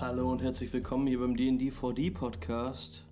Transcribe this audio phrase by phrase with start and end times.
[0.00, 3.04] Hallo und herzlich willkommen hier beim D&D 4D Podcast.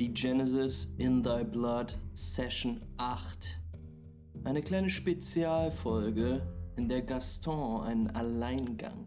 [0.00, 3.60] Die Genesis in Thy Blood Session 8.
[4.42, 6.42] Eine kleine Spezialfolge,
[6.74, 9.06] in der Gaston einen Alleingang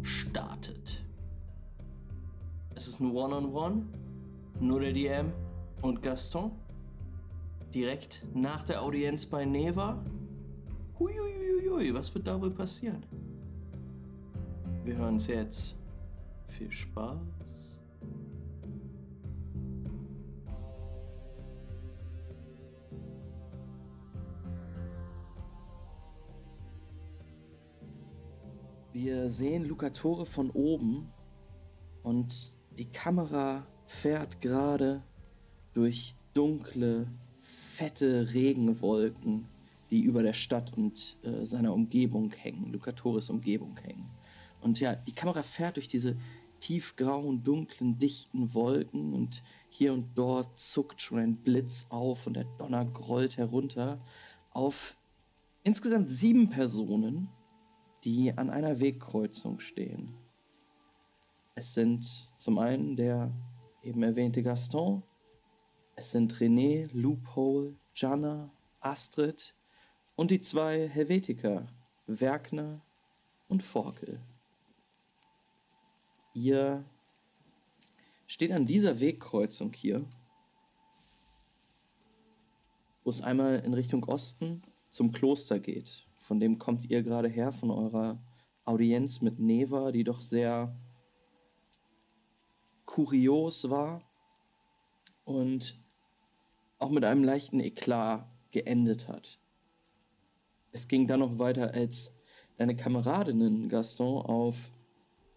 [0.00, 1.04] startet.
[2.74, 3.84] Es ist ein One-on-One,
[4.58, 5.34] nur der DM
[5.82, 6.52] und Gaston.
[7.74, 10.02] Direkt nach der Audienz bei Neva.
[10.98, 13.04] Huiuiuiui, was wird da wohl passieren?
[14.86, 15.76] Wir hören es jetzt.
[16.46, 17.18] Viel Spaß.
[28.92, 31.12] Wir sehen Lucatore von oben
[32.04, 35.02] und die Kamera fährt gerade
[35.72, 37.08] durch dunkle,
[37.40, 39.48] fette Regenwolken,
[39.90, 44.15] die über der Stadt und äh, seiner Umgebung hängen, Lucatores Umgebung hängen.
[44.66, 46.16] Und ja, die Kamera fährt durch diese
[46.58, 52.46] tiefgrauen, dunklen, dichten Wolken und hier und dort zuckt schon ein Blitz auf und der
[52.58, 54.00] Donner grollt herunter
[54.50, 54.96] auf
[55.62, 57.28] insgesamt sieben Personen,
[58.02, 60.16] die an einer Wegkreuzung stehen.
[61.54, 63.30] Es sind zum einen der
[63.84, 65.04] eben erwähnte Gaston,
[65.94, 69.54] es sind René, Loophole, Jana, Astrid
[70.16, 71.68] und die zwei Helvetiker,
[72.08, 72.80] Werkner
[73.46, 74.20] und Forkel.
[76.36, 76.84] Ihr
[78.26, 80.04] steht an dieser Wegkreuzung hier,
[83.02, 86.06] wo es einmal in Richtung Osten zum Kloster geht.
[86.18, 88.22] Von dem kommt ihr gerade her, von eurer
[88.66, 90.76] Audienz mit Neva, die doch sehr
[92.84, 94.02] kurios war
[95.24, 95.80] und
[96.78, 99.38] auch mit einem leichten Eklat geendet hat.
[100.70, 102.12] Es ging dann noch weiter, als
[102.58, 104.70] deine Kameradinnen Gaston auf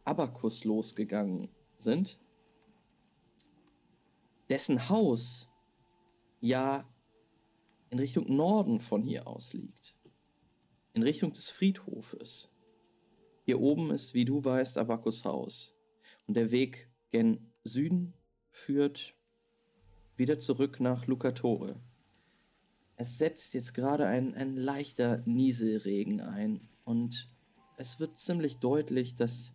[0.10, 2.20] Abakus losgegangen sind,
[4.50, 5.48] dessen Haus
[6.42, 6.84] ja
[7.92, 9.96] in Richtung Norden von hier aus liegt.
[10.94, 12.52] In Richtung des Friedhofes.
[13.46, 15.78] Hier oben ist, wie du weißt, Abakus Haus.
[16.26, 18.16] Und der Weg gen Süden
[18.50, 19.14] führt
[20.18, 21.80] wieder zurück nach Lucatore.
[22.96, 27.28] Es setzt jetzt gerade ein, ein leichter Nieselregen ein und
[27.78, 29.54] es wird ziemlich deutlich, dass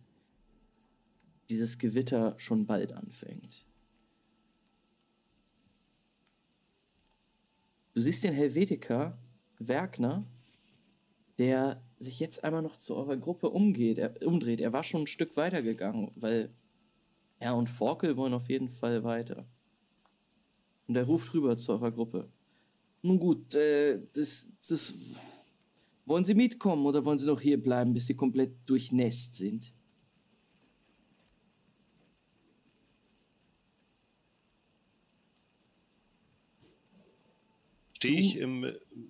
[1.49, 3.65] dieses Gewitter schon bald anfängt.
[7.93, 9.17] Du siehst den Helvetiker,
[9.57, 10.25] Werkner,
[11.37, 14.59] der sich jetzt einmal noch zu eurer Gruppe umgeht, er, umdreht.
[14.59, 16.53] Er war schon ein Stück weiter gegangen, weil
[17.39, 19.47] er und Forkel wollen auf jeden Fall weiter.
[20.87, 22.29] Und er ruft rüber zu eurer Gruppe.
[23.01, 24.93] Nun gut, äh, das, das.
[26.05, 29.73] Wollen Sie mitkommen oder wollen Sie noch hier bleiben, bis Sie komplett durchnässt sind?
[38.05, 38.65] Stehe ich im,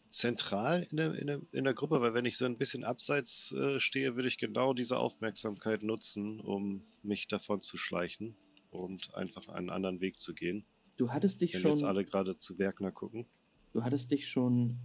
[0.10, 3.52] zentral in der, in, der, in der Gruppe, weil wenn ich so ein bisschen abseits
[3.52, 8.36] äh, stehe, würde ich genau diese Aufmerksamkeit nutzen, um mich davon zu schleichen
[8.72, 10.66] und einfach einen anderen Weg zu gehen.
[10.98, 11.72] Du hattest dich wenn schon.
[11.72, 13.26] jetzt alle gerade zu Werkner gucken.
[13.74, 14.78] Du hattest dich schon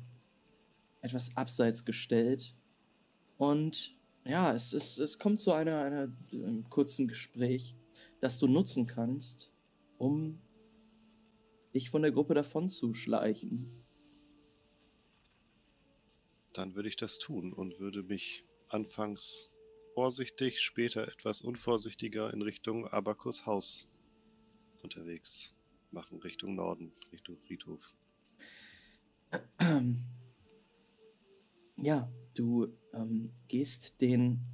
[1.01, 2.55] etwas abseits gestellt
[3.39, 3.97] und
[4.27, 7.75] ja, es, es, es kommt zu einer, einer einem kurzen Gespräch,
[8.21, 9.51] das du nutzen kannst,
[9.97, 10.41] um
[11.73, 13.80] dich von der Gruppe davon zu schleichen
[16.53, 19.51] dann würde ich das tun und würde mich anfangs
[19.95, 23.89] vorsichtig, später etwas unvorsichtiger in Richtung Abakus Haus
[24.83, 25.55] unterwegs
[25.91, 27.95] machen, Richtung Norden, Richtung Friedhof.
[31.77, 34.45] Ja, du ähm, gehst den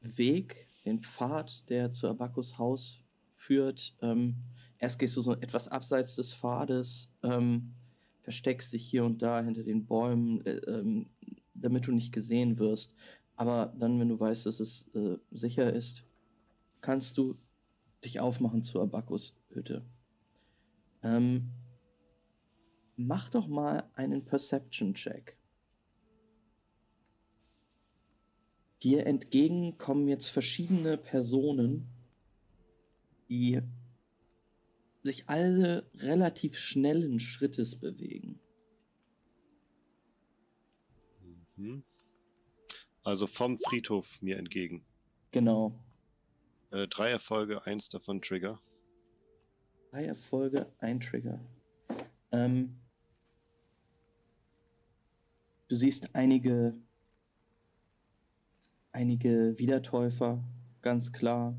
[0.00, 3.02] Weg, den Pfad, der zu Abakus Haus
[3.34, 3.94] führt.
[4.00, 4.36] Ähm,
[4.78, 7.74] erst gehst du so etwas abseits des Pfades, ähm,
[8.22, 11.10] versteckst dich hier und da hinter den Bäumen, äh, ähm,
[11.54, 12.94] damit du nicht gesehen wirst.
[13.36, 16.04] Aber dann, wenn du weißt, dass es äh, sicher ist,
[16.80, 17.36] kannst du
[18.04, 19.84] dich aufmachen zur Abakus Hütte.
[21.02, 21.50] Ähm,
[22.96, 25.38] mach doch mal einen Perception-Check.
[28.82, 31.88] Dir entgegen kommen jetzt verschiedene Personen,
[33.28, 33.60] die
[35.02, 38.40] sich alle relativ schnellen Schrittes bewegen.
[41.56, 41.84] Mhm.
[43.02, 44.84] Also vom Friedhof mir entgegen.
[45.30, 45.78] Genau.
[46.70, 48.60] Äh, drei Erfolge, eins davon Trigger.
[49.90, 51.40] Drei Erfolge, ein Trigger.
[52.30, 52.78] Ähm,
[55.68, 56.74] du siehst einige
[58.92, 60.42] einige Wiedertäufer,
[60.82, 61.56] ganz klar.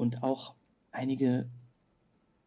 [0.00, 0.54] Und auch
[0.92, 1.50] einige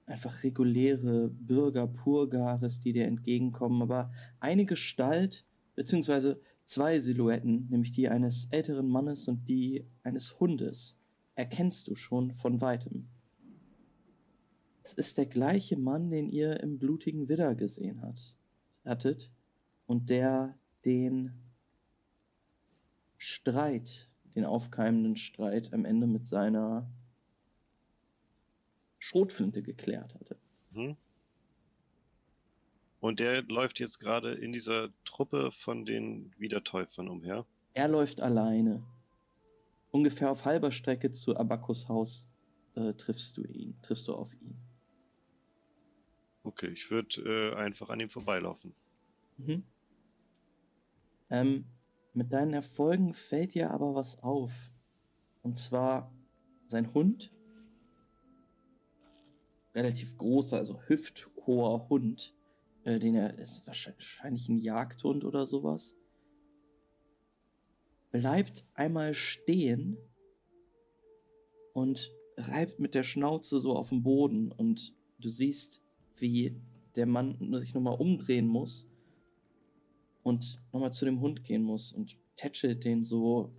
[0.08, 5.46] einfach reguläre Bürger Purgares, die dir entgegenkommen, aber eine Gestalt,
[5.76, 10.98] beziehungsweise zwei Silhouetten, nämlich die eines älteren Mannes und die eines Hundes,
[11.36, 13.08] erkennst du schon von weitem.
[14.82, 18.36] Es ist der gleiche Mann, den ihr im blutigen Widder gesehen hat,
[18.84, 19.32] hattet
[19.86, 21.34] und der den
[23.20, 26.90] Streit, den aufkeimenden Streit am Ende mit seiner
[29.04, 30.38] Schrotflinte geklärt hatte.
[30.72, 30.96] Mhm.
[33.02, 37.46] Und der läuft jetzt gerade in dieser Truppe von den Wiedertäufern umher.
[37.74, 38.82] Er läuft alleine.
[39.92, 42.30] Ungefähr auf halber Strecke zu Abakus Haus
[42.76, 44.56] äh, triffst du ihn, triffst du auf ihn.
[46.44, 48.74] Okay, ich würde äh, einfach an ihm vorbeilaufen.
[49.36, 49.64] Mhm.
[51.30, 51.66] Ähm,
[52.14, 54.72] mit deinen Erfolgen fällt dir aber was auf.
[55.42, 56.10] Und zwar
[56.68, 57.33] sein Hund
[59.76, 62.34] relativ großer, also hüfthoher Hund,
[62.84, 65.96] äh, den er ist wahrscheinlich ein Jagdhund oder sowas,
[68.12, 69.98] bleibt einmal stehen
[71.74, 75.82] und reibt mit der Schnauze so auf den Boden und du siehst,
[76.16, 76.56] wie
[76.96, 78.88] der Mann sich nochmal umdrehen muss
[80.22, 83.52] und nochmal zu dem Hund gehen muss und tätschelt den so.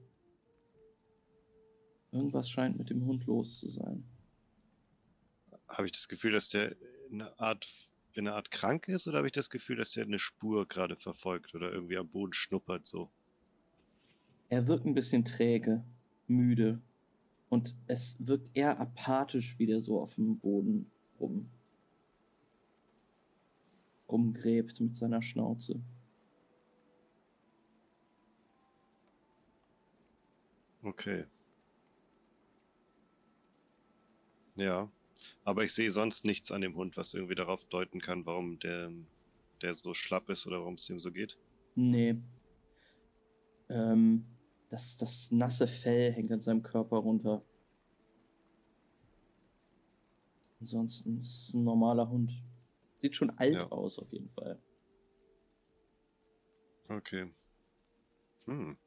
[2.12, 4.04] Irgendwas scheint mit dem Hund los zu sein
[5.76, 6.76] habe ich das Gefühl, dass der
[7.10, 7.68] in einer Art
[8.14, 10.96] in einer Art krank ist oder habe ich das Gefühl, dass der eine Spur gerade
[10.96, 13.10] verfolgt oder irgendwie am Boden schnuppert so?
[14.48, 15.84] Er wirkt ein bisschen träge,
[16.28, 16.80] müde
[17.48, 21.50] und es wirkt eher apathisch, wie der so auf dem Boden rum
[24.08, 25.80] rumgräbt mit seiner Schnauze.
[30.84, 31.24] Okay.
[34.56, 34.88] Ja.
[35.44, 38.90] Aber ich sehe sonst nichts an dem Hund, was irgendwie darauf deuten kann, warum der,
[39.60, 41.36] der so schlapp ist oder warum es ihm so geht.
[41.74, 42.16] Nee.
[43.68, 44.24] Ähm,
[44.70, 47.44] das, das nasse Fell hängt an seinem Körper runter.
[50.60, 52.32] Ansonsten ist es ein normaler Hund.
[52.98, 53.70] Sieht schon alt ja.
[53.70, 54.58] aus, auf jeden Fall.
[56.88, 57.30] Okay.
[58.46, 58.78] Hm.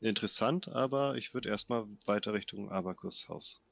[0.00, 3.62] Interessant, aber ich würde erstmal weiter Richtung Abakus Haus.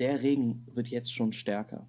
[0.00, 1.86] Der Regen wird jetzt schon stärker.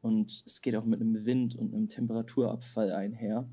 [0.00, 3.48] Und es geht auch mit einem Wind und einem Temperaturabfall einher.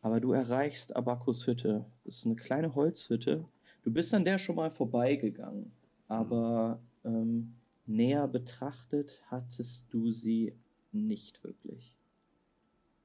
[0.00, 1.84] Aber du erreichst Abakus Hütte.
[2.04, 3.44] Das ist eine kleine Holzhütte.
[3.82, 5.72] Du bist an der schon mal vorbeigegangen.
[6.06, 10.54] Aber ähm, näher betrachtet hattest du sie
[10.92, 11.96] nicht wirklich.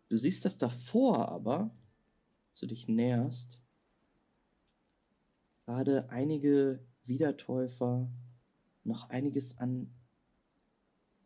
[0.09, 1.71] Du siehst das davor aber,
[2.49, 3.59] als du dich näherst,
[5.65, 8.07] gerade einige Wiedertäufer
[8.83, 9.89] noch einiges an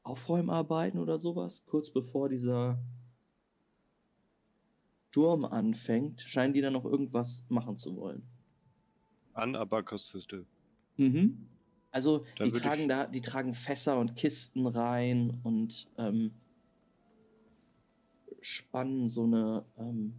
[0.04, 2.80] Aufräumarbeiten oder sowas, kurz bevor dieser
[5.16, 8.22] Sturm anfängt, scheinen die dann noch irgendwas machen zu wollen.
[9.32, 10.46] An Abakushütte.
[10.98, 11.48] Mhm.
[11.90, 16.34] Also die tragen da, die tragen Fässer und Kisten rein und ähm,
[18.42, 20.16] spannen so eine ähm,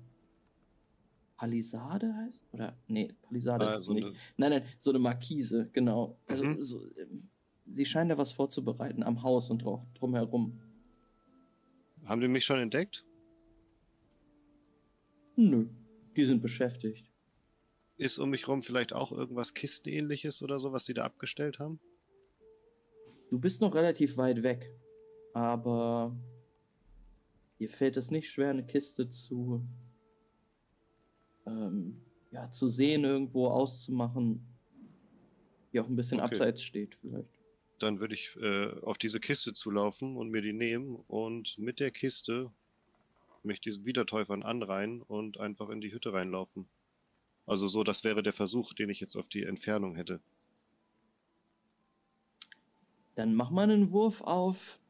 [1.37, 2.45] Palisade heißt?
[2.53, 2.77] Oder?
[2.89, 4.09] Nee, Palisade ah, ist so es nicht.
[4.09, 4.17] Eine...
[4.37, 6.19] Nein, nein, so eine Markise, genau.
[6.27, 6.63] Also mhm.
[6.63, 7.29] so, ähm,
[7.67, 10.61] sie scheinen da was vorzubereiten am Haus und auch drumherum.
[12.05, 13.05] Haben die mich schon entdeckt?
[15.37, 15.67] Nö,
[16.17, 17.11] die sind beschäftigt.
[17.99, 21.81] Ist um mich rum vielleicht auch irgendwas Kistenähnliches oder so, was sie da abgestellt haben?
[23.31, 24.73] Du bist noch relativ weit weg,
[25.35, 26.17] aber
[27.59, 29.67] dir fällt es nicht schwer, eine Kiste zu
[31.47, 32.01] ähm,
[32.31, 34.47] ja, zu sehen, irgendwo auszumachen,
[35.73, 36.35] die auch ein bisschen okay.
[36.35, 37.29] abseits steht vielleicht.
[37.79, 41.91] Dann würde ich äh, auf diese Kiste zulaufen und mir die nehmen und mit der
[41.91, 42.51] Kiste
[43.43, 46.67] mich diesen Wiedertäufern anreihen und einfach in die Hütte reinlaufen.
[47.47, 50.21] Also so, das wäre der Versuch, den ich jetzt auf die Entfernung hätte.
[53.15, 54.81] Dann mach mal einen Wurf auf.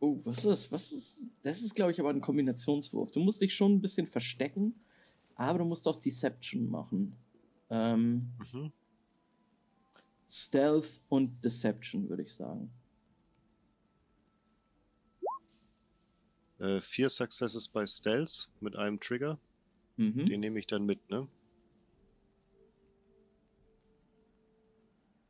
[0.00, 0.72] Oh, was ist das?
[0.72, 1.22] Was ist.
[1.42, 3.10] Das ist, glaube ich, aber ein Kombinationswurf.
[3.10, 4.74] Du musst dich schon ein bisschen verstecken
[5.36, 7.16] aber du musst auch Deception machen.
[7.70, 8.72] Ähm, mhm.
[10.28, 12.70] Stealth und Deception, würde ich sagen.
[16.58, 19.38] Äh, vier Successes bei Stealth mit einem Trigger.
[19.96, 20.26] Mhm.
[20.26, 21.28] Den nehme ich dann mit, ne?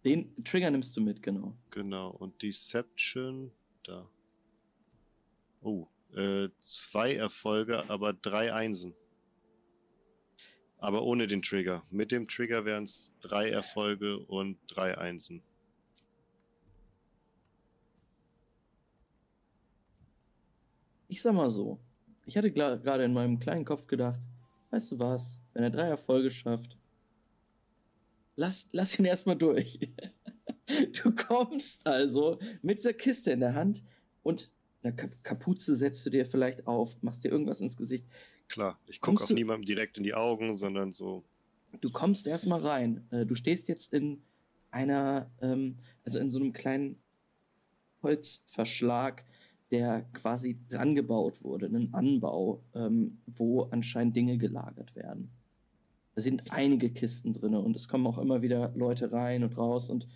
[0.04, 1.56] Den Trigger nimmst du mit, genau.
[1.70, 2.10] Genau.
[2.10, 3.50] Und Deception,
[3.84, 4.08] da.
[5.62, 8.94] Oh, Äh, zwei Erfolge, aber drei Einsen.
[10.78, 11.82] Aber ohne den Trigger.
[11.90, 15.42] Mit dem Trigger wären es drei Erfolge und drei Einsen.
[21.08, 21.78] Ich sag mal so,
[22.26, 24.20] ich hatte gerade in meinem kleinen Kopf gedacht,
[24.70, 26.76] weißt du was, wenn er drei Erfolge schafft,
[28.36, 29.78] lass, lass ihn erstmal durch.
[31.02, 33.82] du kommst also mit dieser Kiste in der Hand
[34.22, 34.52] und
[34.82, 38.06] eine Kapuze setzt du dir vielleicht auf, machst dir irgendwas ins Gesicht.
[38.48, 41.24] Klar, ich gucke auch niemandem direkt in die Augen, sondern so.
[41.80, 43.06] Du kommst erstmal rein.
[43.10, 44.22] Äh, du stehst jetzt in
[44.70, 46.96] einer, ähm, also in so einem kleinen
[48.02, 49.24] Holzverschlag,
[49.70, 55.30] der quasi dran gebaut wurde, einen Anbau, ähm, wo anscheinend Dinge gelagert werden.
[56.14, 59.90] Da sind einige Kisten drin und es kommen auch immer wieder Leute rein und raus
[59.90, 60.06] und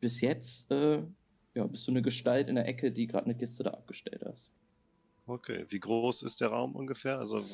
[0.00, 1.02] bis jetzt äh,
[1.54, 4.50] ja, bist du eine Gestalt in der Ecke, die gerade eine Kiste da abgestellt hast.
[5.28, 7.18] Okay, wie groß ist der Raum ungefähr?
[7.18, 7.44] Also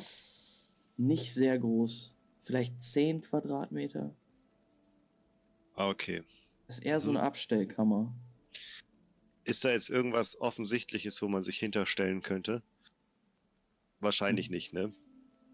[0.96, 4.14] nicht sehr groß, vielleicht 10 Quadratmeter.
[5.74, 6.22] Ah, okay.
[6.68, 7.26] Das ist eher so eine hm.
[7.26, 8.14] Abstellkammer.
[9.42, 12.62] Ist da jetzt irgendwas Offensichtliches, wo man sich hinterstellen könnte?
[14.00, 14.54] Wahrscheinlich hm.
[14.54, 14.94] nicht, ne?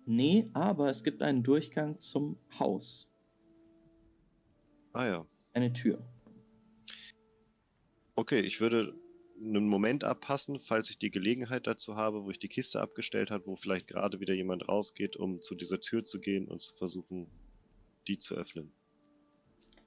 [0.05, 3.09] Nee, aber es gibt einen Durchgang zum Haus.
[4.93, 5.27] Ah ja.
[5.55, 6.07] Eine Tür.
[8.15, 8.95] Okay, ich würde
[9.41, 13.47] einen Moment abpassen, falls ich die Gelegenheit dazu habe, wo ich die Kiste abgestellt habe,
[13.47, 17.27] wo vielleicht gerade wieder jemand rausgeht, um zu dieser Tür zu gehen und zu versuchen,
[18.07, 18.71] die zu öffnen.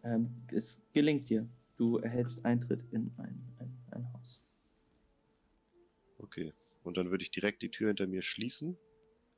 [0.04, 1.48] Ähm, es gelingt dir.
[1.78, 4.44] Du erhältst Eintritt in ein, ein, ein Haus.
[6.18, 6.54] Okay.
[6.84, 8.78] Und dann würde ich direkt die Tür hinter mir schließen,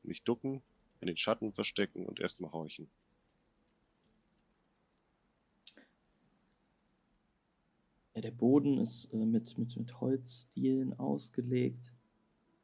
[0.04, 0.64] mich ducken,
[1.02, 2.90] in den Schatten verstecken und erstmal horchen.
[8.16, 11.94] Ja, der Boden ist äh, mit, mit, mit Holzdielen ausgelegt.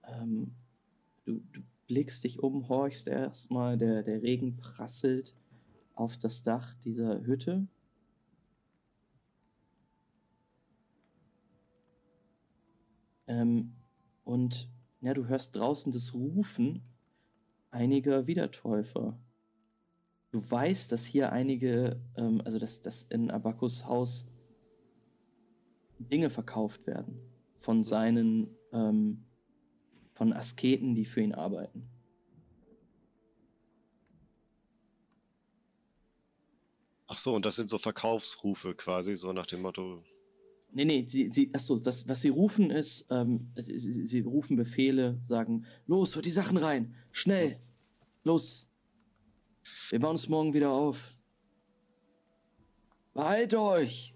[0.04, 0.56] Ähm,
[1.26, 5.36] du, du blickst dich um, horchst erstmal, der, der Regen prasselt
[5.94, 7.68] auf das Dach dieser Hütte.
[13.28, 13.74] Ähm,
[14.24, 14.70] und
[15.02, 16.82] ja, du hörst draußen das Rufen
[17.72, 19.20] einiger Wiedertäufer.
[20.32, 24.26] Du weißt, dass hier einige, ähm, also dass, dass in Abakus Haus
[26.10, 27.20] Dinge verkauft werden
[27.58, 29.26] von seinen, ähm,
[30.14, 31.90] von Asketen, die für ihn arbeiten.
[37.08, 40.02] Ach so, und das sind so Verkaufsrufe quasi, so nach dem Motto.
[40.72, 45.20] Nee, nee, sie, sie, achso, was, was sie rufen ist, ähm, sie, sie, rufen Befehle,
[45.22, 47.60] sagen, los, hört die Sachen rein, schnell,
[48.24, 48.66] los.
[49.90, 51.14] Wir bauen uns morgen wieder auf.
[53.14, 54.16] Behalt euch!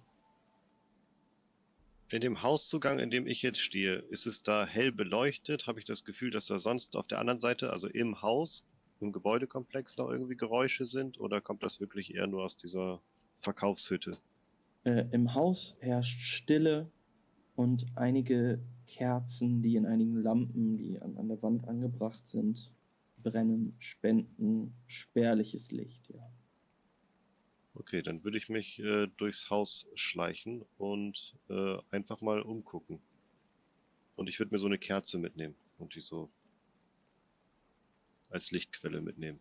[2.15, 5.67] In dem Hauszugang, in dem ich jetzt stehe, ist es da hell beleuchtet?
[5.67, 8.69] Habe ich das Gefühl, dass da sonst auf der anderen Seite, also im Haus,
[9.01, 11.19] im Gebäudekomplex noch irgendwie Geräusche sind?
[11.19, 13.01] Oder kommt das wirklich eher nur aus dieser
[13.35, 14.17] Verkaufshütte?
[14.85, 16.89] Äh, Im Haus herrscht Stille
[17.57, 22.71] und einige Kerzen, die in einigen Lampen, die an, an der Wand angebracht sind,
[23.23, 26.25] brennen, spenden spärliches Licht, ja.
[27.77, 33.01] Okay, dann würde ich mich äh, durchs Haus schleichen und äh, einfach mal umgucken.
[34.15, 36.29] Und ich würde mir so eine Kerze mitnehmen und die so
[38.29, 39.39] als Lichtquelle mitnehmen.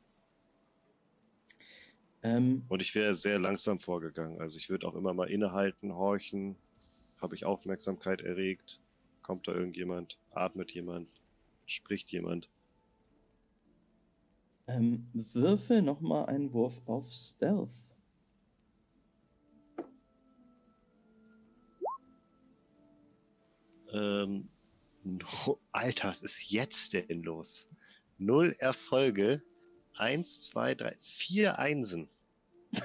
[2.25, 4.41] Ähm, und ich wäre sehr langsam vorgegangen.
[4.41, 6.57] Also ich würde auch immer mal innehalten, horchen.
[7.21, 8.81] Habe ich Aufmerksamkeit erregt?
[9.23, 10.19] Kommt da irgendjemand?
[10.33, 11.09] Atmet jemand?
[11.67, 12.49] Spricht jemand?
[14.67, 17.94] Ähm, würfel nochmal einen Wurf auf Stealth.
[23.95, 24.49] Ähm,
[25.05, 27.69] no, Alter, was ist jetzt denn los?
[28.19, 29.43] Null Erfolge.
[29.97, 32.09] Eins, zwei, drei, vier Einsen.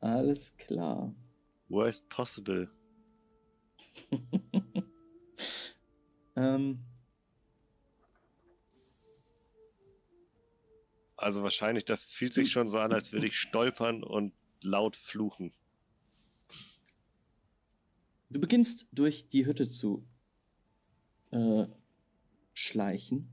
[0.00, 1.14] Alles klar.
[1.68, 2.68] Worst possible.
[6.36, 6.80] ähm.
[11.16, 15.52] Also wahrscheinlich, das fühlt sich schon so an, als würde ich stolpern und laut fluchen.
[18.30, 20.06] Du beginnst durch die Hütte zu
[21.32, 21.66] äh,
[22.52, 23.28] schleichen.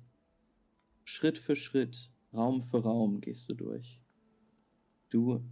[1.04, 4.02] Schritt für Schritt, Raum für Raum gehst du durch.
[5.10, 5.44] Du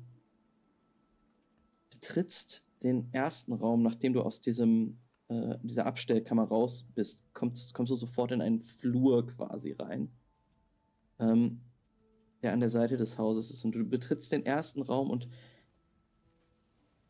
[2.02, 4.98] trittst den ersten Raum, nachdem du aus diesem
[5.28, 10.12] äh, dieser Abstellkammer raus bist, kommst, kommst du sofort in einen Flur quasi rein,
[11.20, 11.62] ähm,
[12.42, 13.64] der an der Seite des Hauses ist.
[13.64, 15.30] Und du betrittst den ersten Raum und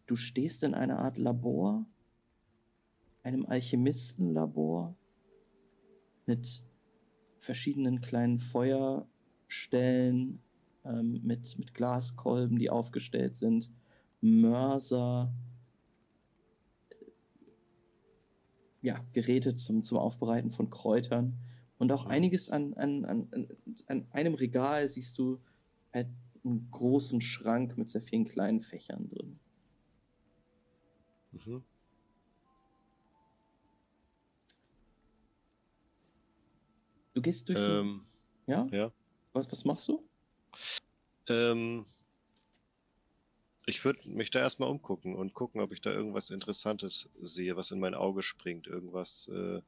[0.05, 1.85] du stehst in einer Art Labor
[3.25, 4.95] einem Alchemistenlabor
[6.27, 6.61] mit
[7.39, 10.43] verschiedenen kleinen Feuerstellen,
[10.83, 13.71] ähm, mit, mit Glaskolben, die aufgestellt sind,
[14.21, 15.33] Mörser,
[18.81, 21.39] ja, Geräte zum, zum Aufbereiten von Kräutern
[21.79, 23.47] und auch einiges an, an, an,
[23.87, 25.41] an einem Regal siehst du
[25.91, 26.09] halt
[26.43, 29.39] einen großen Schrank mit sehr vielen kleinen Fächern drin.
[31.31, 31.63] Mhm.
[37.15, 37.57] Du gehst durch.
[37.57, 38.05] Ähm,
[38.45, 38.67] so, ja?
[38.71, 38.91] Ja.
[39.33, 40.03] Was, was machst du?
[41.27, 41.85] Ähm,
[43.65, 47.71] ich würde mich da erstmal umgucken und gucken, ob ich da irgendwas Interessantes sehe, was
[47.71, 48.67] in mein Auge springt.
[48.67, 49.61] Irgendwas, äh,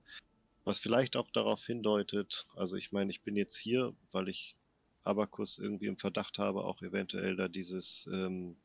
[0.66, 2.48] was vielleicht auch darauf hindeutet.
[2.56, 4.56] Also ich meine, ich bin jetzt hier, weil ich
[5.04, 8.58] Abakus irgendwie im Verdacht habe, auch eventuell da dieses, ähm,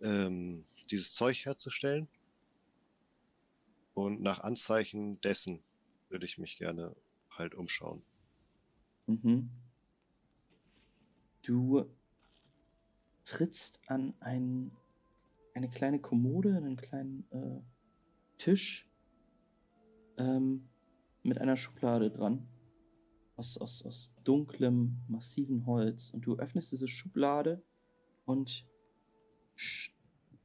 [0.00, 2.08] ähm, dieses Zeug herzustellen.
[3.94, 5.62] Und nach Anzeichen dessen
[6.12, 6.94] würde ich mich gerne
[7.30, 8.04] halt umschauen.
[9.06, 9.50] Mhm.
[11.42, 11.90] Du
[13.24, 14.70] trittst an ein,
[15.54, 17.60] eine kleine Kommode, einen kleinen äh,
[18.38, 18.88] Tisch
[20.18, 20.68] ähm,
[21.22, 22.46] mit einer Schublade dran.
[23.36, 26.10] Aus, aus, aus dunklem, massiven Holz.
[26.10, 27.64] Und du öffnest diese Schublade
[28.24, 28.68] und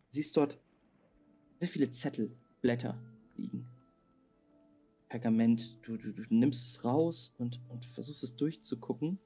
[0.10, 0.60] siehst dort
[1.60, 3.00] sehr viele Zettel, Blätter
[3.36, 3.68] liegen.
[5.10, 5.78] Pergament.
[5.84, 9.20] Du, du, du nimmst es raus und, und versuchst es durchzugucken.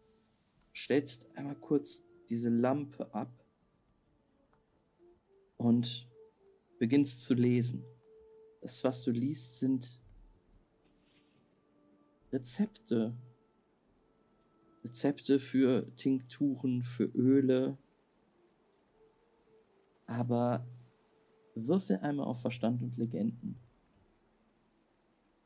[0.73, 3.33] Stellst einmal kurz diese Lampe ab
[5.57, 6.07] und
[6.79, 7.83] beginnst zu lesen.
[8.61, 10.01] Das, was du liest, sind
[12.31, 13.15] Rezepte.
[14.83, 17.77] Rezepte für Tinkturen, für Öle.
[20.05, 20.65] Aber
[21.55, 23.59] würfel einmal auf Verstand und Legenden.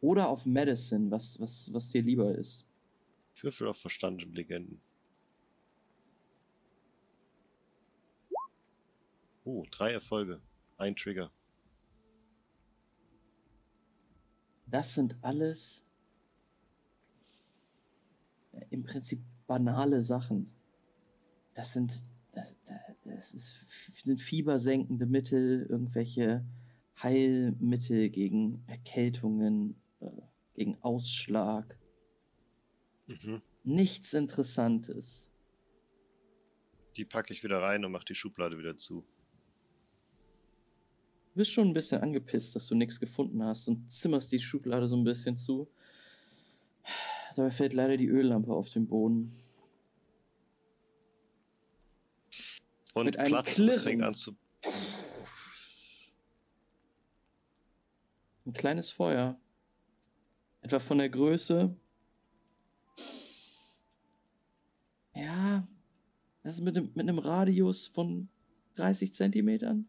[0.05, 2.67] Oder auf Medicine, was, was, was dir lieber ist.
[3.33, 4.79] Ich würfel auf Verstand und Legenden.
[9.45, 10.43] Oh, drei Erfolge.
[10.77, 11.31] Ein Trigger.
[14.67, 15.83] Das sind alles
[18.51, 20.53] äh, im Prinzip banale Sachen.
[21.55, 22.55] Das sind, das,
[23.05, 26.45] das ist, sind fiebersenkende Mittel, irgendwelche
[27.01, 29.81] Heilmittel gegen Erkältungen,
[30.55, 31.77] gegen Ausschlag.
[33.07, 33.41] Mhm.
[33.63, 35.29] Nichts Interessantes.
[36.97, 39.05] Die packe ich wieder rein und mache die Schublade wieder zu.
[41.33, 44.87] Du bist schon ein bisschen angepisst, dass du nichts gefunden hast und zimmerst die Schublade
[44.87, 45.69] so ein bisschen zu.
[47.35, 49.33] Dabei fällt leider die Öllampe auf den Boden.
[52.93, 53.79] Und Mit einem Platz, Klirren.
[53.81, 54.37] fängt an zu.
[58.45, 59.37] Ein kleines Feuer.
[60.65, 61.75] Etwa von der Größe.
[65.13, 65.67] Ja,
[66.41, 68.29] das ist mit, mit einem Radius von
[68.73, 69.87] 30 Zentimetern.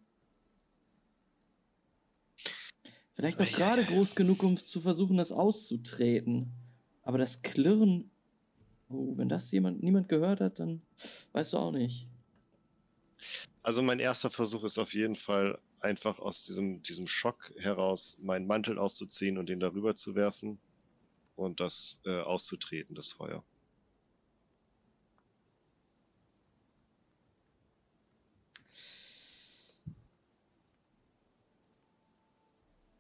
[3.15, 6.53] Vielleicht noch gerade groß genug, um zu versuchen, das auszutreten.
[7.01, 8.11] Aber das Klirren.
[8.91, 10.83] Oh, wenn das jemand, niemand gehört hat, dann
[11.33, 12.07] weißt du auch nicht.
[13.63, 18.47] Also mein erster Versuch ist auf jeden Fall einfach aus diesem, diesem Schock heraus meinen
[18.47, 20.59] Mantel auszuziehen und den darüber zu werfen
[21.37, 23.45] und das äh, auszutreten, das Feuer.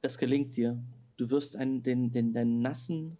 [0.02, 0.80] Das gelingt dir.
[1.16, 3.18] Du wirst einen, den, den, den nassen,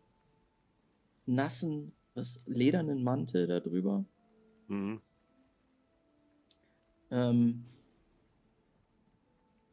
[1.25, 4.05] nassen, was, ledernen Mantel darüber.
[4.69, 5.01] Mhm.
[7.11, 7.65] Ähm,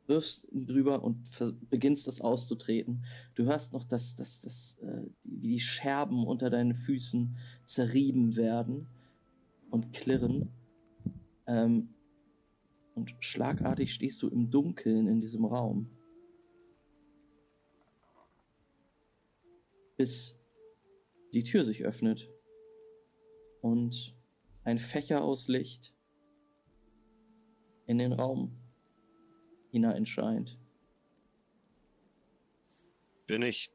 [0.07, 1.23] wirfst ihn drüber und
[1.69, 3.05] beginnst das auszutreten.
[3.35, 7.35] Du hörst noch, dass, dass, dass äh, die, die Scherben unter deinen Füßen
[7.65, 8.87] zerrieben werden
[9.69, 10.49] und klirren.
[11.47, 11.89] Ähm,
[12.95, 15.89] und schlagartig stehst du im Dunkeln in diesem Raum.
[19.97, 20.39] bis
[21.33, 22.29] die Tür sich öffnet
[23.61, 24.15] und
[24.63, 25.95] ein Fächer aus Licht
[27.85, 28.62] in den Raum
[29.73, 30.57] hineinscheint.
[33.27, 33.71] Bin ich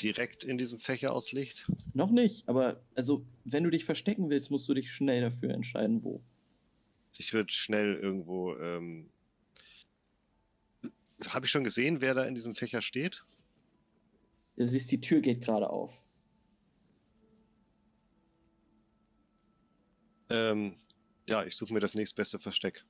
[0.00, 1.70] direkt in diesem Fächer aus Licht?
[1.92, 6.02] Noch nicht, aber also, wenn du dich verstecken willst, musst du dich schnell dafür entscheiden,
[6.02, 6.22] wo.
[7.18, 8.56] Ich würde schnell irgendwo.
[8.56, 9.10] Ähm...
[11.28, 13.24] Habe ich schon gesehen, wer da in diesem Fächer steht?
[14.56, 16.02] Du siehst, die Tür geht gerade auf.
[20.30, 20.76] Ähm,
[21.28, 22.84] ja, ich suche mir das nächstbeste Versteck.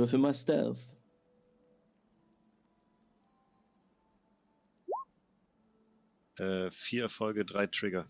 [0.00, 0.96] Würfel mal Stealth.
[6.70, 8.08] Vier Erfolge, drei Trigger.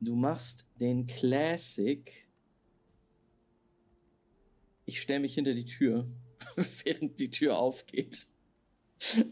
[0.00, 2.28] Du machst den Classic.
[4.84, 6.08] Ich stelle mich hinter die Tür,
[6.84, 8.28] während die Tür aufgeht.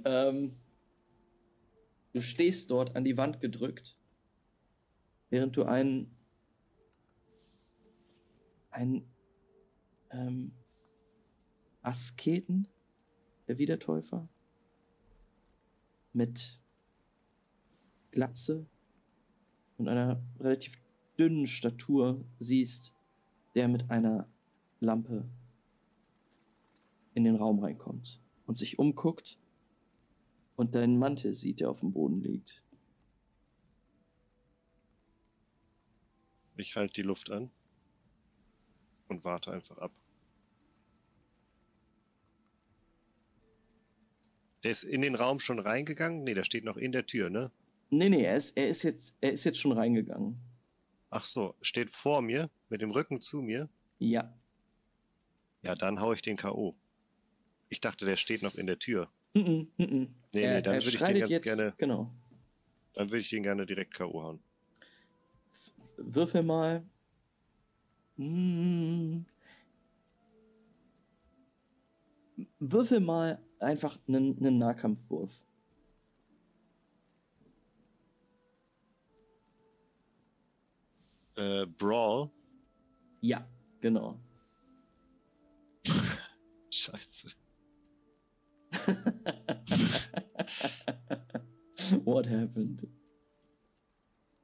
[0.05, 0.59] ähm,
[2.13, 3.97] du stehst dort an die Wand gedrückt,
[5.31, 6.19] während du einen,
[8.71, 9.14] einen
[10.15, 10.53] ähm,
[11.83, 12.69] Asketen,
[13.49, 14.29] der Wiedertäufer,
[16.13, 16.61] mit
[18.13, 18.67] Glatze
[19.77, 20.81] und einer relativ
[21.19, 22.95] dünnen Statur siehst,
[23.55, 24.29] der mit einer
[24.81, 25.29] Lampe
[27.15, 29.39] in den Raum reinkommt und sich umguckt
[30.57, 32.63] und deinen Mantel sieht, der auf dem Boden liegt.
[36.57, 37.51] Ich halte die Luft an
[39.09, 39.93] und warte einfach ab.
[44.65, 46.25] Der ist in den Raum schon reingegangen?
[46.25, 47.51] Nee, der steht noch in der Tür, ne?
[47.91, 50.39] Nee, nee, er ist, er ist, jetzt, er ist jetzt schon reingegangen.
[51.11, 53.69] Ach so, steht vor mir, mit dem Rücken zu mir?
[53.99, 54.35] Ja.
[55.63, 56.75] Ja, dann hau ich den K.O.
[57.69, 59.11] Ich dachte, der steht noch in der Tür.
[59.35, 60.09] Mm -mm, mm -mm.
[60.33, 62.11] Nee, er, nee, dann würde ich den ganz jetzt, gerne, Genau.
[62.95, 64.23] dann würde ich den gerne direkt K.O.
[64.23, 64.41] hauen.
[65.99, 66.83] Würfel mal.
[68.17, 69.21] Mm.
[72.59, 75.45] Würfel mal einfach einen, einen Nahkampfwurf.
[81.37, 82.31] Äh, Brawl.
[83.21, 83.47] Ja,
[83.81, 84.21] genau.
[86.71, 87.35] Scheiße.
[92.05, 92.87] What happened?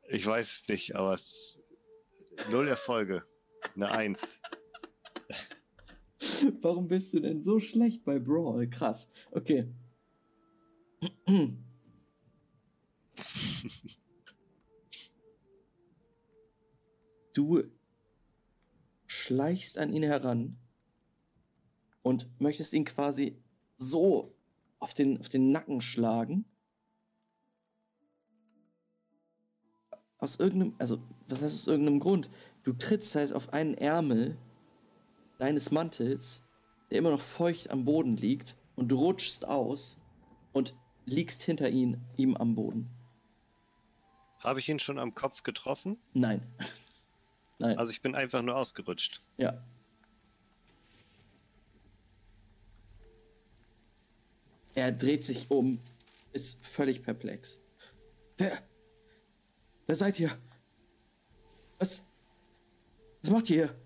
[0.08, 1.58] Ich weiß nicht, aber es,
[2.50, 3.24] null Erfolge.
[3.74, 4.40] Eine Eins.
[6.60, 8.68] Warum bist du denn so schlecht bei Brawl?
[8.68, 9.10] Krass.
[9.30, 9.68] Okay.
[17.32, 17.62] Du
[19.06, 20.56] schleichst an ihn heran
[22.02, 23.36] und möchtest ihn quasi
[23.78, 24.34] so
[24.80, 26.44] auf den, auf den Nacken schlagen.
[30.18, 30.98] Aus irgendeinem, also,
[31.28, 32.28] was heißt aus irgendeinem Grund?
[32.64, 34.36] Du trittst halt auf einen Ärmel
[35.40, 36.42] deines Mantels,
[36.90, 39.98] der immer noch feucht am Boden liegt, und du rutschst aus
[40.52, 40.74] und
[41.04, 42.88] liegst hinter ihn, ihm am Boden.
[44.38, 45.98] Habe ich ihn schon am Kopf getroffen?
[46.14, 46.46] Nein.
[47.58, 47.76] Nein.
[47.76, 49.20] Also ich bin einfach nur ausgerutscht.
[49.36, 49.62] ja.
[54.72, 55.80] Er dreht sich um,
[56.32, 57.58] ist völlig perplex.
[58.38, 58.56] Wer?
[59.86, 60.30] Wer seid ihr?
[61.78, 62.02] Was?
[63.20, 63.79] Was macht ihr hier?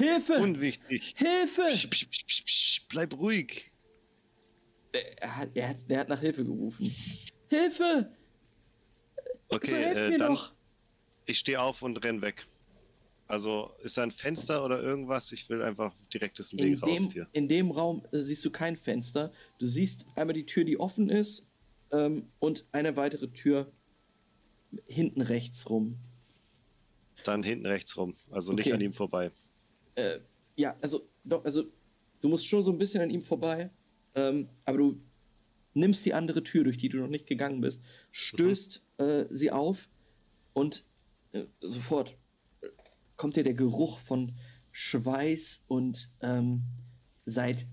[0.00, 0.32] Hilfe!
[0.34, 1.14] Unwichtig.
[1.16, 1.62] Hilfe!
[1.70, 3.70] Psch, psch, psch, psch, psch, bleib ruhig.
[4.92, 6.92] Er hat, er, hat, er hat nach Hilfe gerufen.
[7.48, 8.10] Hilfe!
[9.50, 10.54] so Okay, helft äh, mir dann doch!
[11.26, 12.46] ich stehe auf und renn weg.
[13.28, 15.30] Also ist da ein Fenster oder irgendwas?
[15.30, 17.28] Ich will einfach direkt aus dem In Weg raus dem, hier.
[17.32, 19.32] in dem Raum äh, siehst du kein Fenster.
[19.58, 21.52] Du siehst einmal die Tür, die offen ist,
[21.92, 23.70] ähm, und eine weitere Tür
[24.86, 25.96] hinten rechts rum.
[27.24, 28.14] Dann hinten rechts rum.
[28.30, 28.72] Also nicht Okay.
[28.74, 29.30] an ihm vorbei.
[29.94, 30.20] Äh,
[30.56, 31.64] ja, also, doch, also,
[32.20, 33.70] du musst schon so ein bisschen an ihm vorbei,
[34.14, 35.00] ähm, aber du
[35.74, 39.88] nimmst die andere Tür, durch die du noch nicht gegangen bist, stößt äh, sie auf
[40.52, 40.84] und
[41.32, 42.16] äh, sofort
[43.16, 44.34] kommt dir der Geruch von
[44.72, 46.62] Schweiß und ähm,
[47.26, 47.66] seit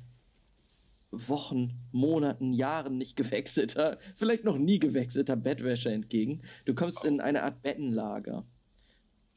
[1.11, 6.41] Wochen, Monaten, Jahren nicht gewechselter, vielleicht noch nie gewechselter Bettwäsche entgegen.
[6.65, 8.45] Du kommst in eine Art Bettenlager.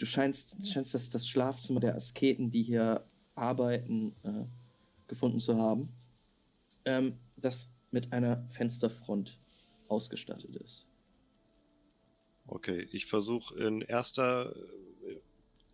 [0.01, 4.47] Du scheinst, scheinst das, das Schlafzimmer der Asketen, die hier arbeiten, äh,
[5.09, 5.93] gefunden zu haben,
[6.87, 9.39] ähm, das mit einer Fensterfront
[9.89, 10.87] ausgestattet ist.
[12.47, 15.21] Okay, ich versuche in erster äh,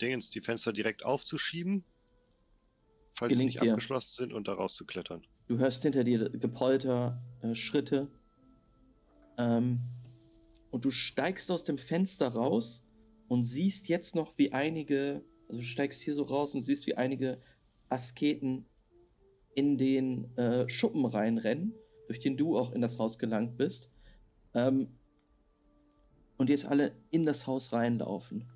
[0.00, 1.84] Dingens die Fenster direkt aufzuschieben,
[3.12, 3.74] falls sie Gelingt nicht dir.
[3.74, 5.24] abgeschlossen sind und da rauszuklettern.
[5.46, 8.08] Du hörst hinter dir Gepolter, äh, Schritte.
[9.38, 9.78] Ähm,
[10.72, 12.82] und du steigst aus dem Fenster raus
[13.28, 16.96] und siehst jetzt noch, wie einige, also du steigst hier so raus und siehst, wie
[16.96, 17.40] einige
[17.88, 18.66] Asketen
[19.54, 21.74] in den äh, Schuppen reinrennen,
[22.06, 23.90] durch den du auch in das Haus gelangt bist.
[24.54, 24.88] Ähm,
[26.36, 28.50] und jetzt alle in das Haus reinlaufen.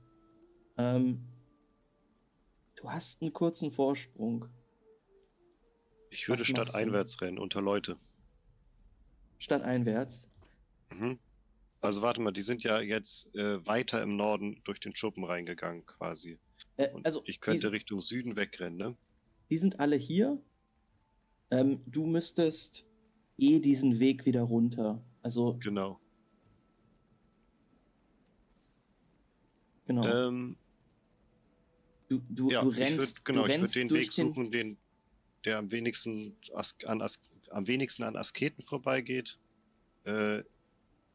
[0.77, 1.27] Ähm,
[2.77, 4.47] du hast einen kurzen Vorsprung.
[6.11, 6.49] Ich würde du?
[6.49, 7.97] stadteinwärts rennen, unter Leute.
[9.39, 10.29] Stadteinwärts.
[10.93, 11.19] Mhm.
[11.81, 15.87] Also warte mal, die sind ja jetzt äh, weiter im Norden durch den Schuppen reingegangen
[15.87, 16.39] quasi.
[16.77, 18.97] Äh, also, ich könnte die, Richtung Süden wegrennen, ne?
[19.49, 20.41] die sind alle hier.
[21.51, 22.87] Ähm, du müsstest
[23.39, 26.01] eh diesen Weg wieder runter Also, Genau.
[29.87, 30.07] genau.
[30.07, 30.57] Ähm,
[32.09, 34.15] du, du, ja, du ich würde rennst, genau, du ich rennst würd den durch Weg
[34.15, 34.79] den, suchen, den,
[35.45, 36.37] der am wenigsten
[36.85, 37.03] an
[37.51, 39.39] am wenigsten an Asketen vorbeigeht
[40.05, 40.43] äh,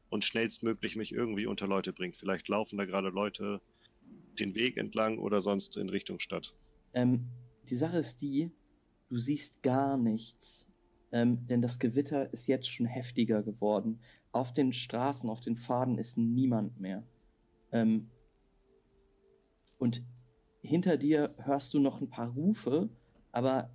[0.10, 2.16] und schnellstmöglich mich irgendwie unter Leute bringt.
[2.16, 3.62] Vielleicht laufen da gerade Leute
[4.40, 6.56] den Weg entlang oder sonst in Richtung Stadt.
[6.94, 7.28] Ähm,
[7.70, 8.52] die Sache ist die,
[9.10, 10.68] du siehst gar nichts.
[11.12, 14.00] Ähm, denn das Gewitter ist jetzt schon heftiger geworden.
[14.32, 17.04] Auf den Straßen, auf den Pfaden ist niemand mehr.
[17.72, 18.10] Ähm,
[19.78, 20.04] und
[20.62, 22.90] hinter dir hörst du noch ein paar Rufe,
[23.32, 23.70] aber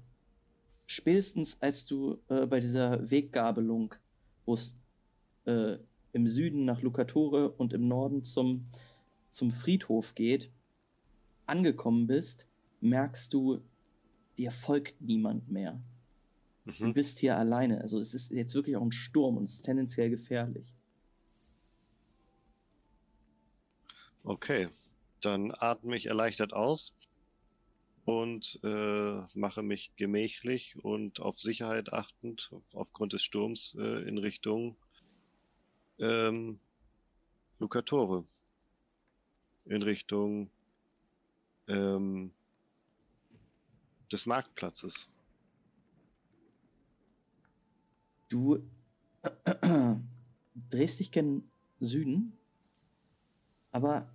[0.87, 3.95] spätestens als du äh, bei dieser Weggabelung,
[4.45, 4.79] wo es
[5.45, 5.79] äh,
[6.13, 8.67] im Süden nach Lucatore und im Norden zum,
[9.29, 10.51] zum Friedhof geht,
[11.47, 12.49] angekommen bist,
[12.81, 13.61] merkst du,
[14.39, 15.81] dir folgt niemand mehr.
[16.83, 16.93] Du Mhm.
[16.93, 17.81] bist hier alleine.
[17.83, 20.75] Also es ist jetzt wirklich auch ein Sturm und es ist tendenziell gefährlich.
[24.25, 24.69] Okay,
[25.21, 26.97] dann atme ich erleichtert aus
[28.05, 34.77] und äh, mache mich gemächlich und auf Sicherheit achtend aufgrund des Sturms äh, in Richtung
[36.01, 36.59] ähm,
[37.59, 38.25] Lucatore.
[39.67, 40.51] In Richtung
[41.69, 42.33] ähm,
[44.11, 45.09] des Marktplatzes.
[48.29, 48.59] Du
[50.71, 52.37] drehst dich gen Süden,
[53.71, 54.13] aber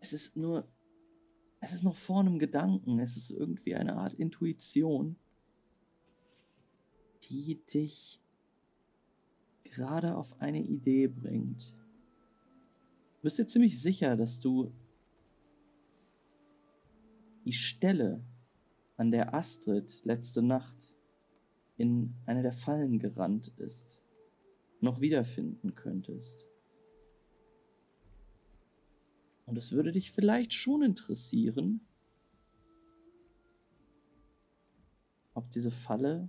[0.00, 0.66] es ist nur,
[1.60, 5.16] es ist noch vor einem Gedanken, es ist irgendwie eine Art Intuition,
[7.32, 8.20] die dich
[9.64, 11.74] gerade auf eine Idee bringt.
[13.16, 14.70] Du bist dir ziemlich sicher, dass du
[17.44, 18.22] die Stelle,
[18.98, 20.96] an der Astrid letzte Nacht
[21.78, 24.04] in eine der Fallen gerannt ist,
[24.80, 26.46] noch wiederfinden könntest.
[29.46, 31.80] Und es würde dich vielleicht schon interessieren,
[35.34, 36.28] ob diese Falle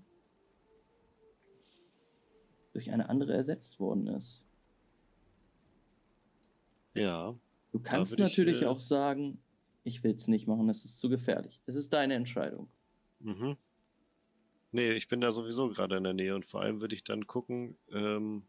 [2.74, 4.46] durch eine andere ersetzt worden ist.
[6.96, 7.36] Ja,
[7.74, 9.40] Du kannst würde ich, natürlich äh, auch sagen,
[9.84, 11.60] ich will es nicht machen, es ist zu gefährlich.
[11.66, 12.70] Es ist deine Entscheidung.
[13.20, 13.58] Mhm.
[14.72, 17.26] Nee, ich bin da sowieso gerade in der Nähe und vor allem würde ich dann
[17.26, 18.44] gucken, ähm,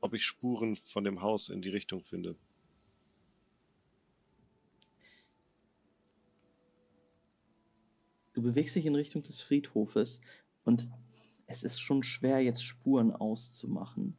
[0.00, 2.36] ob ich Spuren von dem Haus in die Richtung finde.
[8.34, 10.20] Du bewegst dich in Richtung des Friedhofes
[10.64, 10.90] und
[11.48, 14.16] es ist schon schwer, jetzt Spuren auszumachen.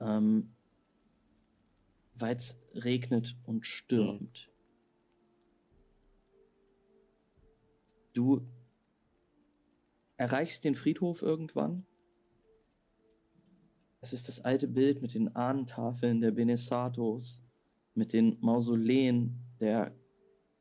[0.00, 0.54] Ähm,
[2.14, 4.50] weil es regnet und stürmt.
[8.14, 8.46] Du
[10.16, 11.86] erreichst den Friedhof irgendwann.
[14.00, 17.42] Es ist das alte Bild mit den Ahnentafeln der Benesatos,
[17.94, 19.94] mit den Mausoleen der,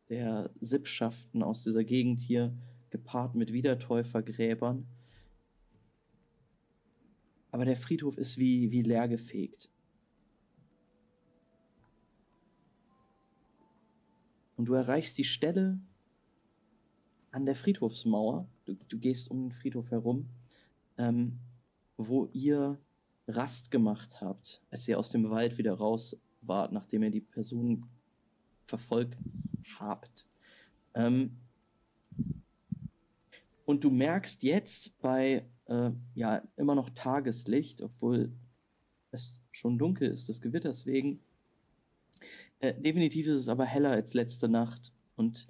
[0.10, 2.54] der Sippschaften aus dieser Gegend hier,
[2.90, 4.86] gepaart mit Wiedertäufergräbern.
[7.52, 9.70] Aber der Friedhof ist wie, wie leergefegt.
[14.56, 15.80] Und du erreichst die Stelle
[17.32, 18.48] an der Friedhofsmauer.
[18.66, 20.28] Du, du gehst um den Friedhof herum,
[20.98, 21.40] ähm,
[21.98, 22.78] wo ihr
[23.28, 27.86] Rast gemacht habt, als ihr aus dem Wald wieder raus wart, nachdem ihr die Person
[28.66, 29.18] verfolgt
[29.80, 30.28] habt.
[30.94, 31.38] Ähm,
[33.66, 38.32] und du merkst jetzt bei äh, ja immer noch Tageslicht, obwohl
[39.12, 41.22] es schon dunkel ist, des Gewitters wegen.
[42.60, 45.48] Äh, definitiv ist es aber heller als letzte Nacht und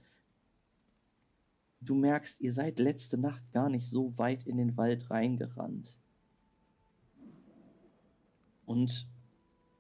[1.81, 5.97] du merkst, ihr seid letzte Nacht gar nicht so weit in den Wald reingerannt.
[8.65, 9.07] Und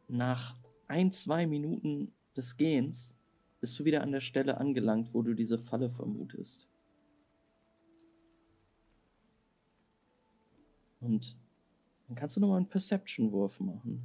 [0.07, 0.55] nach
[0.87, 3.15] ein, zwei Minuten des Gehens
[3.59, 6.68] bist du wieder an der Stelle angelangt, wo du diese Falle vermutest.
[11.01, 11.37] Und
[12.07, 14.03] dann kannst du nochmal einen Perception-Wurf machen.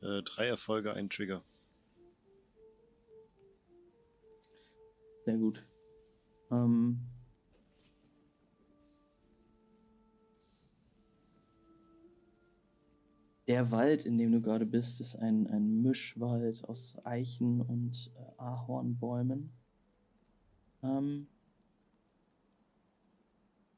[0.00, 1.42] Äh, drei Erfolge, ein Trigger.
[5.24, 5.66] Sehr gut.
[6.50, 7.00] Ähm,
[13.48, 18.32] der Wald, in dem du gerade bist, ist ein, ein Mischwald aus Eichen und äh,
[18.36, 19.50] Ahornbäumen.
[20.82, 21.26] Ähm,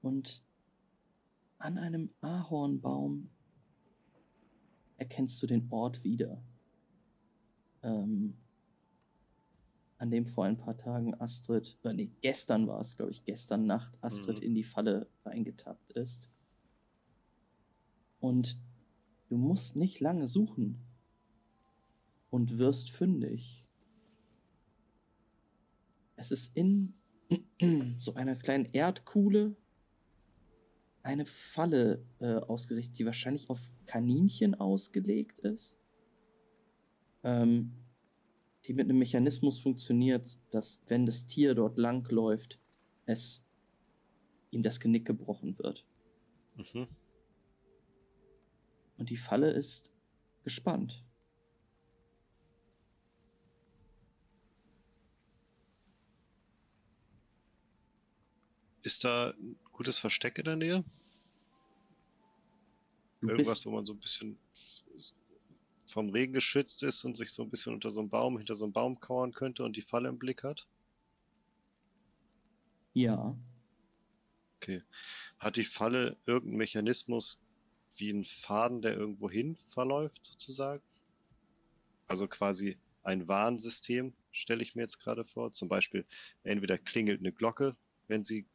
[0.02, 0.42] und
[1.58, 3.30] an einem Ahornbaum
[4.96, 6.42] erkennst du den Ort wieder,
[7.82, 8.36] ähm,
[9.98, 13.66] an dem vor ein paar Tagen Astrid, äh, nee, gestern war es, glaube ich, gestern
[13.66, 14.44] Nacht Astrid Mhm.
[14.46, 16.28] in die Falle reingetappt ist.
[18.18, 18.58] Und
[19.30, 20.78] du musst nicht lange suchen
[22.30, 23.66] und wirst fündig.
[26.16, 26.94] Es ist in
[27.98, 29.56] so einer kleinen Erdkuhle
[31.02, 35.78] eine Falle äh, ausgerichtet, die wahrscheinlich auf Kaninchen ausgelegt ist.
[37.22, 37.72] Ähm,
[38.66, 42.60] die mit einem Mechanismus funktioniert, dass wenn das Tier dort langläuft,
[43.06, 43.46] es
[44.50, 45.86] ihm das Genick gebrochen wird.
[46.56, 46.88] Mhm.
[49.00, 49.90] Und die Falle ist
[50.44, 51.02] gespannt.
[58.82, 60.84] Ist da ein gutes Versteck in der Nähe?
[63.22, 64.38] Irgendwas, wo man so ein bisschen
[65.86, 68.66] vom Regen geschützt ist und sich so ein bisschen unter so einem Baum, hinter so
[68.66, 70.66] einem Baum kauern könnte und die Falle im Blick hat?
[72.92, 73.34] ja,
[74.56, 74.82] Okay.
[75.38, 77.40] Hat die Falle irgendeinen Mechanismus
[78.00, 80.82] wie ein Faden, der irgendwo hin verläuft, sozusagen?
[82.08, 85.52] Also quasi ein Warnsystem, stelle ich mir jetzt gerade vor.
[85.52, 86.04] Zum Beispiel,
[86.42, 87.76] entweder klingelt eine Glocke,
[88.08, 88.46] wenn sie,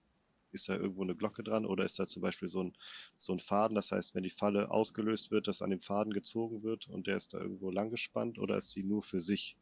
[0.51, 2.73] ist da irgendwo eine Glocke dran, oder ist da zum Beispiel so ein,
[3.17, 6.63] so ein Faden, das heißt, wenn die Falle ausgelöst wird, dass an dem Faden gezogen
[6.63, 9.57] wird und der ist da irgendwo lang gespannt, oder ist die nur für sich?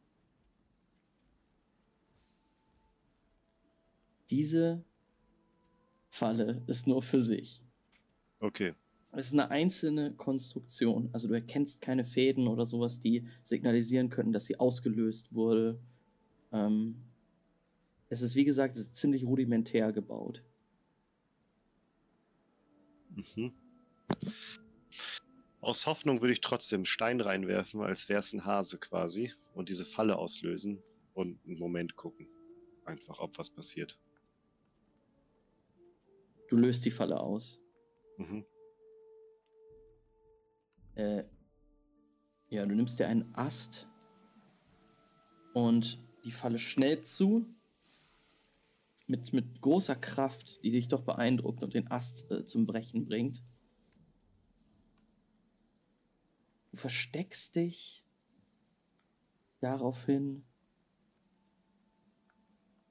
[4.33, 4.83] diese
[6.09, 7.63] Falle ist nur für sich.
[8.41, 8.73] Okay.
[9.15, 11.09] Es ist eine einzelne Konstruktion.
[11.13, 15.79] Also du erkennst keine Fäden oder sowas, die signalisieren könnten, dass sie ausgelöst wurde.
[16.51, 16.95] Ähm,
[18.09, 20.43] es ist, wie gesagt, es ist ziemlich rudimentär gebaut.
[23.15, 23.53] Mhm.
[25.61, 29.85] Aus Hoffnung würde ich trotzdem Stein reinwerfen, als wäre es ein Hase quasi, und diese
[29.85, 30.81] Falle auslösen
[31.13, 32.27] und einen Moment gucken.
[32.83, 33.99] Einfach, ob was passiert.
[36.49, 37.61] Du löst die Falle aus.
[38.17, 38.45] Mhm.
[40.95, 41.23] Äh,
[42.49, 43.87] ja, du nimmst dir einen Ast
[45.53, 47.47] und die Falle schnell zu.
[49.05, 53.43] Mit, mit großer Kraft, die dich doch beeindruckt und den Ast äh, zum Brechen bringt.
[56.71, 58.05] Du versteckst dich
[59.59, 60.45] daraufhin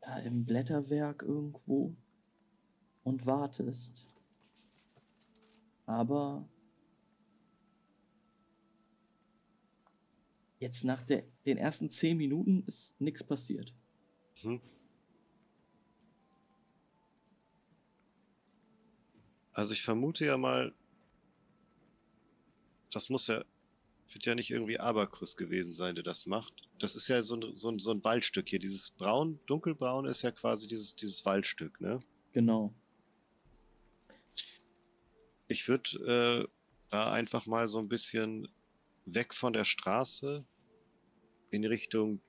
[0.00, 1.96] da im Blätterwerk irgendwo
[3.04, 4.06] und wartest.
[5.86, 6.48] Aber
[10.62, 13.74] jetzt nach der, den ersten zehn Minuten ist nichts passiert.
[14.42, 14.60] Mhm.
[19.52, 20.72] Also ich vermute ja mal,
[22.90, 23.44] das muss ja,
[24.12, 26.68] wird ja nicht irgendwie Abakus gewesen sein, der das macht.
[26.78, 28.60] Das ist ja so ein, so ein, so ein Waldstück hier.
[28.60, 31.98] Dieses Braun, dunkelbraun ist ja quasi dieses, dieses Waldstück, ne?
[32.32, 32.72] Genau.
[35.48, 36.48] Ich würde äh,
[36.90, 38.48] da einfach mal so ein bisschen
[39.04, 40.44] weg von der Straße
[41.52, 42.20] in Richtung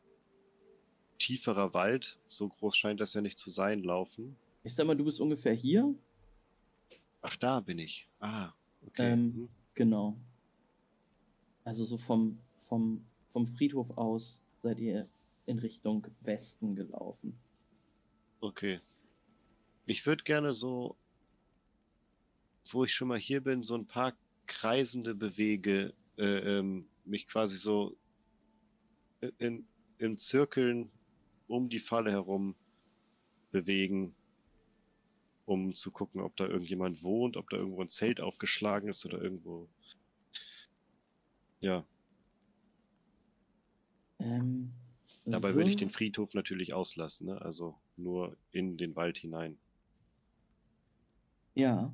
[1.18, 2.20] tieferer Wald.
[2.28, 4.36] So groß scheint das ja nicht zu sein, laufen.
[4.64, 5.94] Ich sag mal, du bist ungefähr hier.
[7.22, 8.08] Ach, da bin ich.
[8.20, 8.52] Ah,
[8.86, 9.14] okay.
[9.14, 9.50] Ähm, Mhm.
[9.76, 10.16] Genau.
[11.64, 15.08] Also so vom, vom, vom Friedhof aus seid ihr
[15.46, 17.38] in Richtung Westen gelaufen.
[18.40, 18.80] Okay.
[19.86, 20.96] Ich würde gerne so,
[22.70, 24.14] wo ich schon mal hier bin, so ein paar
[24.46, 27.96] kreisende Bewege, äh, ähm, mich quasi so
[29.38, 29.66] in,
[29.98, 30.92] in Zirkeln
[31.48, 32.56] um die Falle herum
[33.52, 34.16] bewegen,
[35.46, 39.22] um zu gucken, ob da irgendjemand wohnt, ob da irgendwo ein Zelt aufgeschlagen ist oder
[39.22, 39.68] irgendwo.
[41.60, 41.86] Ja,
[44.24, 44.72] Ähm,
[45.26, 47.42] dabei würde ich den Friedhof natürlich auslassen, ne?
[47.42, 49.58] Also nur in den Wald hinein.
[51.56, 51.94] Ja.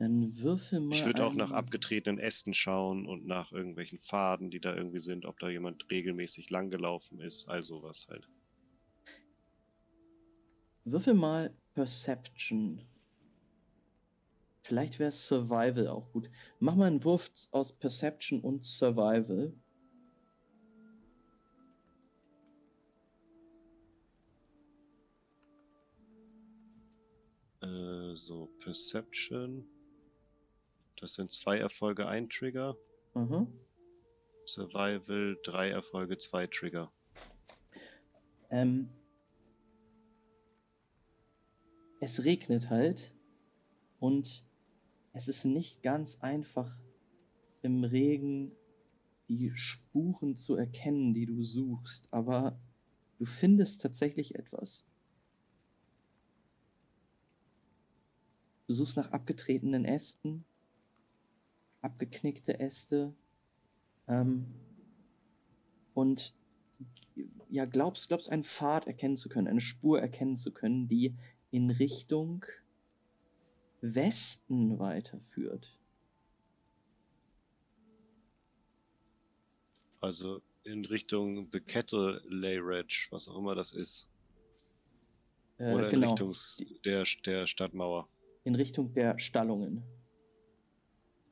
[0.00, 0.94] Dann würfel mal.
[0.94, 5.26] Ich würde auch nach abgetretenen Ästen schauen und nach irgendwelchen Pfaden, die da irgendwie sind,
[5.26, 8.26] ob da jemand regelmäßig langgelaufen ist, all sowas halt.
[10.84, 12.88] Würfel mal Perception.
[14.62, 16.30] Vielleicht wäre Survival auch gut.
[16.60, 19.52] Mach mal einen Wurf aus Perception und Survival.
[27.60, 29.68] Äh, so, Perception.
[31.00, 32.76] Das sind zwei Erfolge, ein Trigger.
[33.14, 33.46] Aha.
[34.46, 36.92] Survival, drei Erfolge, zwei Trigger.
[38.50, 38.90] Ähm,
[42.00, 43.14] es regnet halt.
[43.98, 44.44] Und
[45.12, 46.80] es ist nicht ganz einfach,
[47.62, 48.52] im Regen
[49.28, 52.58] die Spuren zu erkennen, die du suchst, aber
[53.18, 54.84] du findest tatsächlich etwas.
[58.66, 60.44] Du suchst nach abgetretenen Ästen,
[61.82, 63.14] abgeknickte Äste
[64.08, 64.46] ähm,
[65.94, 66.34] und
[67.48, 71.16] ja, glaubst, glaubst einen Pfad erkennen zu können, eine Spur erkennen zu können, die
[71.50, 72.44] in Richtung
[73.80, 75.76] Westen weiterführt.
[80.00, 84.08] Also in Richtung The Kettle Lay Ridge, was auch immer das ist.
[85.58, 86.10] Äh, Oder in genau.
[86.10, 86.32] Richtung
[86.84, 88.08] der, der Stadtmauer.
[88.44, 89.82] In Richtung der Stallungen.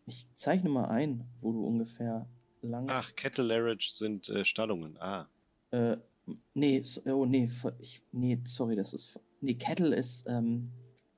[0.09, 2.27] Ich zeichne mal ein, wo du ungefähr
[2.63, 2.87] lang.
[2.89, 4.97] Ach, Kettle Lay Ridge sind äh, Stallungen.
[4.99, 5.29] Ah.
[5.71, 5.99] Äh,
[6.55, 7.49] nee, oh nee,
[7.79, 9.21] ich, nee, sorry, das ist.
[9.41, 10.73] Nee, Kettle ist ähm,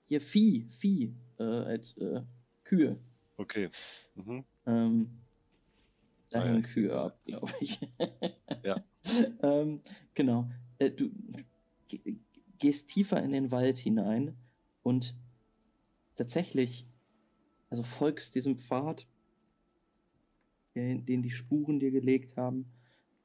[0.07, 2.23] hier Vieh, Vieh, äh, als äh,
[2.65, 2.99] Kühe.
[3.37, 3.71] Okay.
[4.17, 4.45] Mhm.
[4.67, 5.21] Ähm,
[6.31, 7.79] da hängen Kühe ab, glaube ich.
[8.65, 8.85] ja.
[9.43, 9.81] ähm,
[10.15, 10.51] genau.
[10.79, 11.11] Äh, du
[12.59, 14.37] gehst tiefer in den Wald hinein
[14.83, 15.15] und
[16.17, 16.87] tatsächlich,
[17.71, 19.07] also folgst diesem Pfad,
[20.75, 22.71] den die Spuren dir gelegt haben,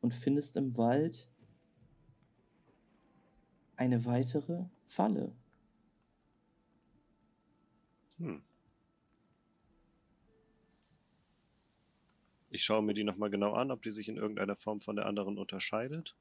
[0.02, 1.30] und findest im Wald
[3.76, 5.36] eine weitere Falle.
[8.18, 8.42] Hm.
[12.50, 15.08] Ich schaue mir die nochmal genau an, ob die sich in irgendeiner Form von der
[15.08, 16.16] anderen unterscheidet.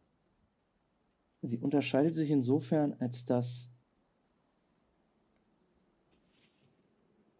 [1.42, 3.70] Sie unterscheidet sich insofern, als dass,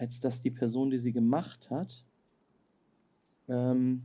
[0.05, 2.05] als dass die Person, die sie gemacht hat,
[3.48, 4.02] ähm,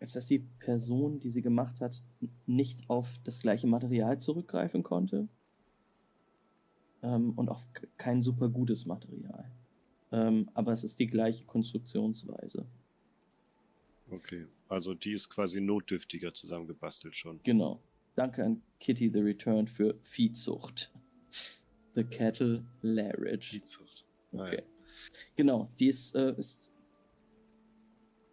[0.00, 2.02] als dass die Person, die sie gemacht hat,
[2.46, 5.28] nicht auf das gleiche Material zurückgreifen konnte
[7.02, 7.66] ähm, und auf
[7.98, 9.50] kein super gutes Material.
[10.10, 12.66] Ähm, aber es ist die gleiche Konstruktionsweise.
[14.10, 17.40] Okay, also die ist quasi notdürftiger zusammengebastelt schon.
[17.42, 17.82] Genau.
[18.14, 20.90] Danke an Kitty the Return für Viehzucht.
[21.94, 23.48] The Cattle Larridge.
[23.48, 24.06] Viehzucht.
[24.32, 24.56] Okay.
[24.56, 24.77] Ja.
[25.36, 26.70] Genau, die ist, äh, ist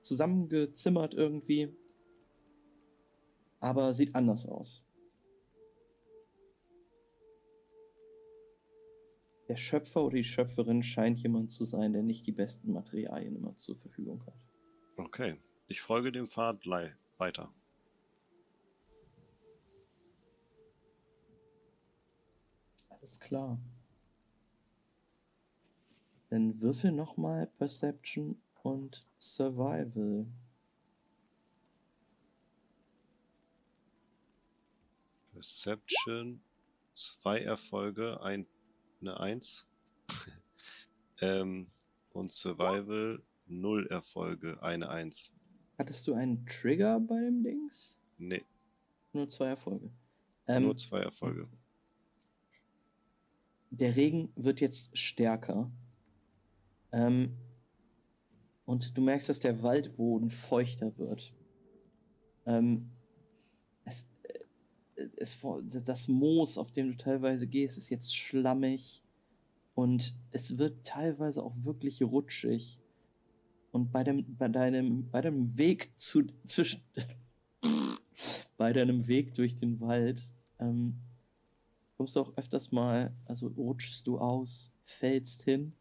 [0.01, 1.75] zusammengezimmert irgendwie,
[3.59, 4.83] aber sieht anders aus.
[9.47, 13.55] Der Schöpfer oder die Schöpferin scheint jemand zu sein, der nicht die besten Materialien immer
[13.57, 14.33] zur Verfügung hat.
[14.97, 15.37] Okay.
[15.67, 16.65] Ich folge dem Pfad
[17.17, 17.51] weiter.
[22.89, 23.59] Alles klar.
[26.35, 30.25] Dann würfel nochmal Perception und Survival.
[35.31, 36.41] Perception,
[36.91, 38.45] zwei Erfolge, ein,
[38.99, 39.65] eine Eins.
[41.21, 41.67] ähm,
[42.11, 45.33] und Survival, null Erfolge, eine Eins.
[45.77, 47.97] Hattest du einen Trigger bei dem Dings?
[48.17, 48.43] Nee.
[49.13, 49.89] Nur zwei Erfolge.
[50.47, 51.47] Ähm, Nur zwei Erfolge.
[53.69, 55.71] Der Regen wird jetzt stärker.
[56.91, 57.35] Ähm,
[58.65, 61.33] und du merkst, dass der Waldboden feuchter wird.
[62.45, 62.91] Ähm,
[63.83, 64.07] es,
[64.95, 65.39] äh, es,
[65.83, 69.03] das Moos, auf dem du teilweise gehst, ist jetzt schlammig.
[69.75, 72.79] Und es wird teilweise auch wirklich rutschig.
[73.71, 76.81] Und bei, dem, bei, deinem, bei deinem Weg zu, zwischen,
[78.57, 80.95] bei deinem Weg durch den Wald ähm,
[81.97, 85.73] kommst du auch öfters mal, also rutschst du aus, fällst hin.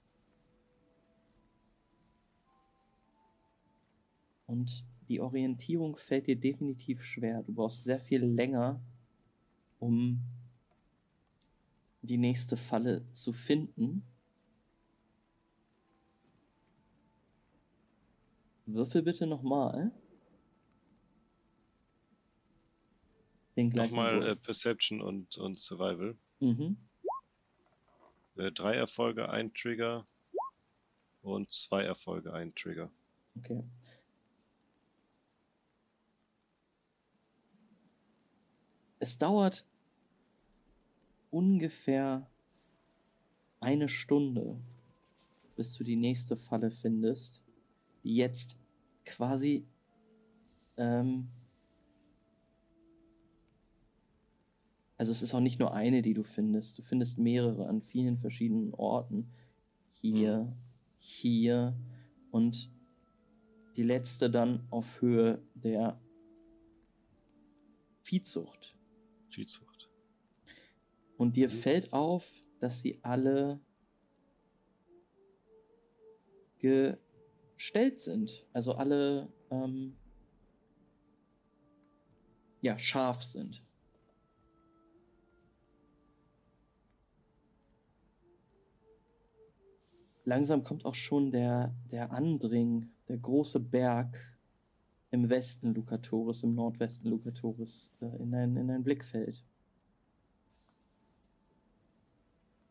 [4.46, 7.42] Und die Orientierung fällt dir definitiv schwer.
[7.42, 8.80] Du brauchst sehr viel länger,
[9.78, 10.20] um
[12.02, 14.02] die nächste Falle zu finden.
[18.66, 19.92] Würfel bitte nochmal.
[23.56, 26.16] Nochmal äh, Perception und, und Survival.
[26.40, 26.76] Mhm.
[28.36, 30.06] Äh, drei Erfolge, ein Trigger
[31.22, 32.90] und zwei Erfolge, ein Trigger.
[33.36, 33.62] Okay.
[39.04, 39.66] Es dauert
[41.30, 42.26] ungefähr
[43.60, 44.58] eine Stunde,
[45.56, 47.44] bis du die nächste Falle findest
[48.02, 48.58] jetzt
[49.04, 49.66] quasi
[50.78, 51.28] ähm,
[54.96, 56.78] also es ist auch nicht nur eine, die du findest.
[56.78, 59.28] Du findest mehrere an vielen verschiedenen Orten.
[59.90, 60.52] Hier, mhm.
[60.96, 61.76] hier
[62.30, 62.70] und
[63.76, 66.00] die letzte dann auf Höhe der
[68.02, 68.73] Viehzucht.
[69.34, 69.90] Viehzucht.
[71.16, 71.52] Und dir mhm.
[71.52, 73.60] fällt auf, dass sie alle
[76.58, 78.46] gestellt sind.
[78.52, 79.96] Also alle ähm,
[82.62, 83.62] ja, scharf sind.
[90.24, 94.33] Langsam kommt auch schon der, der Andring, der große Berg
[95.14, 99.44] im Westen Lukatoris, im Nordwesten Lukatoris, äh, in, dein, in dein Blickfeld.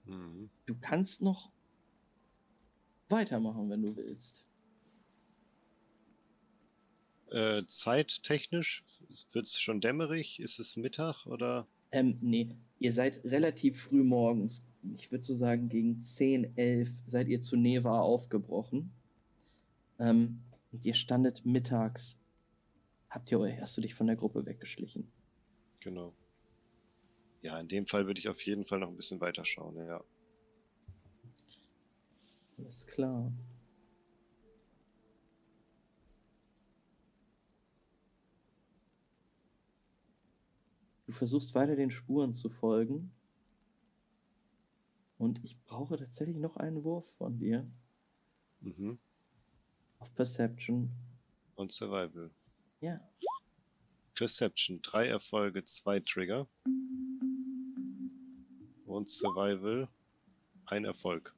[0.05, 0.49] Mhm.
[0.65, 1.51] Du kannst noch
[3.07, 4.45] weitermachen, wenn du willst.
[7.31, 8.83] Äh, zeittechnisch
[9.31, 10.41] wird es schon dämmerig?
[10.41, 11.65] Ist es Mittag oder?
[11.91, 14.65] Ähm, nee, ihr seid relativ früh morgens.
[14.95, 18.91] Ich würde so sagen, gegen 10, 11 seid ihr zu Neva aufgebrochen.
[19.97, 20.41] Ähm,
[20.73, 22.19] und ihr standet mittags.
[23.13, 25.11] Habt ihr hast du dich von der Gruppe weggeschlichen?
[25.81, 26.15] Genau.
[27.43, 30.03] Ja, in dem Fall würde ich auf jeden Fall noch ein bisschen weiter schauen, ja.
[32.57, 33.31] Alles klar.
[41.05, 43.11] Du versuchst weiter den Spuren zu folgen.
[45.19, 47.69] Und ich brauche tatsächlich noch einen Wurf von dir.
[48.61, 48.97] Mhm.
[49.99, 50.91] Auf Perception.
[51.53, 52.31] Und Survival.
[52.83, 52.99] Ja.
[54.13, 54.81] Perception.
[54.81, 56.49] Drei Erfolge, zwei Trigger.
[58.85, 59.87] Und Survival.
[60.65, 61.33] Ein Erfolg.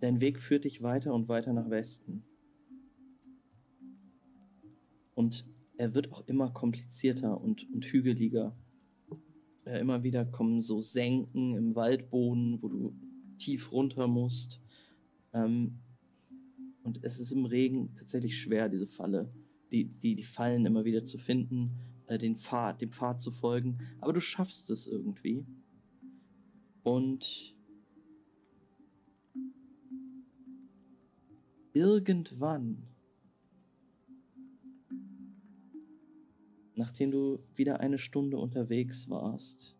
[0.00, 2.22] Dein Weg führt dich weiter und weiter nach Westen.
[5.14, 5.46] Und
[5.78, 8.54] er wird auch immer komplizierter und, und hügeliger.
[9.68, 12.94] Äh, immer wieder kommen so Senken im Waldboden, wo du
[13.36, 14.62] tief runter musst.
[15.34, 15.80] Ähm,
[16.82, 19.30] und es ist im Regen tatsächlich schwer, diese Falle,
[19.70, 21.72] die, die, die Fallen immer wieder zu finden,
[22.06, 23.78] äh, den Pfad, dem Pfad zu folgen.
[24.00, 25.44] Aber du schaffst es irgendwie.
[26.82, 27.54] Und
[31.74, 32.86] irgendwann,
[36.78, 39.76] nachdem du wieder eine Stunde unterwegs warst,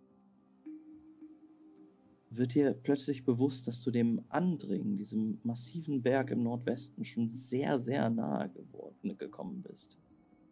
[2.29, 7.79] wird dir plötzlich bewusst, dass du dem Andringen, diesem massiven Berg im Nordwesten, schon sehr,
[7.79, 9.97] sehr nahe geworden, gekommen bist.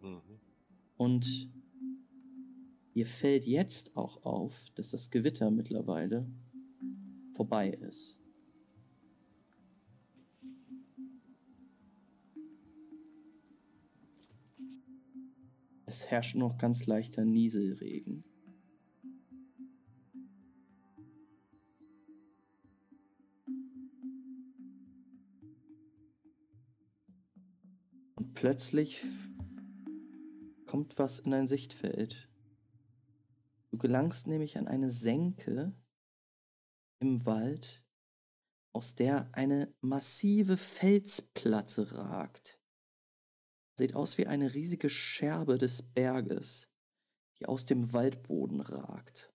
[0.01, 0.21] Mhm.
[0.97, 1.51] Und
[2.95, 6.27] ihr fällt jetzt auch auf, dass das Gewitter mittlerweile
[7.35, 8.21] vorbei ist.
[15.89, 18.25] Es herrscht noch ganz leichter Nieselregen.
[28.17, 29.05] Und plötzlich
[30.67, 32.29] kommt was in dein Sichtfeld.
[33.71, 35.73] Du gelangst nämlich an eine Senke
[36.99, 37.87] im Wald,
[38.73, 42.61] aus der eine massive Felsplatte ragt.
[43.79, 46.71] Sieht aus wie eine riesige Scherbe des Berges,
[47.39, 49.33] die aus dem Waldboden ragt.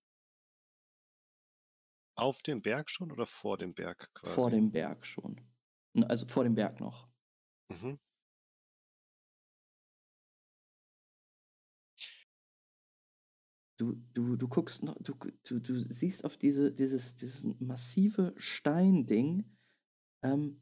[2.16, 4.34] Auf dem Berg schon oder vor dem Berg quasi?
[4.34, 5.42] Vor dem Berg schon.
[6.08, 7.08] Also vor dem Berg noch.
[7.70, 8.00] Mhm.
[13.78, 19.58] Du, du, du guckst noch, du, du, du siehst auf diese, dieses, dieses massive Steinding,
[20.24, 20.62] ähm,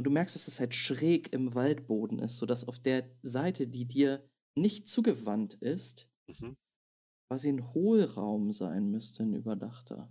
[0.00, 3.84] und du merkst, dass es halt schräg im Waldboden ist, sodass auf der Seite, die
[3.84, 6.56] dir nicht zugewandt ist, mhm.
[7.28, 10.10] quasi ein Hohlraum sein müsste, ein überdachter.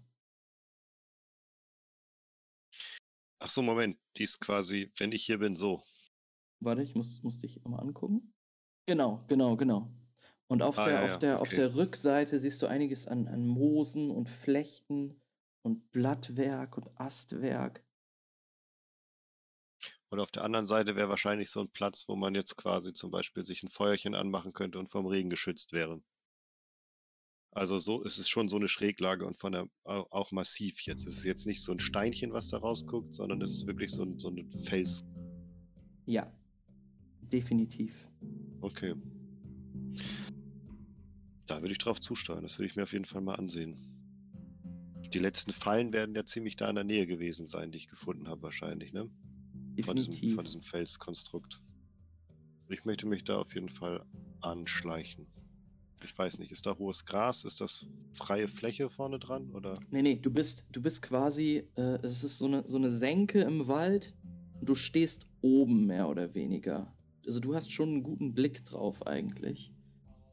[3.40, 3.98] Ach so, Moment.
[4.18, 5.82] Die ist quasi, wenn ich hier bin, so.
[6.60, 8.32] Warte, ich muss, muss dich mal angucken.
[8.86, 9.92] Genau, genau, genau.
[10.52, 11.42] Und auf, ah, der, ja, auf, der, okay.
[11.42, 15.20] auf der Rückseite siehst du einiges an, an Moosen und Flechten
[15.66, 17.84] und Blattwerk und Astwerk.
[20.10, 23.12] Und auf der anderen Seite wäre wahrscheinlich so ein Platz, wo man jetzt quasi zum
[23.12, 26.02] Beispiel sich ein Feuerchen anmachen könnte und vom Regen geschützt wäre.
[27.52, 31.06] Also so ist es schon so eine Schräglage und von der auch massiv jetzt.
[31.08, 34.04] Es ist jetzt nicht so ein Steinchen, was da rausguckt, sondern es ist wirklich so
[34.04, 35.04] ein, so ein Fels.
[36.06, 36.32] Ja,
[37.22, 38.12] definitiv.
[38.62, 38.96] Okay.
[41.46, 42.44] Da würde ich drauf zusteuern.
[42.44, 43.78] Das würde ich mir auf jeden Fall mal ansehen.
[45.14, 48.28] Die letzten Fallen werden ja ziemlich da in der Nähe gewesen sein, die ich gefunden
[48.28, 49.10] habe, wahrscheinlich, ne?
[49.84, 51.62] Von diesem, von diesem Felskonstrukt.
[52.70, 54.06] Ich möchte mich da auf jeden Fall
[54.42, 55.26] anschleichen.
[56.04, 57.44] Ich weiß nicht, ist da hohes Gras?
[57.44, 59.52] Ist das freie Fläche vorne dran?
[59.52, 59.74] Oder?
[59.90, 63.42] Nee, nee, du bist, du bist quasi, äh, es ist so eine, so eine Senke
[63.42, 64.16] im Wald
[64.60, 66.94] und du stehst oben mehr oder weniger.
[67.26, 69.74] Also du hast schon einen guten Blick drauf eigentlich.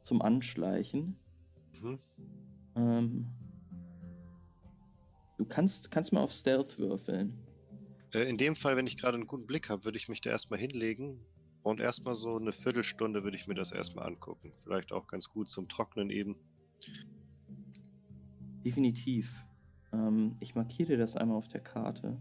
[0.01, 1.17] zum Anschleichen.
[1.81, 1.99] Mhm.
[2.75, 3.27] Ähm,
[5.37, 7.37] du kannst, kannst mal auf Stealth würfeln.
[8.13, 10.29] Äh, in dem Fall, wenn ich gerade einen guten Blick habe, würde ich mich da
[10.29, 11.19] erstmal hinlegen
[11.63, 14.53] und erstmal so eine Viertelstunde würde ich mir das erstmal angucken.
[14.63, 16.35] Vielleicht auch ganz gut zum Trocknen eben.
[18.63, 19.45] Definitiv.
[19.91, 22.17] Ähm, ich markiere dir das einmal auf der Karte,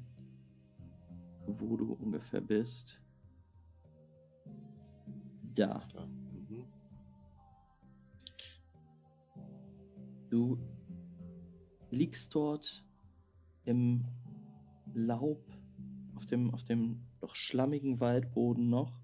[1.47, 3.03] wo du ungefähr bist.
[5.55, 5.87] Da.
[5.95, 6.07] Ja.
[6.07, 6.67] Mhm.
[10.29, 10.59] Du
[11.91, 12.85] liegst dort
[13.65, 14.05] im
[14.93, 15.56] Laub
[16.17, 19.01] auf dem, auf dem doch schlammigen Waldboden noch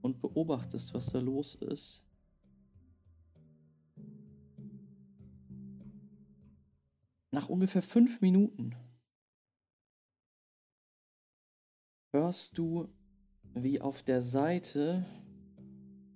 [0.00, 2.06] und beobachtest, was da los ist.
[7.30, 8.74] Nach ungefähr fünf Minuten
[12.12, 12.88] hörst du,
[13.54, 15.04] wie auf der Seite,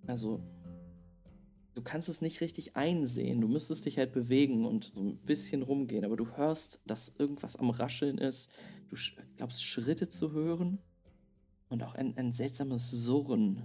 [0.07, 0.43] also
[1.75, 5.63] du kannst es nicht richtig einsehen, du müsstest dich halt bewegen und so ein bisschen
[5.63, 8.51] rumgehen, aber du hörst, dass irgendwas am Rascheln ist,
[8.89, 8.97] du
[9.37, 10.79] glaubst Schritte zu hören
[11.69, 13.63] und auch ein, ein seltsames Surren.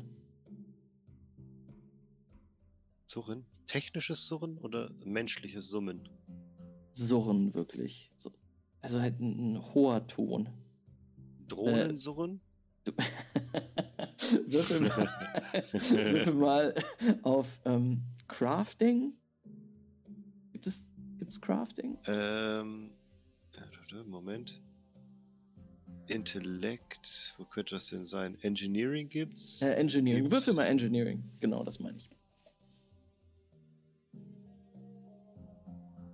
[3.06, 3.46] Surren?
[3.68, 6.08] Technisches Surren oder menschliches Summen?
[6.94, 8.12] Surren wirklich.
[8.18, 8.32] So.
[8.82, 10.50] Also halt ein, ein hoher Ton.
[11.48, 12.42] Drohnensurren?
[12.84, 12.94] Du
[14.34, 15.10] würfel, mal,
[15.72, 16.76] würfel mal
[17.24, 19.14] auf ähm, Crafting.
[20.52, 21.98] Gibt es, gibt es Crafting?
[22.08, 22.92] ähm.
[23.54, 24.62] äh, Moment.
[26.08, 28.38] Intellekt, wo könnte das denn sein?
[28.42, 29.62] Engineering gibt's?
[29.62, 30.26] Äh, Engineering.
[30.26, 31.24] Es Würfel mal Engineering.
[31.42, 32.10] Genau, das meine ich.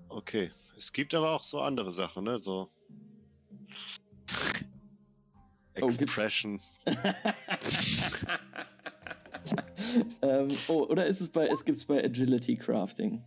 [0.10, 0.52] Okay.
[0.78, 2.40] Es gibt aber auch so andere Sachen, ne?
[2.40, 2.70] So.
[5.76, 6.60] Oh, gibt's- Expression.
[10.22, 13.24] ähm, oh, oder ist es bei, es gibt es bei Agility Crafting.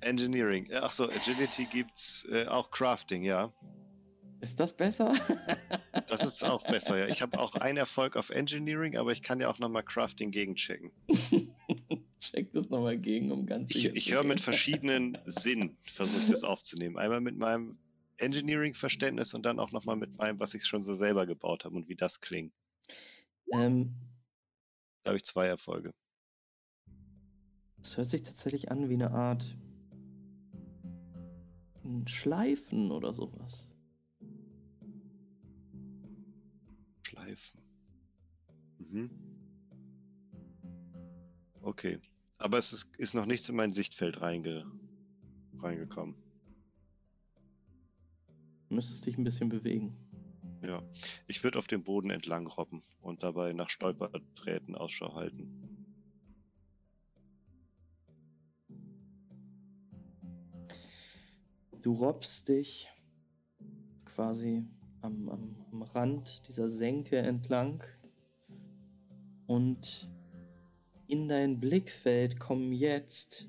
[0.00, 0.68] Engineering.
[0.74, 3.52] Ach so, Agility gibt's äh, auch Crafting, ja.
[4.40, 5.14] Ist das besser?
[6.08, 7.08] Das ist auch besser, ja.
[7.08, 10.92] Ich habe auch einen Erfolg auf Engineering, aber ich kann ja auch nochmal Crafting gegenchecken.
[12.20, 16.22] Check das nochmal gegen, um ganz Ich, sicher ich zu höre mit verschiedenen Sinn, versuche
[16.22, 16.96] ich das aufzunehmen.
[16.96, 17.76] Einmal mit meinem
[18.18, 21.88] Engineering-Verständnis und dann auch nochmal mit meinem, was ich schon so selber gebaut habe und
[21.88, 22.52] wie das klingt.
[23.52, 23.94] Ähm,
[25.02, 25.94] Da habe ich zwei Erfolge.
[27.82, 29.56] Es hört sich tatsächlich an wie eine Art
[31.84, 33.70] ein Schleifen oder sowas.
[37.02, 37.60] Schleifen.
[38.78, 39.10] Mhm.
[41.62, 42.00] Okay.
[42.38, 44.66] Aber es ist, ist noch nichts in mein Sichtfeld reinge,
[45.60, 46.16] reingekommen.
[48.68, 49.96] Du müsstest dich ein bisschen bewegen.
[50.66, 50.82] Ja.
[51.28, 55.48] Ich würde auf dem Boden entlang robben und dabei nach Stolperdrähten Ausschau halten.
[61.82, 62.88] Du robbst dich
[64.06, 64.66] quasi
[65.02, 67.84] am, am, am Rand dieser Senke entlang
[69.46, 70.10] und
[71.06, 73.48] in dein Blickfeld kommen jetzt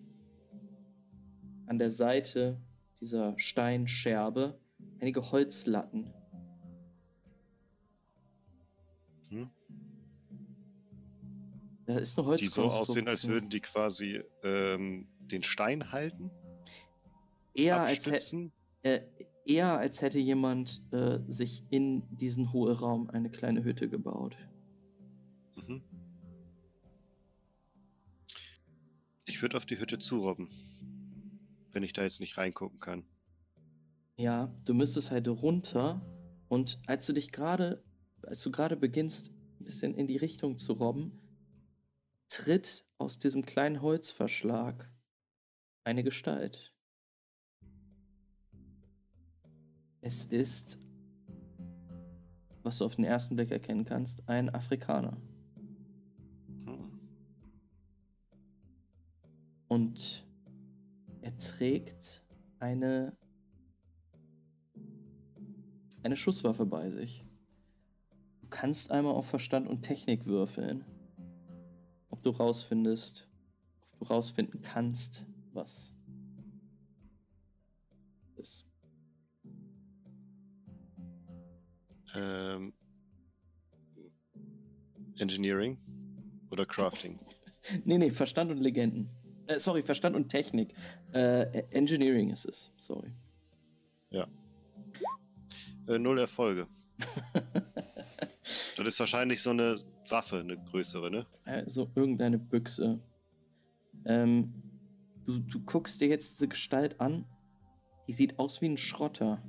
[1.65, 2.61] an der Seite
[3.01, 4.59] dieser Steinscherbe
[4.99, 6.13] einige Holzlatten.
[11.87, 16.29] Da ist eine Die so aussehen, als würden die quasi ähm, den Stein halten,
[17.53, 18.51] eher als, abstützen.
[18.83, 18.99] äh,
[19.45, 24.35] eher als hätte jemand äh, sich in diesen Hohlraum eine kleine Hütte gebaut.
[25.55, 25.81] Mhm.
[29.23, 30.49] Ich würde auf die Hütte zurobben,
[31.71, 33.05] wenn ich da jetzt nicht reingucken kann.
[34.17, 36.01] Ja, du müsstest halt runter
[36.49, 37.81] und als du dich gerade,
[38.23, 39.31] als du gerade beginnst,
[39.61, 41.17] ein bisschen in die Richtung zu robben,
[42.29, 44.91] tritt aus diesem kleinen Holzverschlag
[45.83, 46.73] eine Gestalt.
[50.01, 50.79] Es ist,
[52.63, 55.17] was du auf den ersten Blick erkennen kannst, ein Afrikaner.
[59.67, 60.25] Und
[61.21, 62.23] er trägt
[62.59, 63.17] eine
[66.07, 67.25] eine Schusswaffe bei sich.
[68.41, 70.85] Du kannst einmal auf Verstand und Technik würfeln.
[72.09, 73.27] Ob du rausfindest,
[73.93, 75.93] ob du rausfinden kannst, was
[78.37, 78.65] ist.
[82.15, 82.73] Ähm,
[85.17, 85.77] Engineering
[86.49, 87.19] oder Crafting?
[87.83, 89.09] Nee, nee, Verstand und Legenden.
[89.45, 90.73] Äh, sorry, Verstand und Technik.
[91.11, 93.11] Äh, Engineering ist es, sorry.
[95.87, 96.67] Äh, null Erfolge.
[98.77, 99.77] das ist wahrscheinlich so eine
[100.09, 101.25] Waffe, eine größere, ne?
[101.45, 102.99] Also irgendeine Büchse.
[104.05, 104.53] Ähm,
[105.25, 107.25] du, du guckst dir jetzt diese Gestalt an.
[108.07, 109.43] Die sieht aus wie ein Schrotter.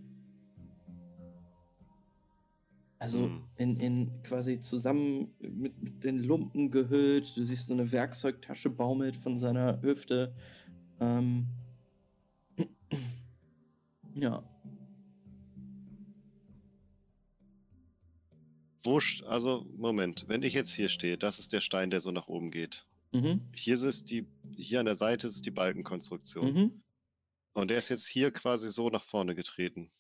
[2.99, 3.45] Also Hm.
[3.57, 7.37] in, in quasi zusammen mit, mit den Lumpen gehüllt.
[7.37, 10.35] Du siehst so eine Werkzeugtasche baumelt von seiner Hüfte.
[11.01, 11.47] Ähm,
[14.15, 14.43] ja.
[18.85, 22.29] St- also, Moment, wenn ich jetzt hier stehe, das ist der Stein, der so nach
[22.29, 22.87] oben geht.
[23.13, 23.41] Mhm.
[23.55, 24.27] Hier ist die,
[24.57, 26.53] hier an der Seite ist die Balkenkonstruktion.
[26.55, 26.83] Mhm.
[27.55, 29.91] Und der ist jetzt hier quasi so nach vorne getreten.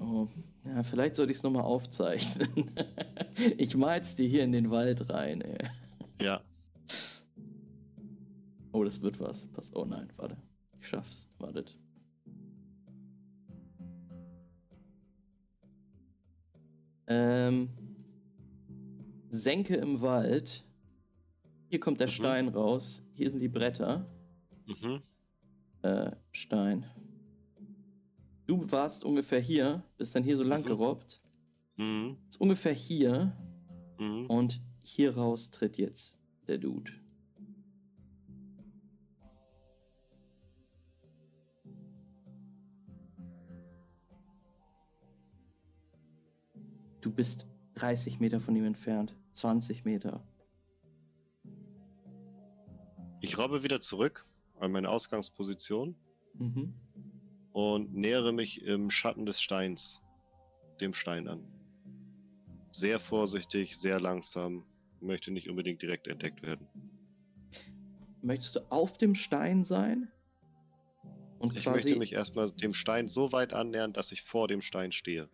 [0.00, 0.28] Oh,
[0.64, 2.70] ja, vielleicht sollte ich es nochmal aufzeichnen.
[3.58, 5.58] ich mal's dir hier in den Wald rein, ey.
[6.22, 6.42] Ja.
[8.72, 9.48] Oh, das wird was.
[9.48, 9.74] Pass.
[9.74, 10.36] Oh nein, warte.
[10.80, 11.28] Ich schaff's.
[11.38, 11.76] Wartet.
[17.10, 17.68] Ähm.
[19.28, 20.64] Senke im Wald.
[21.68, 22.12] Hier kommt der Mhm.
[22.12, 23.04] Stein raus.
[23.16, 24.06] Hier sind die Bretter.
[24.66, 25.02] Mhm.
[25.82, 26.86] Äh, Stein.
[28.46, 30.66] Du warst ungefähr hier, bist dann hier so lang Mhm.
[30.66, 31.18] gerobbt.
[31.76, 32.16] Mhm.
[32.28, 33.36] Ist ungefähr hier.
[33.98, 34.26] Mhm.
[34.26, 36.90] Und hier raus tritt jetzt der Dude.
[47.10, 49.16] Du bist 30 Meter von ihm entfernt.
[49.32, 50.22] 20 Meter.
[53.20, 54.24] Ich robbe wieder zurück
[54.60, 55.96] an meine Ausgangsposition
[56.34, 56.72] Mhm.
[57.50, 60.02] und nähere mich im Schatten des Steins
[60.80, 61.42] dem Stein an.
[62.70, 64.64] Sehr vorsichtig, sehr langsam,
[65.00, 66.68] möchte nicht unbedingt direkt entdeckt werden.
[68.22, 70.12] Möchtest du auf dem Stein sein?
[71.40, 74.92] Und Ich möchte mich erstmal dem Stein so weit annähern, dass ich vor dem Stein
[74.92, 75.28] stehe.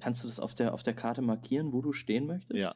[0.00, 2.60] Kannst du das auf der, auf der Karte markieren, wo du stehen möchtest?
[2.60, 2.74] Ja.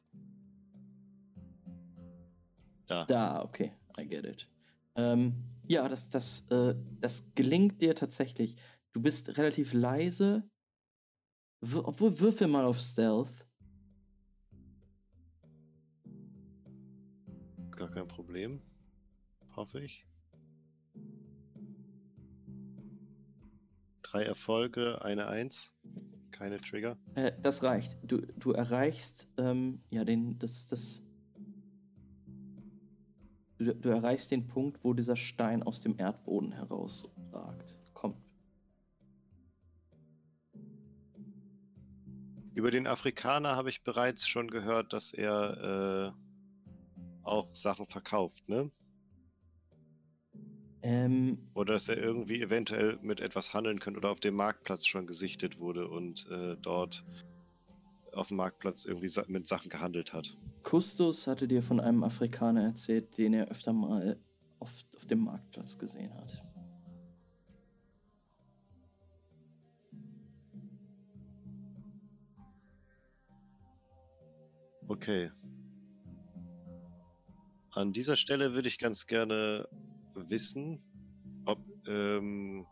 [2.86, 3.04] Da.
[3.04, 4.48] Da, okay, I get it.
[4.96, 8.56] Ähm, ja, das, das, äh, das gelingt dir tatsächlich.
[8.92, 10.42] Du bist relativ leise.
[11.60, 13.46] W obwohl, würfel mal auf Stealth.
[17.70, 18.60] Gar kein Problem.
[19.54, 20.06] Hoffe ich.
[24.02, 25.72] Drei Erfolge, eine Eins.
[26.40, 26.96] Keine Trigger.
[27.16, 27.98] Äh, das reicht.
[28.02, 31.02] Du, du erreichst, ähm, ja, den, das, das.
[33.58, 37.78] Du, du erreichst den Punkt, wo dieser Stein aus dem Erdboden herausragt.
[37.92, 38.24] Kommt.
[42.54, 48.70] Über den Afrikaner habe ich bereits schon gehört, dass er äh, auch Sachen verkauft, ne?
[50.82, 55.06] Ähm, Oder dass er irgendwie eventuell mit etwas handeln könnte oder auf dem Marktplatz schon
[55.06, 57.04] gesichtet wurde und äh, dort
[58.12, 60.36] auf dem Marktplatz irgendwie mit Sachen gehandelt hat.
[60.62, 64.18] Kustus hatte dir von einem Afrikaner erzählt, den er öfter mal
[64.58, 66.42] auf, auf dem Marktplatz gesehen hat.
[74.88, 75.30] Okay.
[77.70, 79.68] An dieser Stelle würde ich ganz gerne
[80.28, 80.82] wissen,
[81.46, 82.66] ob ähm,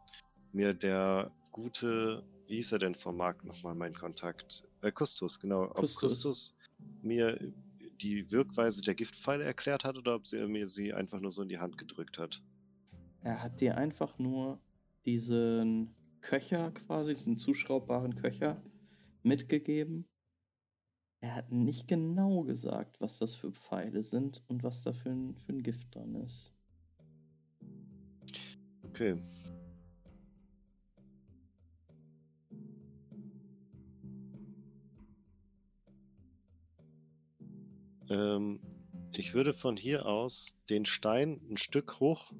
[0.52, 4.64] mir der gute, wie hieß er denn vom Markt nochmal mein Kontakt?
[4.82, 5.64] Äh, Kustus, genau.
[5.64, 6.22] Ob Kustus.
[6.22, 6.56] Kustus
[7.02, 7.38] mir
[8.00, 11.48] die Wirkweise der Giftpfeile erklärt hat oder ob sie mir sie einfach nur so in
[11.48, 12.42] die Hand gedrückt hat.
[13.22, 14.60] Er hat dir einfach nur
[15.04, 18.62] diesen Köcher quasi, diesen zuschraubbaren Köcher
[19.22, 20.06] mitgegeben.
[21.20, 25.36] Er hat nicht genau gesagt, was das für Pfeile sind und was da für ein,
[25.36, 26.52] für ein Gift dran ist.
[28.98, 29.14] Okay.
[38.10, 38.58] Ähm,
[39.16, 42.32] ich würde von hier aus den Stein ein Stück hoch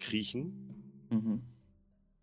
[0.00, 0.52] kriechen
[1.10, 1.40] Mhm.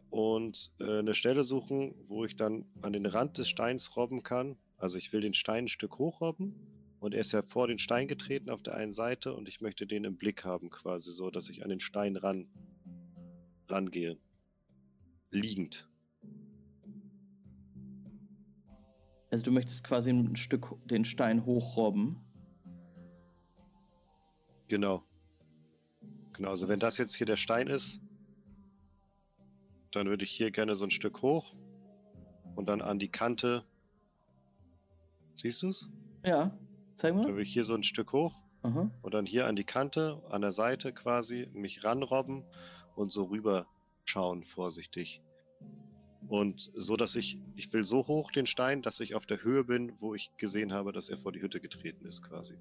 [0.10, 4.58] und äh, eine Stelle suchen, wo ich dann an den Rand des Steins robben kann.
[4.78, 6.54] Also ich will den Stein ein Stück hochrobben
[7.00, 9.88] und er ist ja vor den Stein getreten auf der einen Seite und ich möchte
[9.88, 12.50] den im Blick haben quasi so, dass ich an den Stein ran
[13.72, 14.18] rangehe.
[15.30, 15.88] Liegend.
[19.32, 22.18] Also du möchtest quasi ein Stück den Stein hochrobben.
[24.68, 25.04] Genau.
[26.34, 28.02] Genau, also wenn das jetzt hier der Stein ist,
[29.92, 31.54] dann würde ich hier gerne so ein Stück hoch
[32.56, 33.64] und dann an die Kante.
[35.36, 35.90] Siehst du's?
[36.26, 36.58] Ja,
[36.96, 37.30] zeig Dann mal.
[37.30, 38.90] würde ich hier so ein Stück hoch Aha.
[39.02, 42.44] und dann hier an die Kante, an der Seite quasi, mich ranrobben
[42.96, 43.68] und so rüber
[44.06, 45.22] schauen, vorsichtig.
[46.28, 49.64] Und so, dass ich, ich will so hoch den Stein, dass ich auf der Höhe
[49.64, 52.58] bin, wo ich gesehen habe, dass er vor die Hütte getreten ist, quasi.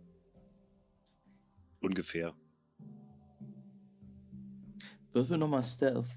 [1.80, 2.34] ungefähr.
[5.12, 6.08] Würfel nochmal Stealth.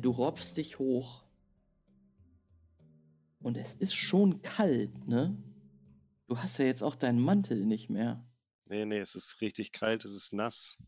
[0.00, 1.24] Du robbst dich hoch.
[3.40, 5.36] Und es ist schon kalt, ne?
[6.26, 8.24] Du hast ja jetzt auch deinen Mantel nicht mehr.
[8.66, 10.78] Nee, nee, es ist richtig kalt, es ist nass.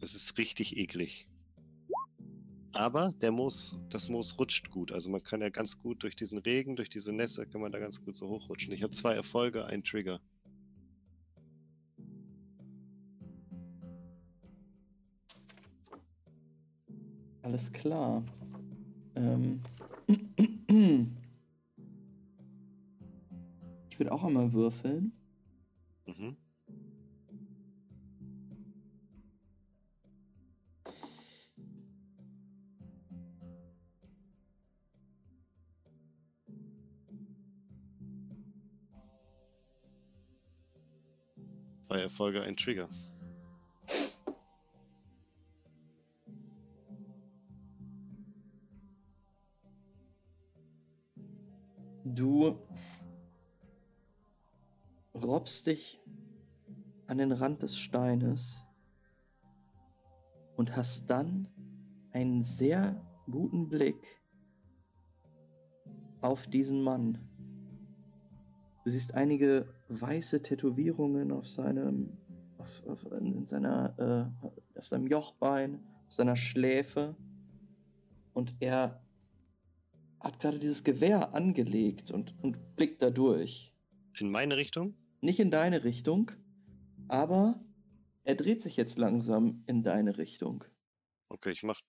[0.00, 1.28] Es ist richtig eklig.
[2.72, 4.92] Aber der Moos, das Moos rutscht gut.
[4.92, 7.78] Also man kann ja ganz gut durch diesen Regen, durch diese Nässe, kann man da
[7.78, 8.72] ganz gut so hochrutschen.
[8.72, 10.20] Ich habe zwei Erfolge, einen Trigger.
[17.42, 18.22] Alles klar.
[19.16, 19.60] Ähm.
[23.90, 25.12] Ich würde auch einmal würfeln.
[26.06, 26.36] Mhm.
[42.00, 42.88] Zwei Erfolge, ein Trigger.
[52.06, 52.58] Du
[55.14, 56.00] robbst dich
[57.06, 58.64] an den Rand des Steines
[60.56, 61.48] und hast dann
[62.12, 64.22] einen sehr guten Blick
[66.22, 67.18] auf diesen Mann.
[68.84, 72.16] Du siehst einige weiße Tätowierungen auf seinem,
[72.58, 77.16] auf, auf, in seiner, äh, auf seinem Jochbein, auf seiner Schläfe.
[78.32, 79.02] Und er
[80.20, 83.74] hat gerade dieses Gewehr angelegt und, und blickt da durch.
[84.18, 84.94] In meine Richtung?
[85.20, 86.30] Nicht in deine Richtung,
[87.08, 87.60] aber
[88.24, 90.64] er dreht sich jetzt langsam in deine Richtung.
[91.28, 91.80] Okay, ich mach.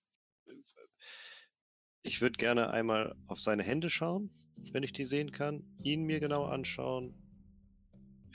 [2.02, 4.30] Ich würde gerne einmal auf seine Hände schauen,
[4.72, 7.14] wenn ich die sehen kann, ihn mir genau anschauen,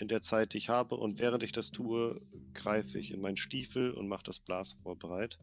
[0.02, 2.22] in der Zeit, die ich habe, und während ich das tue,
[2.54, 5.40] greife ich in meinen Stiefel und mache das Blasrohr bereit.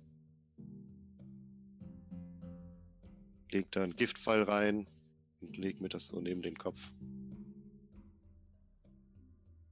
[3.51, 4.89] Leg da einen Giftpfeil rein
[5.41, 6.93] und leg mir das so neben den Kopf.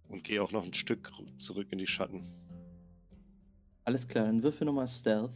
[0.08, 2.22] Und gehe auch noch ein Stück zurück in die Schatten.
[3.84, 5.32] Alles klar, dann würfel nochmal Stealth.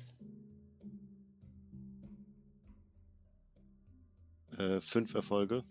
[4.59, 5.65] Äh, fünf Erfolge.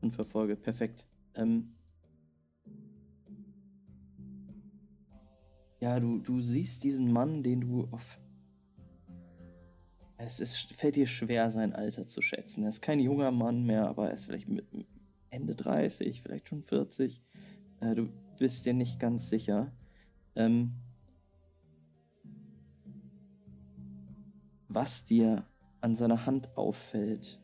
[0.00, 1.06] Fünf Erfolge, perfekt.
[1.34, 1.74] Ähm
[5.82, 8.20] ja, du, du siehst diesen Mann, den du auf.
[10.16, 12.62] Es ist, fällt dir schwer, sein Alter zu schätzen.
[12.62, 14.64] Er ist kein junger Mann mehr, aber er ist vielleicht mit
[15.30, 17.20] Ende 30, vielleicht schon 40.
[17.80, 18.08] Äh, du
[18.38, 19.72] bist dir nicht ganz sicher.
[20.36, 20.74] Ähm,
[24.68, 25.44] was dir
[25.80, 27.40] an seiner Hand auffällt,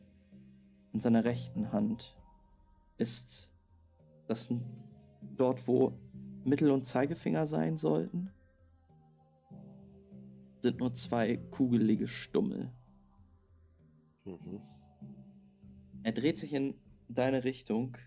[0.93, 2.15] an seiner rechten Hand,
[2.97, 3.51] ist,
[4.27, 4.49] dass
[5.35, 5.99] dort, wo
[6.43, 8.31] Mittel- und Zeigefinger sein sollten,
[10.61, 12.71] sind nur zwei kugelige Stummel.
[14.25, 14.61] Mhm.
[16.03, 16.75] Er dreht sich in
[17.07, 17.97] deine Richtung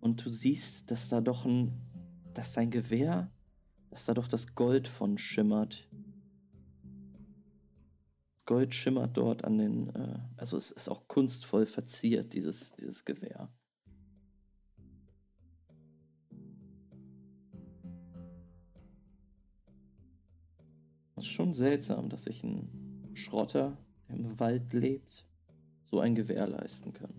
[0.00, 1.72] und du siehst, dass da doch ein,
[2.34, 3.30] dass sein Gewehr,
[3.90, 5.88] dass da doch das Gold von schimmert.
[8.36, 13.04] Das Gold schimmert dort an den, äh, also es ist auch kunstvoll verziert, dieses, dieses
[13.04, 13.52] Gewehr.
[21.40, 22.68] Schon seltsam, dass sich ein
[23.14, 23.78] Schrotter,
[24.08, 25.26] der im Wald lebt,
[25.82, 27.14] so ein Gewehr leisten kann.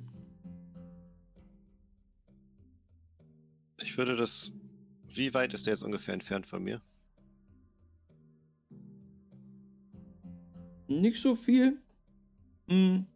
[3.82, 4.53] Ich würde das.
[5.07, 6.84] Wie weit ist der jetzt ungefähr entfernt von mir?
[10.88, 11.82] Nicht so viel.
[12.69, 13.07] Hm.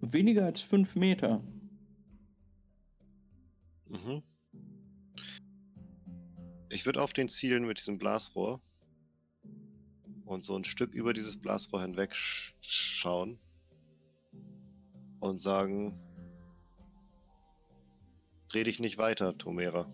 [0.00, 1.44] Weniger als fünf Meter.
[3.88, 4.22] Mhm.
[6.70, 8.62] Ich würde auf den zielen mit diesem Blasrohr
[10.24, 13.38] und so ein Stück über dieses Blasrohr hinweg sch schauen
[15.20, 15.98] und sagen,
[18.48, 19.90] dreh dich nicht weiter, Tomera.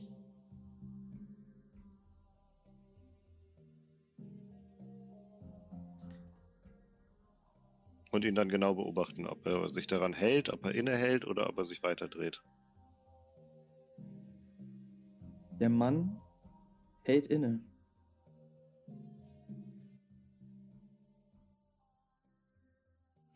[8.12, 11.58] Und ihn dann genau beobachten, ob er sich daran hält, ob er innehält oder ob
[11.58, 12.42] er sich weiter dreht.
[15.60, 16.20] Der Mann
[17.04, 17.60] hält inne.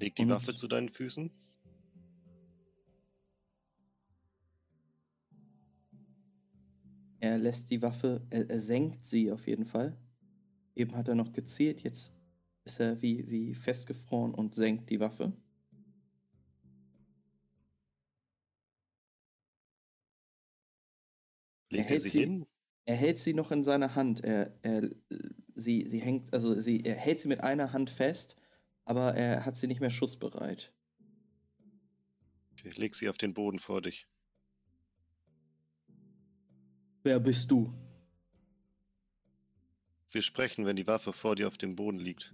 [0.04, 1.30] Leg die Und- Waffe zu deinen Füßen.
[7.20, 9.96] Er lässt die Waffe, er, er senkt sie auf jeden Fall.
[10.76, 12.14] Eben hat er noch gezielt, jetzt
[12.64, 15.32] ist er wie, wie festgefroren und senkt die Waffe.
[21.70, 22.46] Legt er hält sie sie- hin?
[22.86, 24.22] Er hält sie noch in seiner Hand.
[24.22, 24.90] Er, er,
[25.54, 28.36] sie, sie hängt, also sie, er hält sie mit einer Hand fest,
[28.84, 30.72] aber er hat sie nicht mehr schussbereit.
[32.52, 34.06] Okay, leg sie auf den Boden vor dich.
[37.02, 37.72] Wer bist du?
[40.10, 42.32] Wir sprechen, wenn die Waffe vor dir auf dem Boden liegt.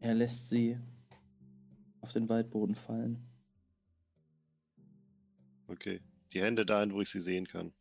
[0.00, 0.78] Er lässt sie
[2.00, 3.26] auf den Waldboden fallen.
[5.66, 6.02] Okay.
[6.32, 7.72] Die Hände dahin, wo ich sie sehen kann.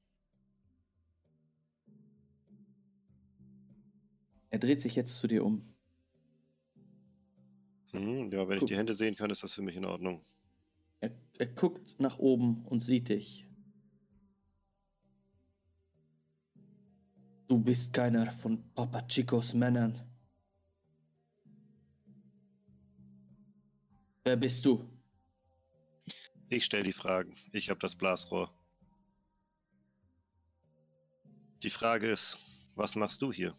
[4.53, 5.63] Er dreht sich jetzt zu dir um.
[7.91, 8.67] Mhm, ja, wenn ich Guck.
[8.67, 10.23] die Hände sehen kann, ist das für mich in Ordnung.
[10.99, 13.47] Er, er guckt nach oben und sieht dich.
[17.47, 19.99] Du bist keiner von Papa Chicos Männern.
[24.23, 24.87] Wer bist du?
[26.49, 27.35] Ich stelle die Fragen.
[27.53, 28.53] Ich habe das Blasrohr.
[31.63, 32.37] Die Frage ist,
[32.75, 33.57] was machst du hier?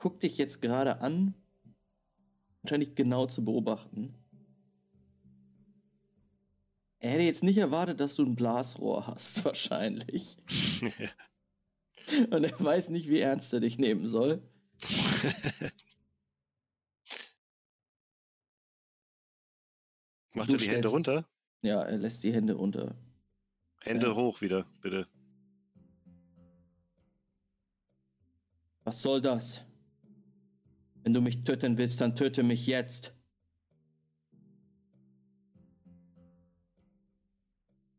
[0.00, 1.34] Guckt dich jetzt gerade an,
[2.62, 4.14] wahrscheinlich genau zu beobachten.
[6.98, 10.36] Er hätte jetzt nicht erwartet, dass du ein Blasrohr hast, wahrscheinlich.
[12.30, 14.42] Und er weiß nicht, wie ernst er dich nehmen soll.
[20.34, 21.28] Macht Du er die Hände runter?
[21.62, 22.96] Ja, er lässt die Hände unter.
[23.82, 24.14] Hände Ja.
[24.14, 25.06] hoch wieder, bitte.
[28.84, 29.62] Was soll das?
[31.10, 33.12] Wenn du mich töten willst, dann töte mich jetzt.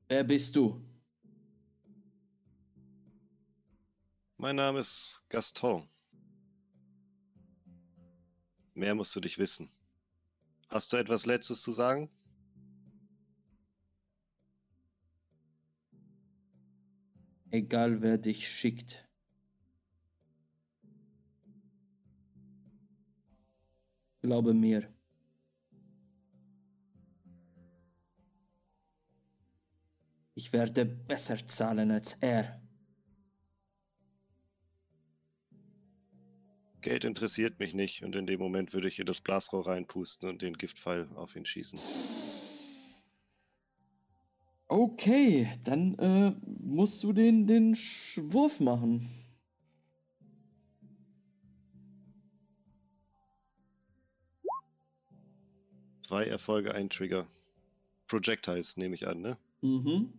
[0.08, 0.82] Wer bist du?
[4.38, 5.90] Mein Name ist Gaston.
[8.76, 9.70] Mehr musst du dich wissen.
[10.70, 12.10] Hast du etwas Letztes zu sagen?
[17.50, 19.11] Egal wer dich schickt.
[24.22, 24.88] Glaube mir.
[30.36, 32.60] Ich werde besser zahlen als er.
[36.82, 40.42] Geld interessiert mich nicht und in dem Moment würde ich in das Blasrohr reinpusten und
[40.42, 41.80] den Giftpfeil auf ihn schießen.
[44.68, 49.06] Okay, dann äh, musst du den, den Sch- Wurf machen.
[56.12, 57.26] Zwei Erfolge, ein Trigger.
[58.06, 59.38] Projectiles nehme ich an, ne?
[59.62, 60.12] Mhm.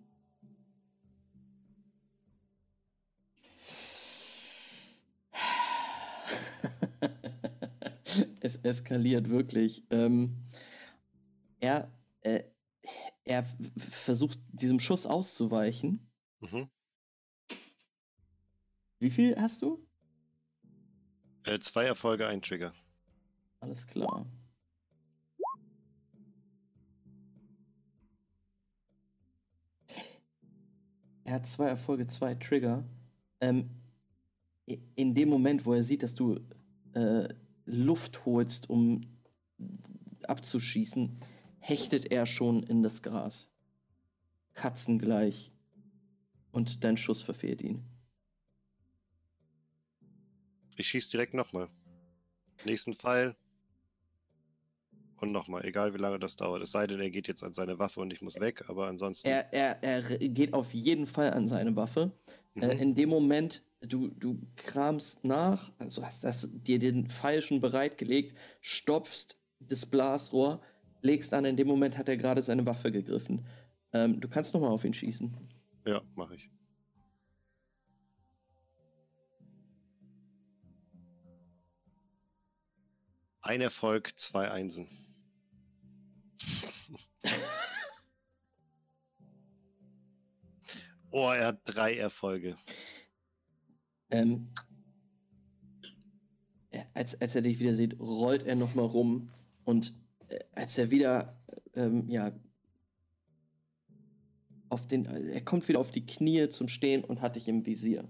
[8.41, 9.85] es eskaliert wirklich.
[9.91, 10.39] Ähm,
[11.61, 12.45] er, äh,
[13.25, 13.45] er
[13.77, 16.11] versucht diesem Schuss auszuweichen.
[16.41, 16.71] Mhm.
[18.99, 19.87] Wie viel hast du?
[21.45, 22.73] Äh, zwei Erfolge, ein Trigger.
[23.61, 24.25] Alles klar.
[31.33, 32.85] Er hat zwei Erfolge, zwei Trigger.
[33.41, 33.71] Ähm,
[34.67, 36.39] in dem Moment, wo er sieht, dass du
[36.93, 37.27] äh,
[37.65, 39.07] Luft holst, um
[40.25, 41.19] abzuschießen,
[41.59, 43.51] hechtet er schon in das Gras.
[44.53, 45.53] Katzengleich.
[46.51, 47.83] Und dein Schuss verfehlt ihn.
[50.77, 51.71] Ich schieß direkt nochmal.
[52.67, 53.35] Nächsten Pfeil.
[55.23, 56.63] Und nochmal, egal wie lange das dauert.
[56.65, 59.29] Es sei denn, er geht jetzt an seine Waffe und ich muss weg, aber ansonsten.
[59.29, 62.11] Er, er, er geht auf jeden Fall an seine Waffe.
[62.57, 62.81] Äh, Mhm.
[62.81, 68.37] in dem Moment, du, du kramst nach, also hast das, dir den Pfeil schon bereitgelegt,
[68.61, 70.61] stopfst das Blasrohr,
[71.03, 73.47] legst an, in dem Moment hat er gerade seine Waffe gegriffen.
[73.93, 75.33] Ähm, du kannst nochmal auf ihn schießen.
[75.87, 76.51] Ja, mache ich.
[83.41, 84.89] Ein Erfolg, zwei Einsen.
[91.11, 92.57] oh, er hat drei Erfolge.
[94.11, 94.49] Ähm,
[96.71, 99.31] er- als, als er dich wieder sieht, rollt er nochmal rum
[99.65, 99.93] und
[100.29, 101.37] äh, als er wieder,
[101.75, 102.33] ähm, ja,
[104.71, 108.09] auf den, er kommt wieder auf die Knie zum Stehen und hat dich im Visier.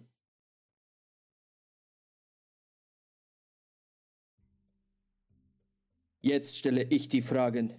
[6.20, 7.74] Jetzt stelle ich die Fragen.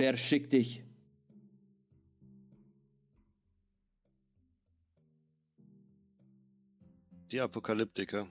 [0.00, 0.84] Wer schickt dich?
[7.32, 8.28] Die Apokalyptiker.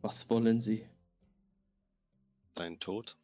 [0.00, 0.86] Was wollen sie?
[2.54, 3.18] Dein Tod?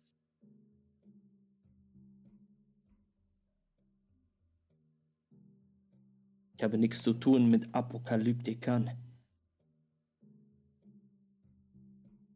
[6.59, 9.02] Ich habe nichts zu tun mit Apokalyptikern.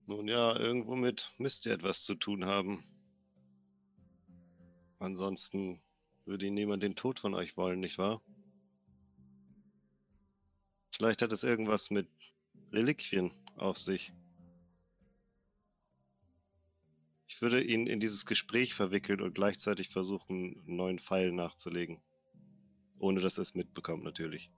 [0.09, 2.85] Nun ja, irgendwo mit müsst ihr etwas zu tun haben.
[5.01, 5.83] Ansonsten
[6.25, 8.23] würde niemand den Tod von euch wollen, nicht wahr?
[10.93, 12.09] Vielleicht hat es irgendwas mit
[12.73, 14.13] Reliquien auf sich.
[17.27, 22.01] Ich würde ihn in dieses Gespräch verwickeln und gleichzeitig versuchen, einen neuen Pfeil nachzulegen.
[22.99, 24.53] Ohne dass er es mitbekommt, natürlich.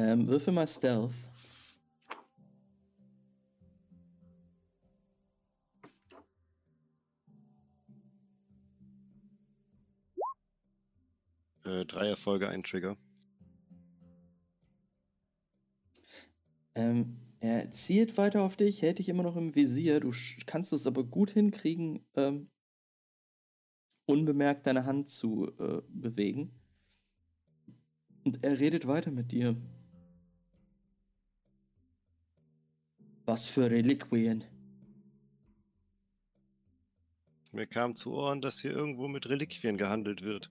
[0.00, 1.12] Ähm, würfel mal Stealth.
[11.66, 12.96] Äh, drei Erfolge, ein Trigger.
[16.74, 20.00] Ähm, er zielt weiter auf dich, hält dich immer noch im Visier.
[20.00, 20.12] Du
[20.46, 22.48] kannst es aber gut hinkriegen, ähm,
[24.06, 26.58] unbemerkt deine Hand zu äh, bewegen.
[28.24, 29.56] Und er redet weiter mit dir.
[33.30, 34.42] Was für Reliquien.
[37.52, 40.50] Mir kam zu Ohren, dass hier irgendwo mit Reliquien gehandelt wird.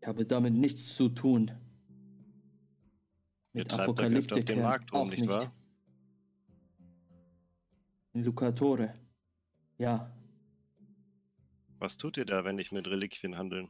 [0.00, 1.50] Ich habe damit nichts zu tun.
[3.52, 5.54] Mit Apokalyptik auf dem Markt rum, auch nicht, nicht wahr?
[8.14, 8.94] In Lucatore.
[9.76, 10.10] Ja,
[11.80, 13.68] Was tut ihr da, wenn nicht mit Reliquien handeln?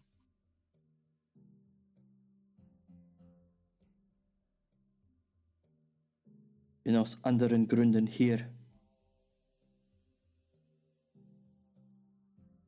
[6.88, 8.50] Bin aus anderen Gründen hier.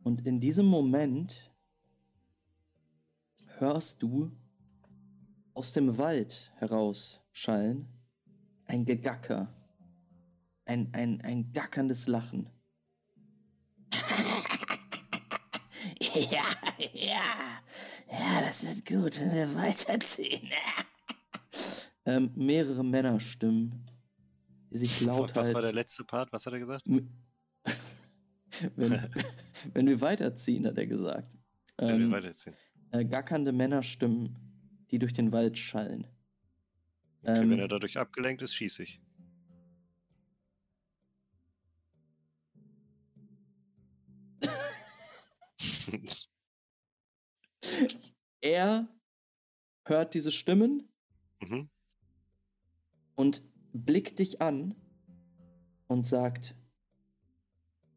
[0.03, 1.51] Und in diesem Moment
[3.57, 4.31] hörst du
[5.55, 7.89] aus dem Wald herausschallen
[8.67, 9.55] ein Gegacker,
[10.67, 12.51] ein, ein, ein gackerndes Lachen.
[16.13, 16.45] Ja,
[16.93, 17.23] ja.
[18.11, 20.51] Ja, das wird gut, wenn wir weiterziehen.
[22.05, 23.87] Ähm, mehrere Männerstimmen,
[24.71, 25.73] sich Was war der lauthals...
[25.73, 26.33] letzte Part?
[26.33, 26.87] Was hat er gesagt?
[28.77, 28.93] Wenn,
[29.75, 31.39] wenn wir weiterziehen, hat er gesagt.
[31.79, 32.55] Wenn wir Ähm, weiterziehen.
[32.91, 34.37] äh, gackernde Männerstimmen,
[34.91, 36.07] die durch den Wald schallen.
[37.23, 39.01] Okay, ähm, wenn er dadurch abgelenkt ist, schieße ich.
[48.43, 48.89] Er
[49.85, 50.89] hört diese Stimmen
[51.41, 51.69] mhm.
[53.15, 53.43] und
[53.73, 54.75] blickt dich an
[55.87, 56.55] und sagt: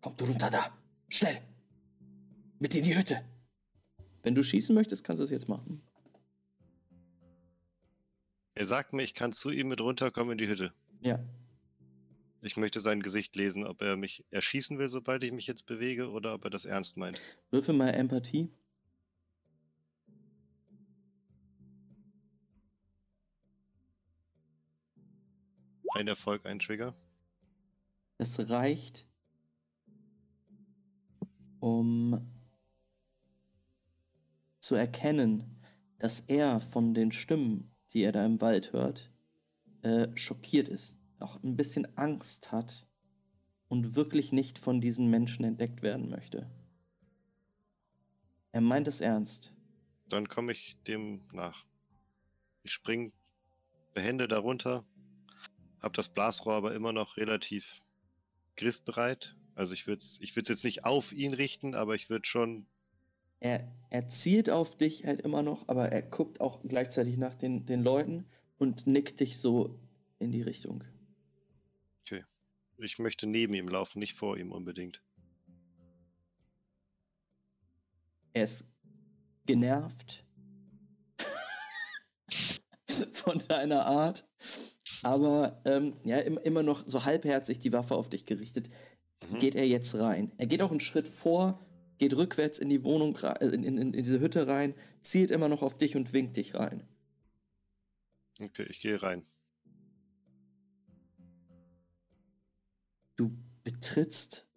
[0.01, 0.78] Komm du runter da,
[1.09, 1.38] schnell!
[2.59, 3.21] Mit in die Hütte!
[4.21, 5.82] Wenn du schießen möchtest, kannst du es jetzt machen.
[8.55, 10.73] Er sagt mir, ich kann zu ihm mit runterkommen in die Hütte.
[11.02, 11.19] Ja.
[12.41, 16.10] Ich möchte sein Gesicht lesen, ob er mich erschießen will, sobald ich mich jetzt bewege,
[16.10, 17.19] oder ob er das ernst meint.
[17.52, 18.52] Würfel mal Empathie.
[25.94, 26.95] Ein Erfolg, ein Trigger.
[28.18, 29.07] Es reicht,
[31.60, 32.32] um
[34.60, 35.61] zu erkennen,
[35.99, 39.11] dass er von den Stimmen, die er da im Wald hört,
[39.84, 42.88] äh, schockiert ist, auch ein bisschen Angst hat
[43.68, 46.49] und wirklich nicht von diesen Menschen entdeckt werden möchte.
[48.52, 49.53] Er meint es ernst.
[50.10, 51.65] Dann komme ich dem nach.
[52.64, 53.14] Ich spring
[53.94, 54.86] behende darunter,
[55.84, 57.81] hab das Blasrohr aber immer noch relativ
[58.55, 59.35] griffbereit.
[59.53, 62.65] Also ich würde es ich würd's jetzt nicht auf ihn richten, aber ich würde schon.
[63.39, 67.65] Er, er zielt auf dich halt immer noch, aber er guckt auch gleichzeitig nach den,
[67.65, 68.26] den Leuten
[68.57, 69.77] und nickt dich so
[70.18, 70.85] in die Richtung.
[72.01, 72.23] Okay.
[72.77, 75.03] Ich möchte neben ihm laufen, nicht vor ihm unbedingt.
[78.31, 78.72] Er ist
[79.45, 80.26] genervt
[83.11, 84.26] von deiner Art,
[85.03, 88.69] aber ähm, ja, im, immer noch so halbherzig die Waffe auf dich gerichtet.
[89.31, 89.39] Mhm.
[89.39, 90.31] Geht er jetzt rein?
[90.38, 91.59] Er geht auch einen Schritt vor,
[91.97, 95.61] geht rückwärts in die Wohnung, äh, in, in, in diese Hütte rein, zielt immer noch
[95.61, 96.84] auf dich und winkt dich rein.
[98.39, 99.25] Okay, ich gehe rein.
[103.15, 103.31] Du
[103.63, 104.47] betrittst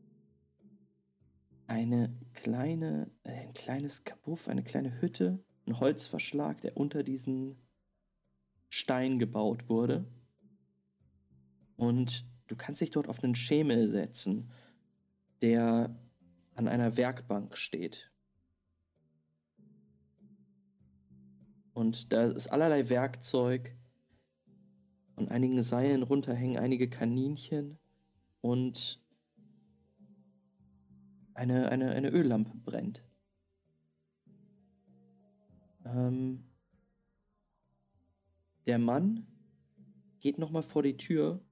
[1.66, 7.56] eine kleine, äh, ein kleines Kabuff, eine kleine Hütte, ein Holzverschlag, der unter diesen
[8.68, 10.06] Stein gebaut wurde.
[11.76, 14.50] Und du kannst dich dort auf einen Schemel setzen,
[15.42, 15.94] der
[16.54, 18.10] an einer Werkbank steht.
[21.74, 23.76] Und da ist allerlei Werkzeug.
[25.14, 27.78] Von einigen Seilen runterhängen einige Kaninchen
[28.40, 29.00] und
[31.34, 33.02] eine, eine, eine Öllampe brennt.
[35.84, 36.44] Ähm,
[38.66, 39.26] der Mann
[40.20, 41.45] geht nochmal vor die Tür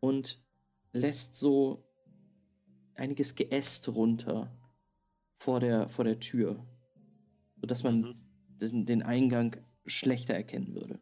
[0.00, 0.42] und
[0.92, 1.84] lässt so
[2.94, 4.56] einiges Geäst runter
[5.38, 6.66] vor der, vor der Tür,
[7.60, 8.14] sodass man Mhm.
[8.60, 9.56] den, den Eingang
[9.86, 11.00] schlechter erkennen würde.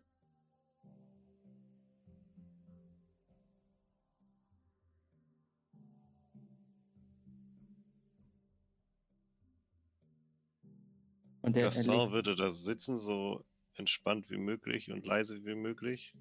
[11.42, 13.44] Und der, er Gaston würde da sitzen, so
[13.74, 16.14] entspannt wie möglich und leise wie möglich.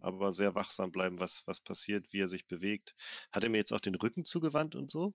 [0.00, 2.94] Aber sehr wachsam bleiben, was, was passiert, wie er sich bewegt.
[3.32, 5.14] Hat er mir jetzt auch den Rücken zugewandt und so?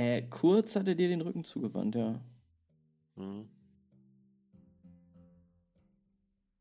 [0.00, 2.18] äh, kurz hat er dir den Rücken zugewandt, ja.
[3.16, 3.50] Mhm.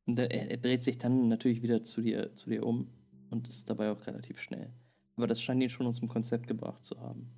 [0.06, 2.90] Und er, er dreht sich dann natürlich wieder zu dir, zu dir um
[3.30, 4.73] und ist dabei auch relativ schnell.
[5.15, 7.30] Aber das scheint ihn schon aus dem Konzept gebracht zu haben.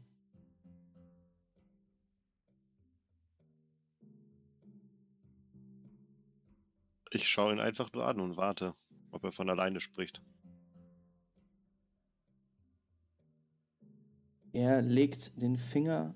[7.11, 8.73] Ich schaue ihn einfach nur an und warte,
[9.11, 10.21] ob er von alleine spricht.
[14.53, 16.15] Er legt den Finger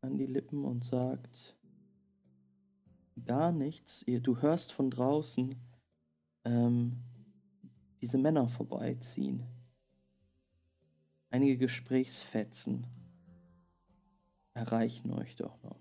[0.00, 1.56] an die Lippen und sagt
[3.24, 4.04] gar nichts.
[4.22, 5.54] Du hörst von draußen
[6.44, 7.02] ähm,
[8.00, 9.46] diese Männer vorbeiziehen.
[11.30, 12.86] Einige Gesprächsfetzen
[14.54, 15.80] erreichen euch doch noch.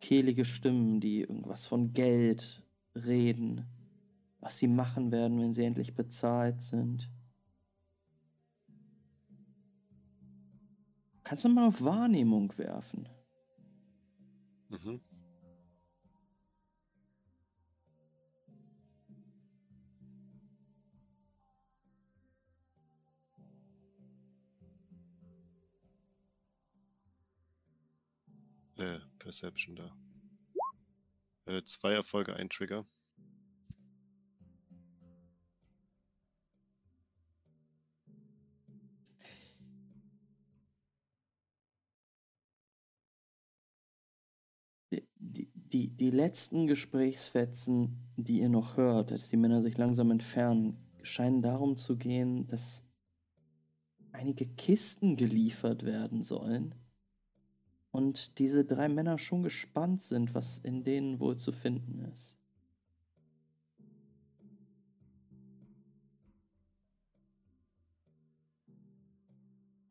[0.00, 2.62] Kehlige Stimmen, die irgendwas von Geld
[2.94, 3.66] reden,
[4.40, 7.10] was sie machen werden, wenn sie endlich bezahlt sind.
[11.22, 13.08] Kannst du mal auf Wahrnehmung werfen?
[14.68, 15.00] Mhm.
[28.76, 29.94] Äh, Perception da.
[31.44, 32.86] Äh, zwei Erfolge, ein Trigger.
[45.72, 51.42] Die, die letzten Gesprächsfetzen, die ihr noch hört, als die Männer sich langsam entfernen, scheinen
[51.42, 52.84] darum zu gehen, dass
[54.12, 56.74] einige Kisten geliefert werden sollen.
[57.92, 62.36] Und diese drei Männer schon gespannt sind, was in denen wohl zu finden ist.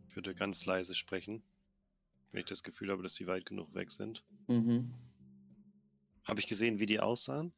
[0.07, 1.43] Ich würde ganz leise sprechen,
[2.31, 4.23] wenn ich das Gefühl habe, dass die weit genug weg sind.
[4.47, 4.93] Mhm.
[6.29, 7.51] Habe ich gesehen, wie die aussahen?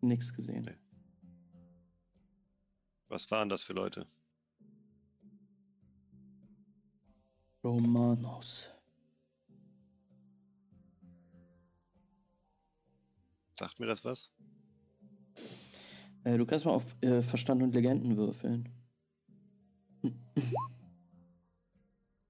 [0.00, 0.64] Nix gesehen.
[0.64, 0.76] Nee.
[3.08, 4.06] Was waren das für Leute?
[7.64, 8.70] Romanos.
[13.58, 14.30] Sagt mir das was?
[16.24, 18.68] Äh, du kannst mal auf äh, Verstand und Legenden würfeln.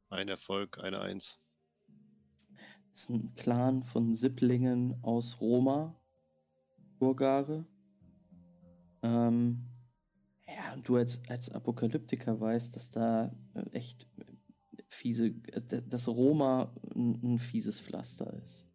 [0.09, 1.39] Ein Erfolg, eine Eins.
[2.95, 5.95] Ist ein Clan von Sipplingen aus Roma,
[6.99, 7.65] Burgare.
[9.03, 9.65] Ähm,
[10.47, 16.09] ja, und du als, als Apokalyptiker weißt, dass da äh, echt äh, fiese, äh, dass
[16.09, 18.69] Roma ein, ein fieses Pflaster ist.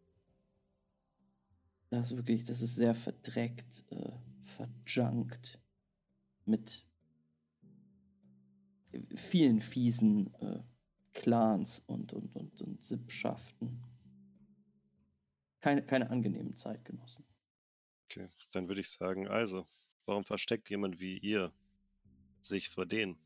[1.90, 4.12] Das ist wirklich, das ist sehr verdreckt, äh,
[4.42, 5.60] verjunkt
[6.46, 6.86] mit
[9.16, 10.60] vielen fiesen äh,
[11.14, 13.84] Clans und, und, und, und Sippschaften.
[15.68, 17.26] Keine, keine angenehmen Zeitgenossen.
[18.06, 19.68] Okay, dann würde ich sagen, also,
[20.06, 21.52] warum versteckt jemand wie ihr
[22.40, 23.18] sich vor denen?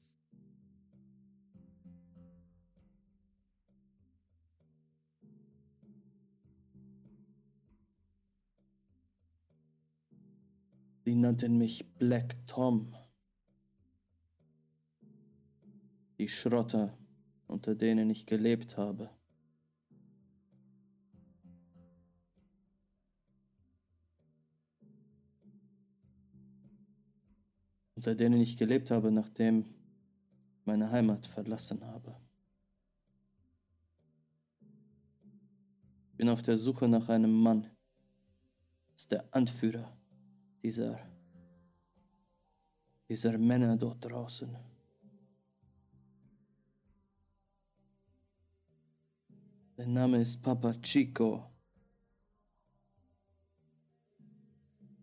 [11.06, 12.92] Sie nannten mich Black Tom.
[16.18, 16.98] Die Schrotter,
[17.46, 19.12] unter denen ich gelebt habe.
[28.02, 29.64] Unter denen ich gelebt habe, nachdem
[30.66, 32.20] meine Heimat verlassen habe.
[36.10, 37.62] Ich bin auf der Suche nach einem Mann.
[38.94, 39.96] Das ist der Anführer
[40.64, 41.00] dieser,
[43.08, 44.50] dieser Männer dort draußen.
[49.78, 51.52] Sein Name ist Papa Chico.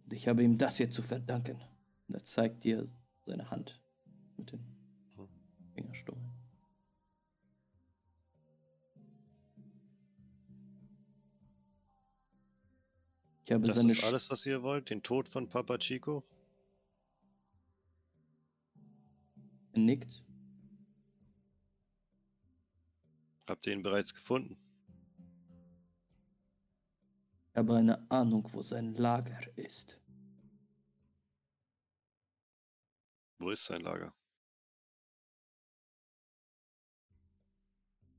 [0.02, 1.60] Und ich habe ihm das hier zu verdanken.
[2.08, 2.84] Und er zeigt dir
[3.20, 3.80] seine Hand
[4.38, 4.64] mit den
[5.74, 6.32] Fingerstummeln.
[13.44, 14.90] Ich habe Das seine ist alles, was ihr wollt?
[14.90, 16.24] Den Tod von Papa Chico?
[19.72, 20.22] Er nickt.
[23.46, 24.58] Habt ihr ihn bereits gefunden?
[27.52, 29.98] Ich habe eine Ahnung, wo sein Lager ist.
[33.38, 34.12] Wo ist sein Lager?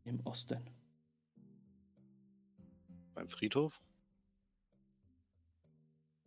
[0.06, 0.70] Im Osten.
[3.14, 3.82] Beim Friedhof?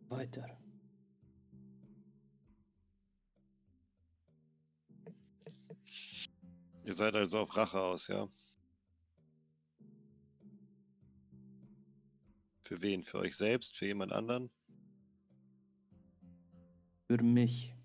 [0.01, 0.57] Weiter.
[6.85, 8.27] Ihr seid also auf Rache aus, ja?
[12.61, 13.03] Für wen?
[13.03, 13.75] Für euch selbst?
[13.75, 14.51] Für jemand anderen?
[17.07, 17.75] Für mich.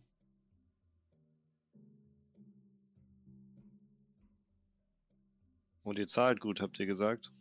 [5.89, 7.33] Und ihr zahlt gut, habt ihr gesagt?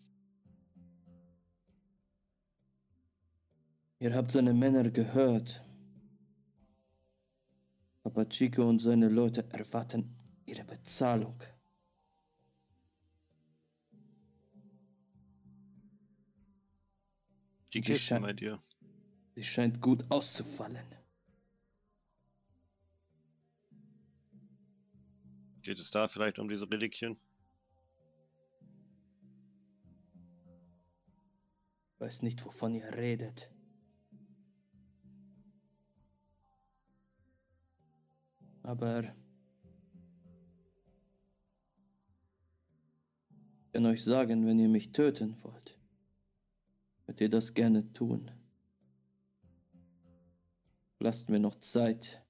[3.99, 5.65] Ihr habt seine Männer gehört.
[8.03, 10.15] Papa Chico und seine Leute erwarten
[10.45, 11.36] ihre Bezahlung.
[17.74, 18.64] Die scheint- meint ihr?
[19.36, 20.88] Sie scheint gut auszufallen.
[25.64, 27.19] Geht es da vielleicht um diese Reliquien?
[31.99, 33.49] Weiß nicht, wovon ihr redet.
[38.64, 39.03] Aber
[43.65, 45.80] ich kann euch sagen, wenn ihr mich töten wollt,
[47.06, 48.32] könnt ihr das gerne tun.
[50.99, 52.26] Lasst mir noch Zeit,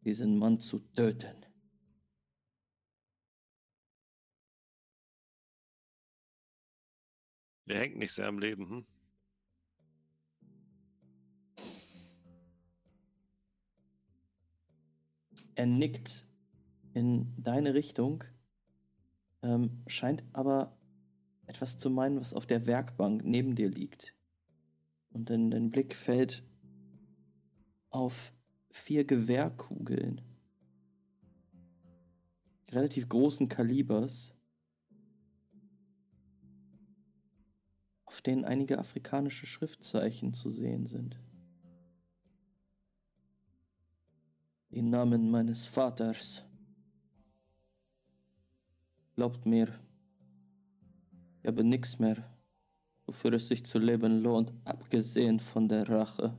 [0.00, 1.37] diesen Mann zu töten.
[7.68, 8.86] Der hängt nicht sehr am Leben, hm?
[15.54, 16.26] Er nickt
[16.94, 18.24] in deine Richtung,
[19.42, 20.78] ähm, scheint aber
[21.46, 24.14] etwas zu meinen, was auf der Werkbank neben dir liegt.
[25.10, 26.44] Und dann dein Blick fällt
[27.90, 28.32] auf
[28.70, 30.22] vier Gewehrkugeln
[32.70, 34.34] relativ großen Kalibers,
[38.08, 41.20] auf denen einige afrikanische Schriftzeichen zu sehen sind.
[44.70, 46.42] Die Namen meines Vaters.
[49.14, 49.68] Glaubt mir,
[51.42, 52.16] ich habe nichts mehr,
[53.04, 56.34] wofür es sich zu leben lohnt, abgesehen von der Rache.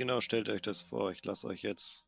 [0.00, 1.12] Genau stellt euch das vor?
[1.12, 2.06] Ich lasse euch jetzt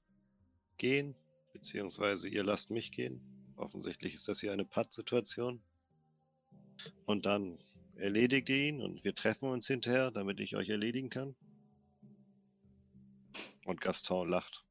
[0.78, 1.14] gehen,
[1.52, 3.20] beziehungsweise ihr lasst mich gehen.
[3.54, 5.62] Offensichtlich ist das hier eine Pattsituation.
[7.04, 7.58] Und dann
[7.96, 11.36] erledigt ihr ihn und wir treffen uns hinterher, damit ich euch erledigen kann.
[13.66, 14.64] Und Gaston lacht.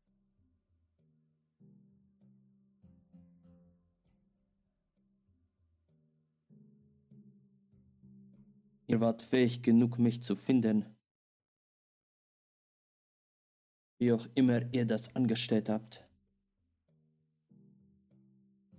[8.87, 10.97] Ihr wart fähig genug, mich zu finden.
[14.01, 16.03] Wie auch immer ihr das angestellt habt.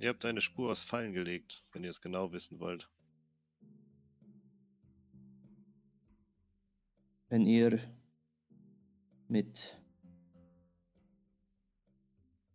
[0.01, 2.91] Ihr habt eine Spur aus Fallen gelegt, wenn ihr es genau wissen wollt.
[7.29, 7.79] Wenn ihr
[9.29, 9.79] mit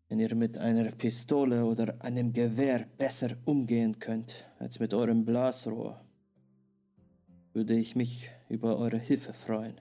[0.10, 6.06] wenn ihr mit einer Pistole oder einem Gewehr besser umgehen könnt als mit eurem Blasrohr,
[7.54, 9.80] würde ich mich über eure Hilfe freuen.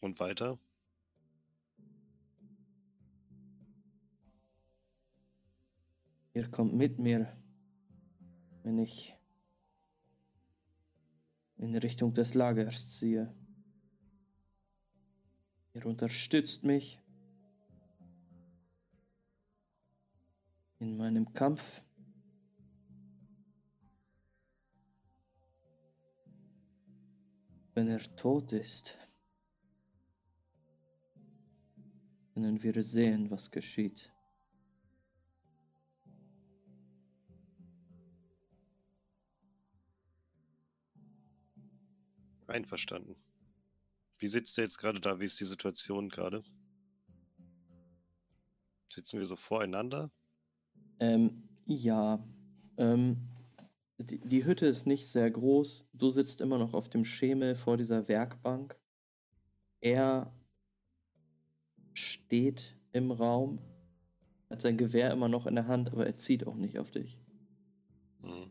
[0.00, 0.58] Und weiter?
[6.32, 7.36] Ihr kommt mit mir,
[8.62, 9.14] wenn ich
[11.58, 13.34] in Richtung des Lagers ziehe.
[15.74, 16.98] Ihr unterstützt mich
[20.78, 21.82] in meinem Kampf.
[27.74, 28.96] Wenn er tot ist,
[32.40, 34.10] können wir sehen, was geschieht.
[42.46, 43.14] Einverstanden.
[44.18, 45.20] Wie sitzt er jetzt gerade da?
[45.20, 46.42] Wie ist die Situation gerade?
[48.90, 50.10] Sitzen wir so voreinander?
[50.98, 52.26] Ähm, ja.
[52.78, 53.18] Ähm,
[53.98, 55.90] die, die Hütte ist nicht sehr groß.
[55.92, 58.80] Du sitzt immer noch auf dem Schemel vor dieser Werkbank.
[59.82, 60.32] Er
[61.94, 63.58] steht im Raum,
[64.48, 67.20] hat sein Gewehr immer noch in der Hand, aber er zieht auch nicht auf dich.
[68.22, 68.50] Hm.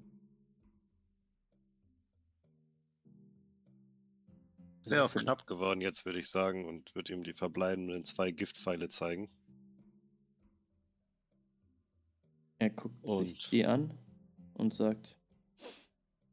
[4.82, 8.90] Sehr auch knapp geworden jetzt, würde ich sagen, und würde ihm die verbleibenden zwei Giftpfeile
[8.90, 9.30] zeigen.
[12.58, 13.98] Er guckt Und- sich die an
[14.56, 15.16] und sagt,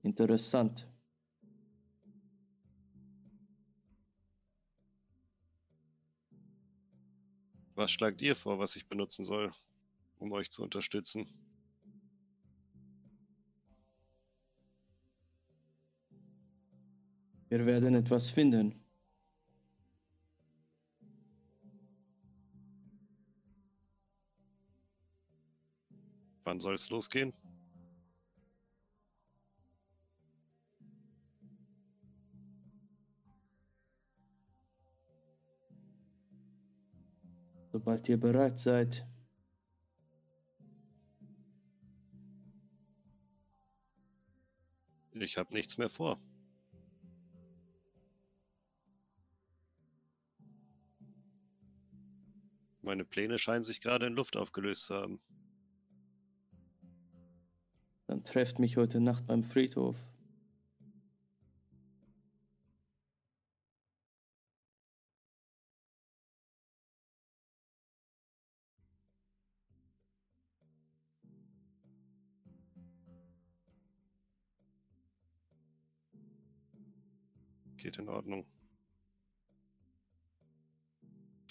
[0.03, 0.89] interessant.
[7.77, 9.53] Was schlagt ihr vor, was ich benutzen soll,
[10.19, 11.28] um euch zu unterstützen?
[17.51, 18.82] Wir werden etwas finden.
[26.44, 27.35] Wann soll es losgehen?
[37.77, 39.07] Sobald ihr bereit seid.
[45.12, 46.19] Ich habe nichts mehr vor.
[52.81, 55.20] Meine Pläne scheinen sich gerade in Luft aufgelöst zu haben.
[58.07, 59.98] Dann trefft mich heute Nacht beim Friedhof.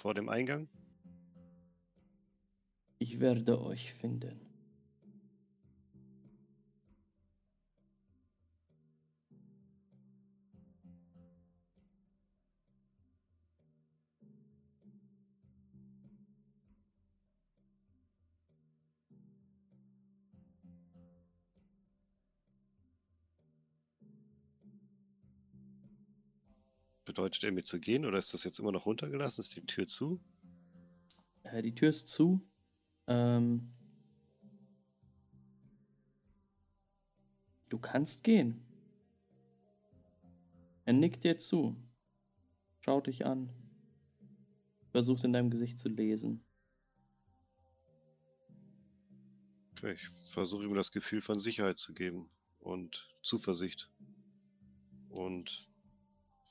[0.06, 0.70] Vor dem Eingang?
[3.00, 4.45] Ich werde euch finden.
[27.16, 29.40] Bedeutet er mir zu gehen oder ist das jetzt immer noch runtergelassen?
[29.40, 30.20] Ist die Tür zu?
[31.44, 32.46] Äh, die Tür ist zu.
[33.08, 33.72] Ähm,
[37.70, 38.66] du kannst gehen.
[40.84, 41.78] Er nickt dir zu.
[42.82, 43.50] Schaut dich an.
[44.92, 46.44] Versucht in deinem Gesicht zu lesen.
[49.72, 52.30] Okay, ich versuche ihm das Gefühl von Sicherheit zu geben
[52.60, 53.90] und Zuversicht.
[55.08, 55.70] Und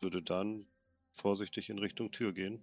[0.02, 0.66] würde dann
[1.12, 2.62] vorsichtig in Richtung Tür gehen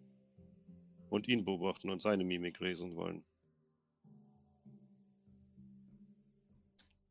[1.09, 3.23] und ihn beobachten und seine Mimik lesen wollen.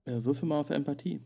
[0.05, 1.21] Äh, würfel mal auf Empathie.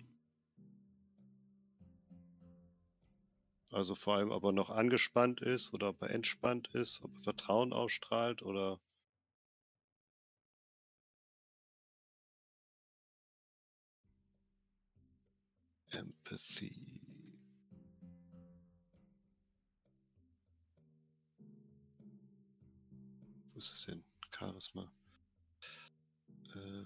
[3.71, 7.21] Also vor allem, ob er noch angespannt ist oder ob er entspannt ist, ob er
[7.21, 8.79] Vertrauen ausstrahlt oder
[15.91, 16.84] Empathy.
[23.65, 24.05] Ist es denn?
[24.31, 24.93] Charisma.
[26.55, 26.85] Äh,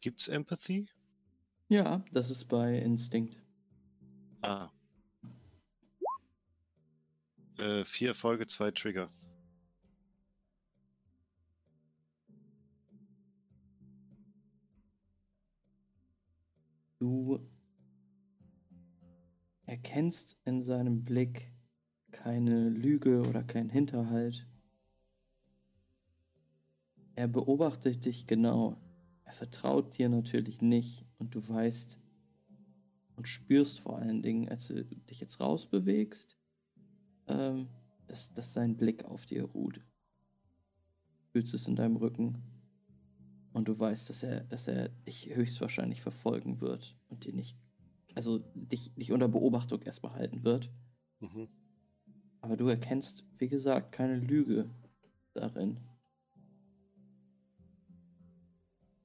[0.00, 0.88] gibt's Empathy?
[1.68, 3.42] Ja, das ist bei Instinkt.
[4.42, 4.70] Ah.
[7.58, 9.10] Äh, vier Erfolge, zwei Trigger.
[16.98, 17.40] Du
[19.66, 21.52] erkennst in seinem Blick
[22.12, 24.46] keine Lüge oder keinen Hinterhalt.
[27.16, 28.76] Er beobachtet dich genau.
[29.24, 32.00] Er vertraut dir natürlich nicht und du weißt
[33.16, 36.36] und spürst vor allen Dingen, als du dich jetzt rausbewegst,
[37.28, 37.68] ähm,
[38.06, 39.80] dass, dass sein Blick auf dir ruht.
[41.30, 42.42] Fühlst es in deinem Rücken
[43.52, 47.56] und du weißt, dass er, dass er dich höchstwahrscheinlich verfolgen wird und dir nicht,
[48.14, 50.70] also dich, dich unter Beobachtung erstmal halten wird.
[51.20, 51.48] Mhm.
[52.40, 54.68] Aber du erkennst, wie gesagt, keine Lüge
[55.32, 55.80] darin.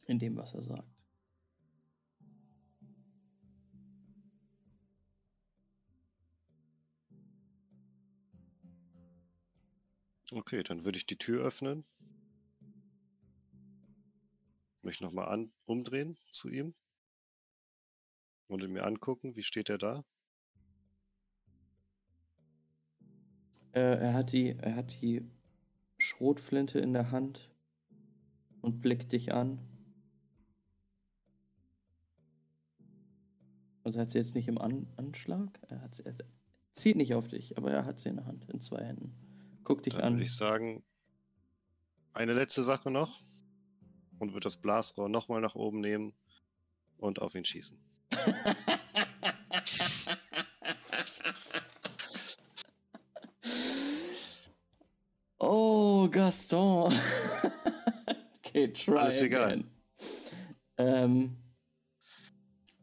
[0.10, 0.90] In dem, was er sagt.
[10.32, 11.86] Okay, dann würde ich die Tür öffnen.
[14.82, 16.74] Mich nochmal umdrehen zu ihm.
[18.48, 20.04] Und mir angucken, wie steht er da?
[23.74, 25.30] Äh, er, hat die, er hat die
[26.00, 27.52] Schrotflinte in der Hand
[28.62, 29.69] und blickt dich an.
[33.84, 35.60] Also hat sie jetzt nicht im an Anschlag?
[35.68, 36.16] Er, hat sie, er
[36.74, 39.14] zieht nicht auf dich, aber er hat sie in der Hand, in zwei Händen.
[39.64, 40.14] Guck dich Dann an.
[40.14, 40.84] würde ich sagen,
[42.14, 43.22] eine letzte Sache noch
[44.20, 46.14] und wird das Blasrohr nochmal nach oben nehmen
[46.98, 47.78] und auf ihn schießen.
[55.40, 56.94] Oh, Gaston.
[58.46, 59.44] okay, try Alles egal.
[59.52, 59.72] again.
[60.78, 61.38] Ähm,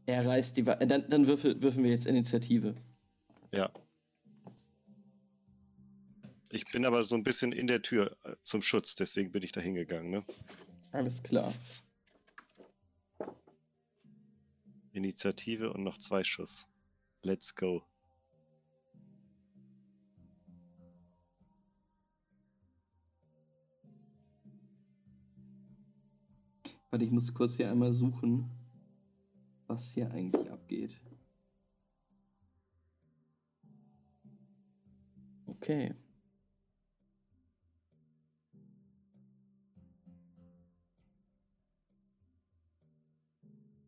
[0.07, 2.75] er reißt die Wa Dann, dann würfel, würfeln wir jetzt Initiative.
[3.53, 3.71] Ja.
[6.51, 9.53] Ich bin aber so ein bisschen in der Tür äh, zum Schutz, deswegen bin ich
[9.53, 10.11] da hingegangen.
[10.11, 10.25] Ne?
[10.93, 11.53] Alles klar.
[14.93, 16.67] Initiative und noch zwei Schuss.
[17.23, 17.83] Let's go.
[26.91, 28.49] Warte, ich muss kurz hier einmal suchen,
[29.67, 31.01] was hier eigentlich abgeht.
[35.47, 35.95] Okay.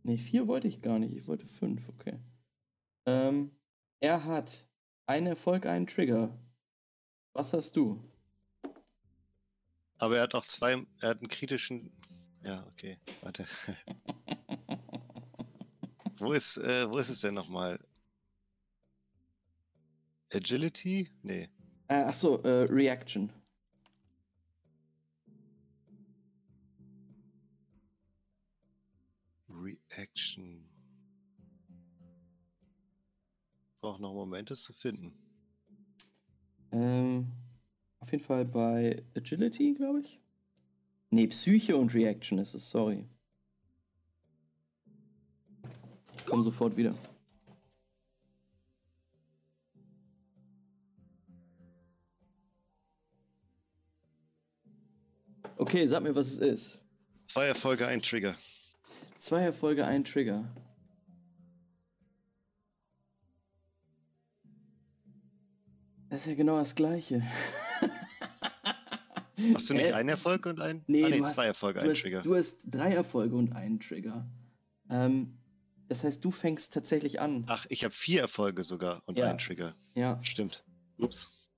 [0.03, 1.15] Ne, vier wollte ich gar nicht.
[1.15, 2.19] Ich wollte fünf, okay.
[3.05, 3.51] Ähm,
[4.01, 4.67] er hat
[5.07, 6.39] einen Erfolg, einen Trigger.
[7.35, 8.03] Was hast du?
[9.99, 11.93] Aber er hat auch zwei, er hat einen kritischen.
[12.43, 13.47] Ja, okay, warte.
[16.21, 17.79] wo ist, äh, wo ist es denn nochmal?
[20.33, 21.11] Agility?
[21.23, 21.49] Nee.
[21.89, 23.33] Äh, achso, äh, Reaction.
[29.49, 30.69] Reaction.
[33.81, 35.13] Braucht noch einen Moment, es zu finden.
[36.73, 37.33] Ähm,
[38.01, 40.21] auf jeden Fall bei Agility, glaube ich.
[41.11, 43.09] Nee, Psyche und Reaction ist es, sorry.
[46.29, 46.95] Ich komme sofort wieder.
[55.57, 56.79] Okay, sag mir, was es ist.
[57.29, 58.35] Zwei Erfolge, ein Trigger.
[59.17, 60.45] Zwei Erfolge, ein Trigger.
[66.11, 67.23] Das ist ja genau das gleiche.
[69.55, 70.85] Hast du nicht Äh, einen Erfolg und ein?
[70.89, 72.21] Nee, ah, nee du hast, zwei Erfolge, du ein hast, Trigger.
[72.21, 74.27] Du hast drei Erfolge und einen Trigger.
[74.91, 75.38] Ähm,
[75.89, 77.45] das heißt, du fängst tatsächlich an.
[77.49, 79.29] Ach, ich habe vier Erfolge sogar und Ja.
[79.31, 79.75] einen Trigger.
[79.95, 80.23] Ja.
[80.23, 80.65] Stimmt.
[80.99, 81.49] Ups.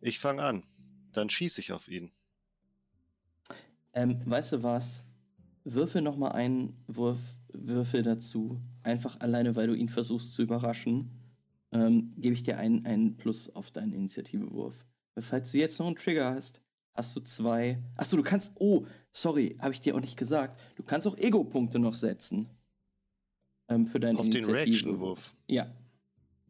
[0.00, 0.64] Ich fange an.
[1.12, 2.10] Dann schieße ich auf ihn.
[3.92, 5.04] Ähm, weißt du was?
[5.64, 7.20] Würfel nochmal einen Wurf,
[7.52, 8.60] Würfel dazu.
[8.82, 11.10] Einfach alleine, weil du ihn versuchst zu überraschen.
[11.72, 14.84] Ähm, gebe ich dir einen, einen Plus auf deinen Initiativewurf.
[15.18, 16.60] Falls du jetzt noch einen Trigger hast,
[16.94, 17.82] hast du zwei.
[17.96, 18.54] Achso, du kannst.
[18.58, 20.60] Oh, sorry, habe ich dir auch nicht gesagt.
[20.76, 22.48] Du kannst auch Ego-Punkte noch setzen.
[23.68, 24.66] Ähm, für deinen Auf den Initiativewurf.
[24.66, 25.34] Reaction-Wurf.
[25.46, 25.72] Ja.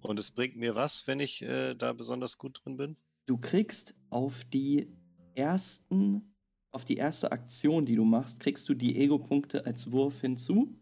[0.03, 2.97] Und es bringt mir was, wenn ich äh, da besonders gut drin bin?
[3.27, 4.89] Du kriegst auf die
[5.35, 6.35] ersten,
[6.73, 10.75] auf die erste Aktion, die du machst, kriegst du die Ego-Punkte als Wurf hinzu.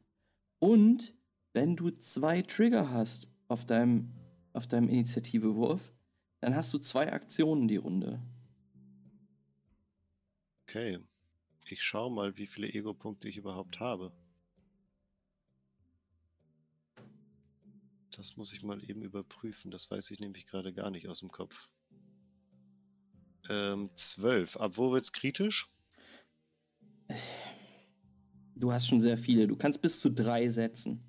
[0.61, 1.15] Und
[1.53, 4.13] wenn du zwei Trigger hast auf deinem,
[4.53, 5.93] auf deinem Initiativewurf,
[6.41, 8.23] dann hast du zwei Aktionen die Runde.
[10.69, 10.99] Okay.
[11.65, 14.13] Ich schau mal, wie viele Ego-Punkte ich überhaupt habe.
[18.11, 19.71] Das muss ich mal eben überprüfen.
[19.71, 21.71] Das weiß ich nämlich gerade gar nicht aus dem Kopf.
[23.49, 24.59] Ähm, 12.
[24.59, 25.71] Ab wo wird's kritisch?
[28.55, 29.47] Du hast schon sehr viele.
[29.47, 31.03] Du kannst bis zu drei setzen.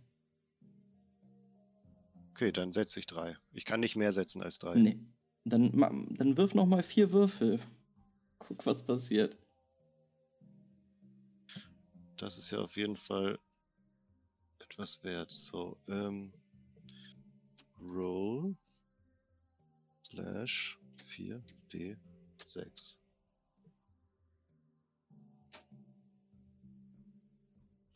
[2.31, 3.37] Okay, dann setze ich drei.
[3.51, 4.75] Ich kann nicht mehr setzen als drei.
[4.75, 4.99] Nee.
[5.43, 5.71] Dann,
[6.17, 7.59] dann wirf noch mal vier Würfel.
[8.37, 9.37] Guck, was passiert.
[12.19, 13.39] Das ist ja auf jeden Fall
[14.59, 15.31] etwas wert.
[15.31, 16.33] So, ähm,
[17.81, 18.57] Roll
[20.05, 22.97] slash 4D6.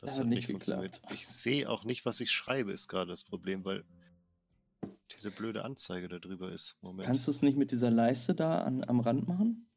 [0.00, 0.94] Das Hat nicht funktioniert.
[0.94, 1.14] geklappt.
[1.14, 3.84] Ich sehe auch nicht, was ich schreibe, ist gerade das Problem, weil
[5.10, 6.78] diese blöde Anzeige da drüber ist.
[6.80, 7.06] Moment.
[7.06, 9.70] Kannst du es nicht mit dieser Leiste da an, am Rand machen?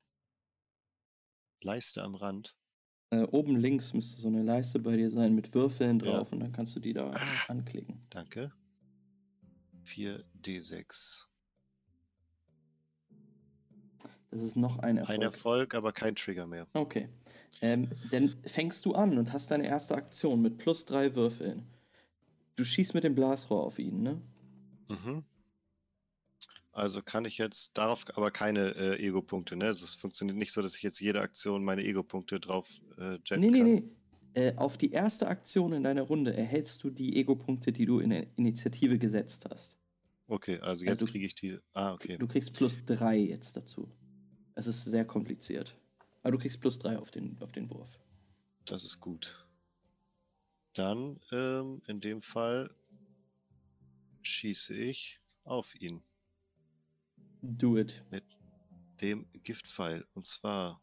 [1.62, 2.56] Leiste am Rand.
[3.10, 6.12] Äh, oben links müsste so eine Leiste bei dir sein mit Würfeln Ja.
[6.18, 7.20] drauf und dann kannst du die da Ah.
[7.48, 8.02] anklicken.
[8.10, 8.52] Danke.
[9.86, 11.24] 4D6.
[14.30, 15.18] Das ist noch ein Erfolg.
[15.18, 16.68] Ein Erfolg, aber kein Trigger mehr.
[16.74, 17.08] Okay.
[17.62, 21.66] Ähm, dann fängst du an und hast deine erste Aktion mit plus drei Würfeln.
[22.56, 24.22] Du schießt mit dem Blasrohr auf ihn, ne?
[24.90, 25.24] Mhm.
[26.78, 29.66] Also kann ich jetzt darauf aber keine äh, Ego-Punkte, ne?
[29.66, 33.40] Also es funktioniert nicht so, dass ich jetzt jede Aktion meine Ego-Punkte drauf äh, jetten
[33.40, 33.66] Nee, nee, kann.
[33.66, 33.84] nee.
[34.36, 38.12] Äh, auf die erste Aktion in deiner Runde erhältst du die Ego-Punkte, die du in
[38.12, 39.76] der Initiative gesetzt hast.
[40.28, 41.58] Okay, also Ja, jetzt du- kriege ich die.
[41.74, 42.16] Ah, okay.
[42.20, 43.90] Du kriegst plus drei jetzt dazu.
[44.54, 45.76] Es ist sehr kompliziert.
[46.22, 47.98] Aber du kriegst plus drei auf den, auf den Wurf.
[48.66, 49.48] Das ist gut.
[50.74, 52.70] Dann, ähm, in dem Fall
[54.22, 56.04] schieße ich auf ihn.
[57.42, 58.04] Do it.
[59.02, 60.06] dem Giftpfeil.
[60.14, 60.82] Und zwar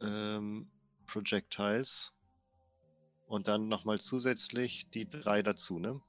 [0.00, 0.70] ähm,
[1.06, 2.14] Projectiles
[3.26, 6.00] und dann nochmal zusätzlich die drei dazu, ne?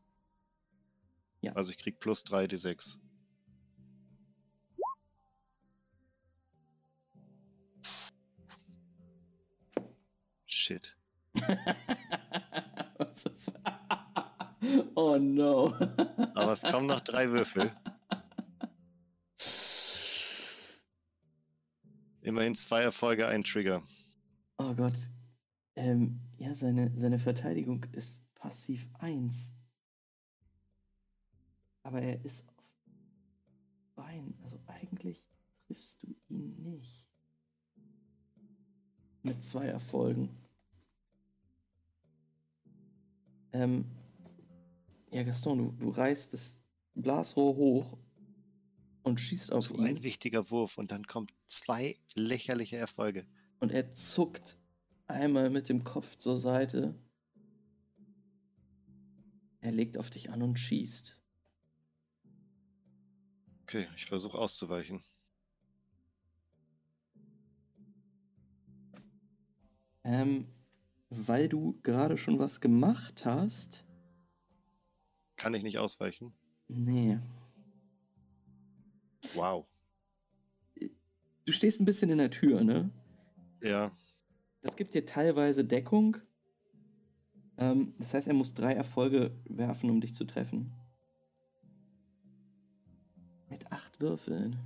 [1.42, 1.54] Ja.
[1.54, 2.98] Also ich krieg plus 3 D6.
[10.46, 10.96] Shit.
[12.98, 13.54] Was ist-
[14.96, 15.74] oh no.
[16.36, 17.72] Aber es kommen noch drei Würfel.
[22.22, 23.84] Immerhin zwei Erfolge, ein Trigger.
[24.58, 24.96] Oh Gott.
[25.76, 29.54] Ähm, ja, seine, seine Verteidigung ist passiv 1.
[31.84, 32.56] Aber er ist auf
[33.96, 34.34] Bein.
[34.42, 35.24] Also eigentlich
[35.68, 37.08] triffst du ihn nicht.
[39.22, 40.30] Mit zwei Erfolgen.
[43.54, 43.86] Ähm,
[45.16, 46.60] ja, Gaston, du, du reißt das
[46.94, 47.98] Blasrohr hoch
[49.04, 49.86] und schießt auf So ihn.
[49.86, 53.26] ein wichtiger Wurf und dann kommt zwei lächerliche Erfolge.
[53.62, 54.58] Und er zuckt
[55.08, 56.96] einmal mit dem Kopf zur Seite.
[59.62, 61.18] Er legt auf dich an und schießt.
[63.64, 65.02] Okay, ich versuche auszuweichen.
[70.04, 70.48] Ähm,
[71.10, 73.85] weil du gerade schon was gemacht hast.
[75.38, 76.34] Kann ich nicht ausweichen?
[76.68, 77.20] Nee.
[79.34, 79.66] Wow.
[81.46, 82.90] Du stehst ein bisschen in der Tür, ne?
[83.62, 83.92] Ja,
[84.62, 86.18] Das gibt dir teilweise Deckung.
[87.58, 90.74] Ähm, das heißt, er muss drei Erfolge werfen, um dich zu treffen.
[93.50, 94.58] Mit acht Würfeln.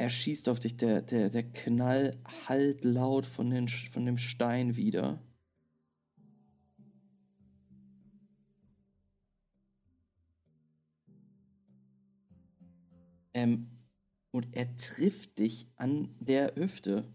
[0.00, 2.18] Er schießt auf dich, der, der, der Knall
[2.48, 5.22] hallt laut von, den, von dem Stein wieder.
[13.34, 13.68] Ähm,
[14.30, 17.12] und er trifft dich an der Hüfte.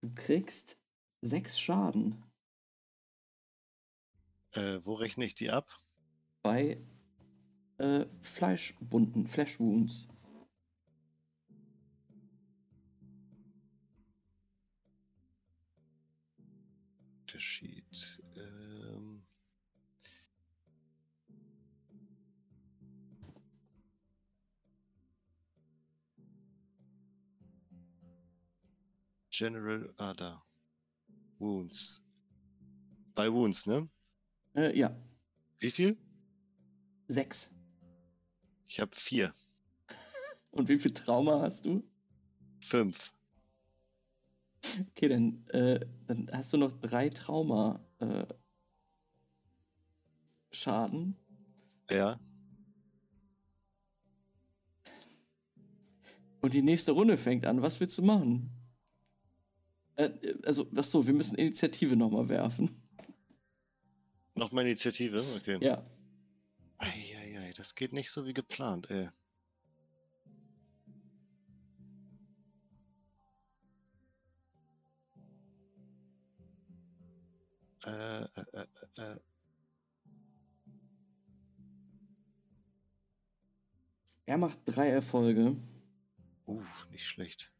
[0.00, 0.78] Du kriegst
[1.20, 2.24] sechs Schaden
[4.52, 5.70] äh, wo rechne ich die ab?
[6.42, 6.80] bei
[7.80, 10.06] äh, Fleischwunden, Flash Wounds.
[17.22, 18.22] Unterschied.
[18.36, 19.22] Ähm,
[29.30, 30.42] General, ah da.
[31.38, 32.06] Wounds.
[33.14, 33.88] Bei Wounds, ne?
[34.54, 34.94] Äh, ja,
[35.60, 35.96] Wie viel?
[37.08, 37.50] sechs.
[38.70, 39.34] Ich habe vier.
[40.52, 41.82] Und wie viel Trauma hast du?
[42.60, 43.12] Fünf.
[44.90, 48.26] Okay, dann, äh, dann hast du noch drei Trauma äh,
[50.52, 51.16] Schaden.
[51.90, 52.20] Ja.
[56.40, 57.62] Und die nächste Runde fängt an.
[57.62, 58.50] Was willst du machen?
[59.96, 60.10] Äh,
[60.44, 62.80] also, ach so, wir müssen Initiative nochmal werfen.
[64.36, 65.24] Nochmal Initiative?
[65.38, 65.58] Okay.
[65.60, 65.82] Ja.
[67.60, 69.10] Das geht nicht so wie geplant, ey.
[77.84, 78.66] Äh, äh, äh,
[78.96, 79.20] äh, äh.
[84.24, 85.54] Er macht drei Erfolge.
[86.46, 87.52] Uh, nicht schlecht.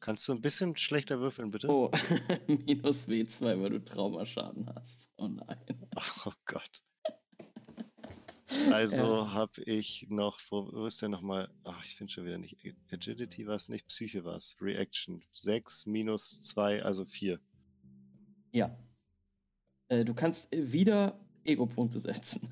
[0.00, 1.70] Kannst du ein bisschen schlechter würfeln, bitte?
[1.70, 1.90] Oh,
[2.46, 5.10] minus W2, weil du Traumaschaden hast.
[5.16, 5.88] Oh nein.
[6.26, 6.82] Oh Gott.
[8.70, 11.48] Also habe ich noch, wo, wo ist der nochmal?
[11.64, 12.56] Ach, ich finde schon wieder nicht.
[12.90, 14.56] Agility war es nicht, Psyche war es.
[14.60, 15.22] Reaction.
[15.32, 17.40] 6 minus 2, also 4.
[18.52, 18.76] Ja.
[19.88, 22.48] Äh, du kannst äh, wieder Ego-Punkte setzen.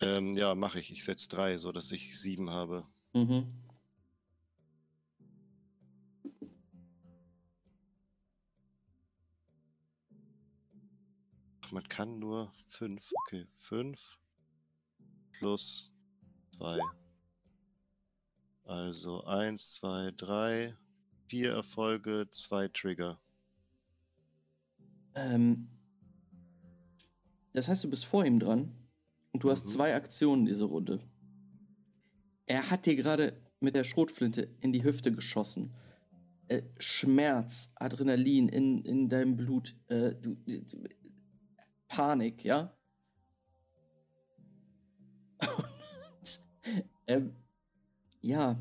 [0.00, 0.90] Ähm, ja, mache ich.
[0.90, 2.84] Ich setze 3, so dass ich 7 habe.
[3.12, 3.46] Mhm.
[11.60, 13.12] Ach, man kann nur 5.
[13.26, 14.18] Okay, 5
[15.38, 15.90] plus
[16.56, 16.78] 2.
[18.64, 20.74] Also 1, 2, 3,
[21.28, 23.20] vier Erfolge, zwei Trigger.
[25.14, 25.68] Ähm,
[27.52, 28.72] das heißt, du bist vor ihm dran
[29.32, 29.70] und du hast Mhm.
[29.70, 31.00] zwei Aktionen diese Runde.
[32.46, 35.74] Er hat dir gerade mit der Schrotflinte in die Hüfte geschossen.
[36.48, 40.84] Äh, Schmerz, Adrenalin in, in deinem Blut, äh, du, du,
[41.92, 42.74] Panik, ja?
[45.42, 46.40] Und,
[47.06, 47.36] ähm,
[48.22, 48.56] ja,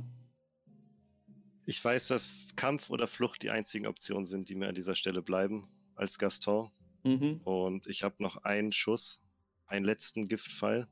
[1.65, 5.21] Ich weiß, dass Kampf oder Flucht die einzigen Optionen sind, die mir an dieser Stelle
[5.21, 6.71] bleiben, als Gaston.
[7.05, 7.39] mhm.
[7.45, 9.23] Und ich habe noch einen Schuss,
[9.65, 10.87] einen letzten Giftpfeil.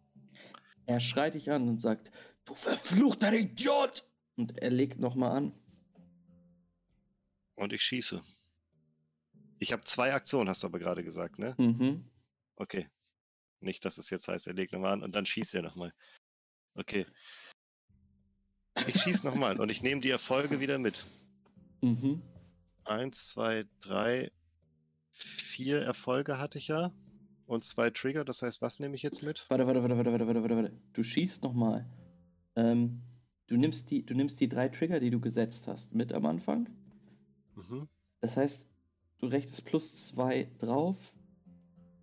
[0.85, 2.09] Er schreit dich an und sagt,
[2.45, 4.05] du verfluchter Idiot!
[4.37, 5.53] Und er legt nochmal an.
[7.55, 8.23] Und ich schieße.
[9.57, 11.53] Ich habe zwei Aktionen, hast du aber gerade gesagt, ne?
[11.57, 12.05] Mhm.
[12.59, 12.87] Okay.
[13.61, 15.93] Nicht, dass es jetzt heißt, er legt nochmal an und dann schießt er nochmal.
[16.75, 17.05] Okay.
[18.87, 21.03] Ich schieße nochmal und ich nehme die Erfolge wieder mit.
[21.81, 22.21] Mhm.
[22.85, 24.31] Eins, zwei, drei,
[25.11, 26.93] vier Erfolge hatte ich ja.
[27.45, 29.45] Und zwei Trigger, das heißt, was nehme ich jetzt mit?
[29.49, 30.81] Warte, warte, warte, warte, warte, warte, warte, warte.
[30.93, 31.89] Du schießt nochmal.
[32.55, 33.01] Ähm,
[33.47, 36.69] du nimmst die, du nimmst die drei Trigger, die du gesetzt hast, mit am Anfang.
[37.55, 37.89] Mhm.
[38.21, 38.67] Das heißt,
[39.19, 41.13] du rechnest plus zwei drauf.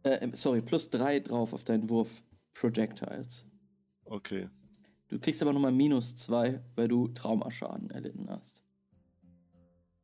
[0.07, 2.23] Äh, sorry, plus drei drauf auf deinen Wurf
[2.55, 3.45] Projectiles.
[4.05, 4.49] Okay.
[5.09, 8.63] Du kriegst aber nochmal minus zwei, weil du Traumaschaden erlitten hast.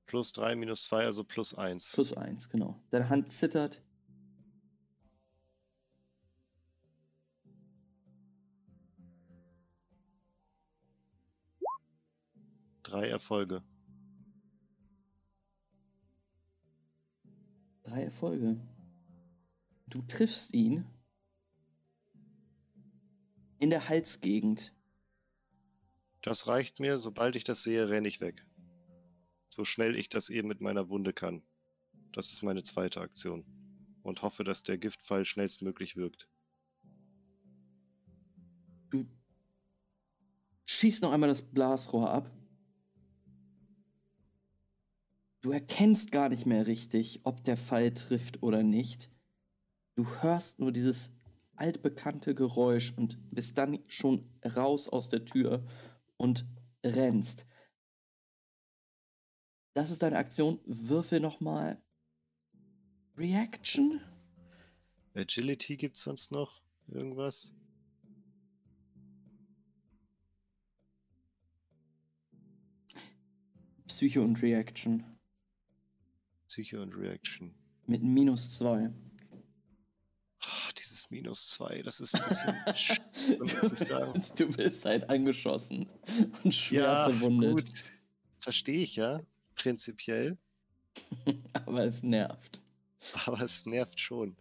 [0.07, 1.93] Plus drei minus zwei, also plus eins.
[1.93, 2.81] Plus eins, genau.
[2.91, 3.81] Deine Hand zittert.
[12.83, 13.63] Drei Erfolge.
[17.85, 18.57] Drei Erfolge.
[19.93, 20.87] Du triffst ihn
[23.59, 24.73] in der Halsgegend.
[26.23, 28.47] Das reicht mir, sobald ich das sehe, renne ich weg.
[29.51, 31.43] So schnell ich das eben mit meiner Wunde kann.
[32.13, 33.45] Das ist meine zweite Aktion.
[34.03, 36.27] Und hoffe, dass der Giftpfeil schnellstmöglich wirkt.
[38.89, 39.05] Du
[40.65, 42.31] schießt noch einmal das Blasrohr ab.
[45.43, 49.11] Du erkennst gar nicht mehr richtig, ob der Pfeil trifft oder nicht.
[49.95, 51.13] Du hörst nur dieses
[51.57, 55.65] altbekannte Geräusch und bist dann schon raus aus der Tür
[56.17, 56.47] und
[56.85, 57.47] rennst.
[59.75, 60.61] Das ist deine Aktion.
[60.67, 61.83] Würfel nochmal
[63.17, 64.01] Reaction.
[65.15, 66.63] Agility gibt's sonst noch?
[66.89, 67.55] Irgendwas?
[73.87, 75.05] Psyche und Reaction.
[76.49, 77.55] Psyche und Reaction.
[77.87, 78.91] Mit minus zwei.
[81.13, 84.23] Minus zwei, das ist ein bisschen sch- muss ich sagen.
[84.37, 85.87] Du bist halt angeschossen
[86.43, 87.53] und schwer Ja, verwundet.
[87.53, 87.85] gut.
[88.41, 89.21] Verstehe ich ja,
[89.55, 90.39] prinzipiell.
[91.67, 92.63] Aber es nervt.
[93.27, 94.37] Aber es nervt schon.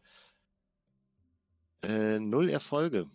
[1.84, 3.06] Äh, null Erfolge.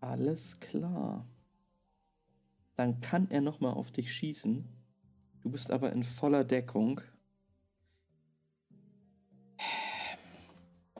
[0.00, 1.26] Alles klar.
[2.76, 4.64] Dann kann er nochmal auf dich schießen.
[5.42, 7.00] Du bist aber in voller Deckung.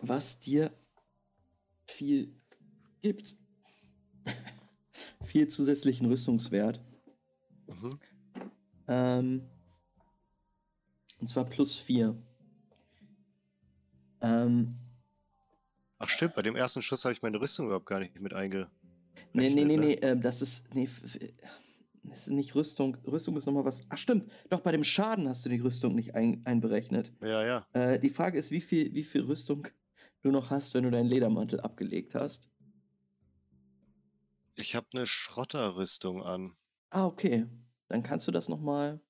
[0.02, 0.70] Was dir
[1.86, 2.34] viel
[3.02, 3.36] gibt.
[5.24, 6.80] viel zusätzlichen Rüstungswert.
[7.68, 7.98] Mhm.
[8.88, 9.42] Ähm,
[11.20, 12.16] und zwar plus 4.
[14.22, 14.74] Ähm,
[15.98, 18.68] Ach stimmt, bei dem ersten Schuss habe ich meine Rüstung überhaupt gar nicht mit einge...
[19.32, 19.86] nee, nee, nee, ne?
[19.86, 20.74] nee, ähm, das ist.
[20.74, 20.88] Nee,
[22.02, 22.96] das ist nicht Rüstung.
[23.06, 23.80] Rüstung ist nochmal was.
[23.88, 24.26] Ach, stimmt.
[24.50, 27.12] Doch, bei dem Schaden hast du die Rüstung nicht ein, einberechnet.
[27.20, 27.66] Ja, ja.
[27.72, 29.68] Äh, die Frage ist, wie viel, wie viel Rüstung
[30.22, 32.48] du noch hast, wenn du deinen Ledermantel abgelegt hast.
[34.54, 36.56] Ich habe eine Schrotterrüstung an.
[36.90, 37.46] Ah, okay.
[37.88, 39.00] Dann kannst du das nochmal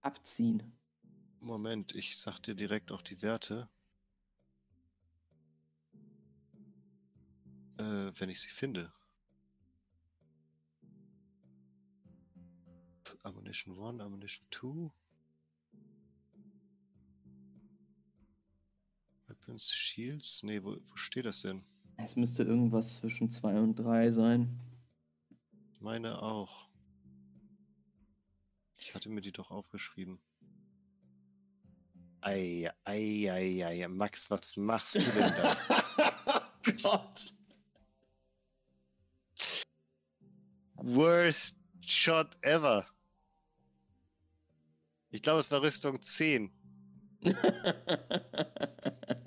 [0.00, 0.76] abziehen.
[1.40, 3.68] Moment, ich sag dir direkt auch die Werte.
[7.78, 8.92] Äh, wenn ich sie finde.
[13.22, 15.03] Ammunition 1, Ammunition 2.
[19.44, 20.42] Weapons, Shields.
[20.42, 21.62] Nee, wo, wo steht das denn?
[21.98, 24.58] Es müsste irgendwas zwischen 2 und 3 sein.
[25.80, 26.70] Meine auch.
[28.80, 30.18] Ich hatte mir die doch aufgeschrieben.
[32.22, 33.86] Ei, ei, ei, ei.
[33.88, 35.56] Max, was machst du denn da?
[36.82, 37.34] Gott.
[40.76, 42.86] Worst shot ever.
[45.10, 46.50] Ich glaube, es war Rüstung 10.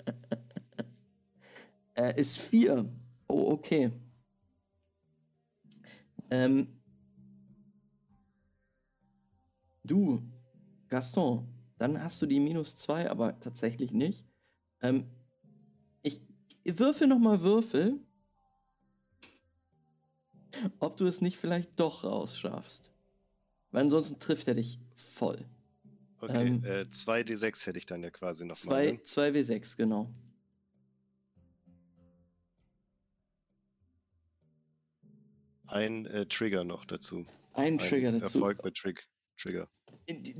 [1.98, 2.88] äh, ist 4.
[3.26, 3.90] Oh, okay.
[6.30, 6.68] Ähm,
[9.82, 10.22] du,
[10.88, 11.48] Gaston,
[11.78, 14.24] dann hast du die minus zwei, aber tatsächlich nicht.
[14.80, 15.06] Ähm,
[16.02, 16.20] ich
[16.64, 17.98] würfel nochmal Würfel,
[20.78, 22.92] ob du es nicht vielleicht doch rausschaffst.
[23.70, 25.44] Weil ansonsten trifft er dich voll.
[26.20, 28.92] Okay, Ähm, äh, 2d6 hätte ich dann ja quasi noch Zwei, mal.
[28.92, 28.98] Ne?
[28.98, 30.10] 2w6, genau.
[35.68, 37.26] Ein äh, Trigger noch dazu.
[37.52, 38.38] Ein Trigger Ein dazu.
[38.38, 39.08] Erfolg mit Trick.
[39.36, 39.68] Trigger.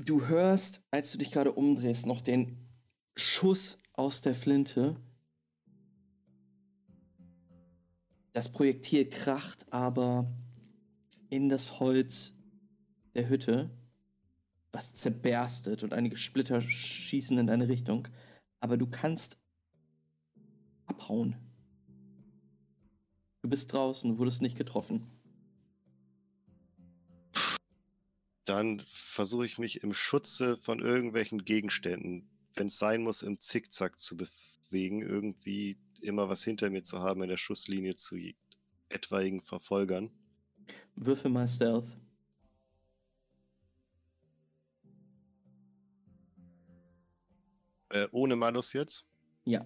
[0.03, 2.67] Du hörst, als du dich gerade umdrehst, noch den
[3.15, 4.95] Schuss aus der Flinte.
[8.33, 10.35] Das Projektil kracht aber
[11.29, 12.35] in das Holz
[13.13, 13.69] der Hütte,
[14.71, 18.07] was zerberstet und einige Splitter schießen in deine Richtung.
[18.59, 19.37] Aber du kannst
[20.87, 21.35] abhauen.
[23.41, 25.18] Du bist draußen, du wurdest nicht getroffen.
[28.49, 33.99] Dann versuche ich mich im Schutze von irgendwelchen Gegenständen, wenn es sein muss, im Zickzack
[33.99, 38.17] zu bewegen, irgendwie immer was hinter mir zu haben in der Schusslinie zu
[38.89, 40.09] etwaigen Verfolgern.
[40.95, 41.95] Würfel mal Stealth.
[47.89, 49.07] Äh, ohne Malus jetzt.
[49.45, 49.63] Ja.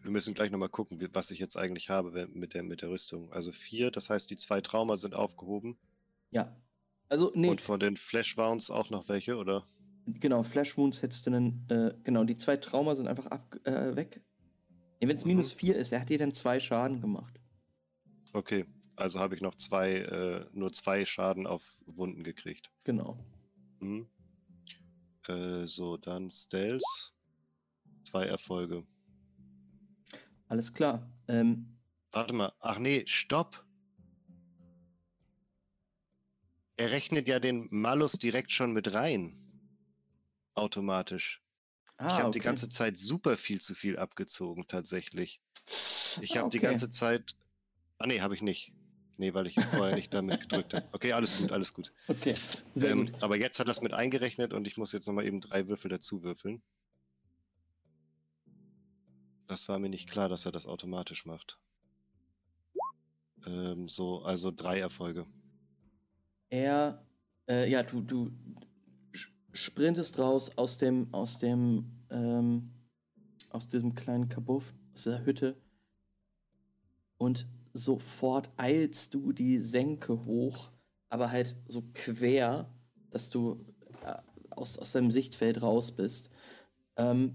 [0.00, 3.32] Wir müssen gleich nochmal gucken, was ich jetzt eigentlich habe mit der, mit der Rüstung.
[3.32, 5.78] Also vier, das heißt, die zwei Trauma sind aufgehoben.
[6.32, 6.52] Ja.
[7.12, 9.66] Also, nee, Und von den Flash Wounds auch noch welche, oder?
[10.06, 13.94] genau, Flash Wounds hättest du dann, äh, genau, die zwei Trauma sind einfach ab, äh,
[13.94, 14.22] weg.
[14.98, 15.32] Wenn es Mhm.
[15.32, 17.38] minus vier ist, er hat dir dann zwei Schaden gemacht.
[18.32, 18.64] Okay,
[18.96, 22.72] also habe ich noch zwei, äh, nur zwei Schaden auf Wunden gekriegt.
[22.84, 23.18] Genau.
[23.80, 24.08] Mhm.
[25.28, 26.82] Äh, so, dann Stealth.
[28.04, 28.86] Zwei Erfolge.
[30.48, 31.12] Alles klar.
[31.28, 31.76] Ähm,
[32.10, 32.52] Warte mal.
[32.60, 33.66] Ach nee, stopp.
[36.76, 39.38] Er rechnet ja den Malus direkt schon mit rein.
[40.54, 41.42] Automatisch.
[41.98, 42.46] ah, ich habe die okay.
[42.46, 45.40] ganze Zeit super viel zu viel abgezogen, tatsächlich.
[46.20, 46.66] Ich habe die okay.
[46.66, 47.36] ganze Zeit.
[47.98, 48.72] Ah nee, habe ich nicht.
[49.18, 50.88] Nee, weil ich vorher nicht damit gedrückt habe.
[50.92, 51.92] Okay, alles gut, alles gut.
[52.08, 52.34] Okay,
[52.76, 53.22] Ähm, gut.
[53.22, 56.22] aber jetzt hat das mit eingerechnet und ich muss jetzt nochmal eben drei Würfel dazu
[56.22, 56.62] würfeln.
[59.46, 61.58] Das war mir nicht klar, dass er das automatisch macht.
[63.46, 65.26] Ähm, so, also drei Erfolge.
[66.52, 67.02] Er,
[67.48, 68.30] äh, ja, du, du
[69.54, 72.70] sprintest raus aus dem, aus dem, ähm,
[73.48, 75.56] aus diesem kleinen Kabuff, aus der Hütte
[77.16, 80.70] und sofort eilst du die Senke hoch,
[81.08, 82.70] aber halt so quer,
[83.08, 83.64] dass du
[84.04, 84.18] äh,
[84.50, 86.28] aus, aus deinem Sichtfeld raus bist.
[86.96, 87.34] Ähm,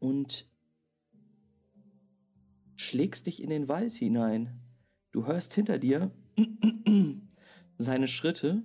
[0.00, 0.50] und
[2.74, 4.59] schlägst dich in den Wald hinein.
[5.12, 6.12] Du hörst hinter dir
[7.78, 8.62] seine Schritte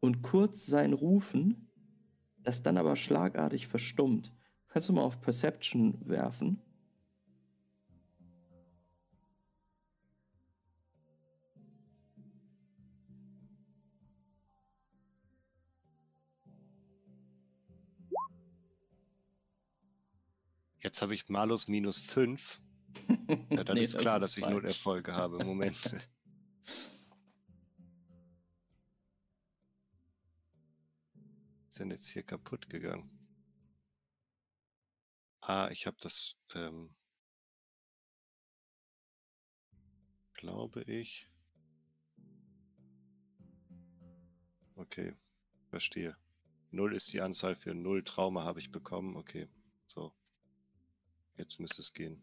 [0.00, 1.70] und kurz sein Rufen,
[2.42, 4.32] das dann aber schlagartig verstummt.
[4.66, 6.60] Kannst du mal auf Perception werfen?
[20.80, 22.60] Jetzt habe ich Malus minus 5.
[23.50, 24.76] Ja, dann Nee, ist das klar, ist dass ich null falsch.
[24.76, 25.44] Erfolge habe.
[25.44, 25.76] Moment.
[31.68, 33.10] ist denn jetzt hier kaputt gegangen?
[35.40, 36.94] Ah, ich habe das, ähm,
[40.34, 41.28] glaube ich.
[44.76, 45.14] Okay,
[45.70, 46.16] verstehe.
[46.70, 49.16] Null ist die Anzahl für null Trauma habe ich bekommen.
[49.16, 49.48] Okay,
[49.86, 50.12] so.
[51.36, 52.20] Jetzt müsste es gehen.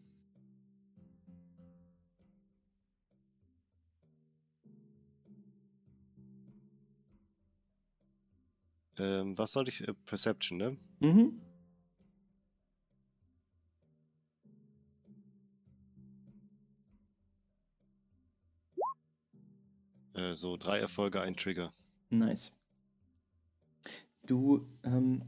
[8.98, 9.86] Ähm, was soll ich?
[9.86, 10.76] Äh, Perception, ne?
[11.00, 11.40] Mhm.
[20.14, 21.72] Äh, so, drei Erfolge, ein Trigger.
[22.10, 22.52] Nice.
[24.24, 25.24] Du ähm,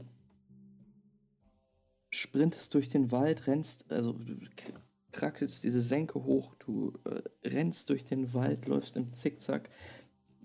[2.11, 4.73] sprintest durch den Wald, rennst, also du k-
[5.11, 9.69] kraxelst diese Senke hoch, du äh, rennst durch den Wald, läufst im Zickzack,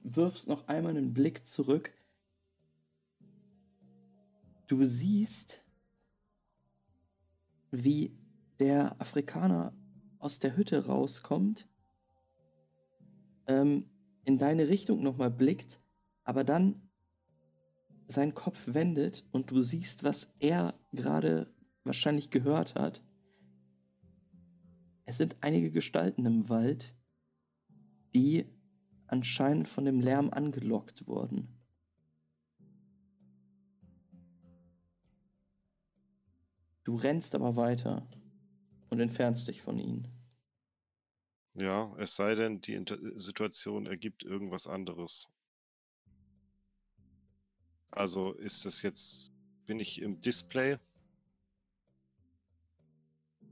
[0.03, 1.93] wirfst noch einmal einen Blick zurück.
[4.71, 5.67] Du siehst,
[7.73, 8.17] wie
[8.61, 9.75] der Afrikaner
[10.21, 11.69] aus der Hütte rauskommt,
[13.49, 13.91] ähm,
[14.25, 15.81] in deine Richtung nochmal blickt,
[16.23, 16.89] aber dann
[18.07, 21.53] seinen Kopf wendet und du siehst, was er gerade
[21.83, 23.03] wahrscheinlich gehört hat.
[25.05, 26.95] Es sind einige Gestalten im Wald,
[28.15, 28.47] die
[29.09, 31.60] anscheinend von dem Lärm angelockt wurden.
[36.85, 38.07] Du rennst aber weiter
[38.89, 40.09] und entfernst dich von ihnen.
[41.55, 45.29] Ja, es sei denn, die Inter Situation ergibt irgendwas anderes.
[47.91, 49.33] Also ist das jetzt,
[49.67, 50.79] bin ich im Display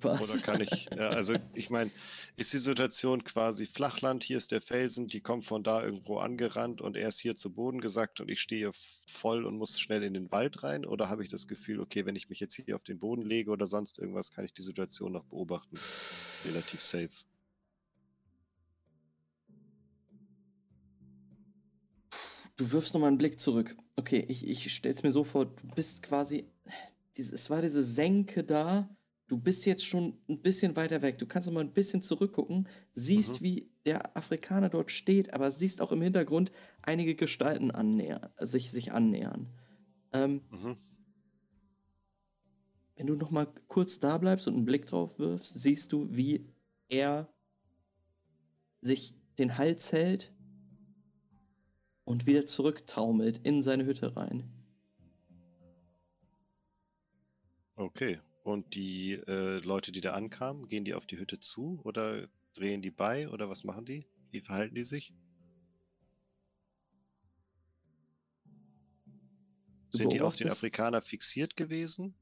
[0.01, 0.31] Was?
[0.31, 1.91] oder kann ich, ja, also ich meine,
[2.37, 6.81] ist die Situation quasi Flachland, hier ist der Felsen, die kommt von da irgendwo angerannt
[6.81, 8.71] und er ist hier zu Boden gesackt und ich stehe
[9.09, 10.85] voll und muss schnell in den Wald rein?
[10.85, 13.51] Oder habe ich das Gefühl, okay, wenn ich mich jetzt hier auf den Boden lege
[13.51, 15.77] oder sonst irgendwas, kann ich die Situation noch beobachten?
[16.45, 17.25] Relativ safe.
[22.57, 23.77] Du wirfst nochmal einen Blick zurück.
[23.95, 26.51] Okay, ich, ich stell's mir so vor, du bist quasi.
[27.17, 28.89] Es war diese Senke da.
[29.29, 31.19] Du bist jetzt schon ein bisschen weiter weg.
[31.19, 33.45] Du kannst noch mal ein bisschen zurückgucken, siehst, Mhm.
[33.45, 36.51] wie der Afrikaner dort steht, aber siehst auch im Hintergrund
[36.83, 39.53] einige Gestalten annäher, sich, sich annähern.
[40.15, 40.79] Ähm, Mhm.
[42.97, 46.47] wenn du noch mal kurz da bleibst und einen Blick drauf wirfst, siehst du, wie
[46.89, 47.29] er
[48.81, 50.33] sich den Hals hält
[52.05, 54.51] und wieder zurücktaumelt in seine Hütte rein.
[57.79, 58.19] Okay.
[58.49, 62.81] Und die äh, Leute, die da ankamen, gehen die auf die Hütte zu oder drehen
[62.81, 64.07] die bei oder was machen die?
[64.31, 65.13] Wie verhalten die sich?
[69.91, 72.15] Du Sind die auf den Afrikaner fixiert gewesen?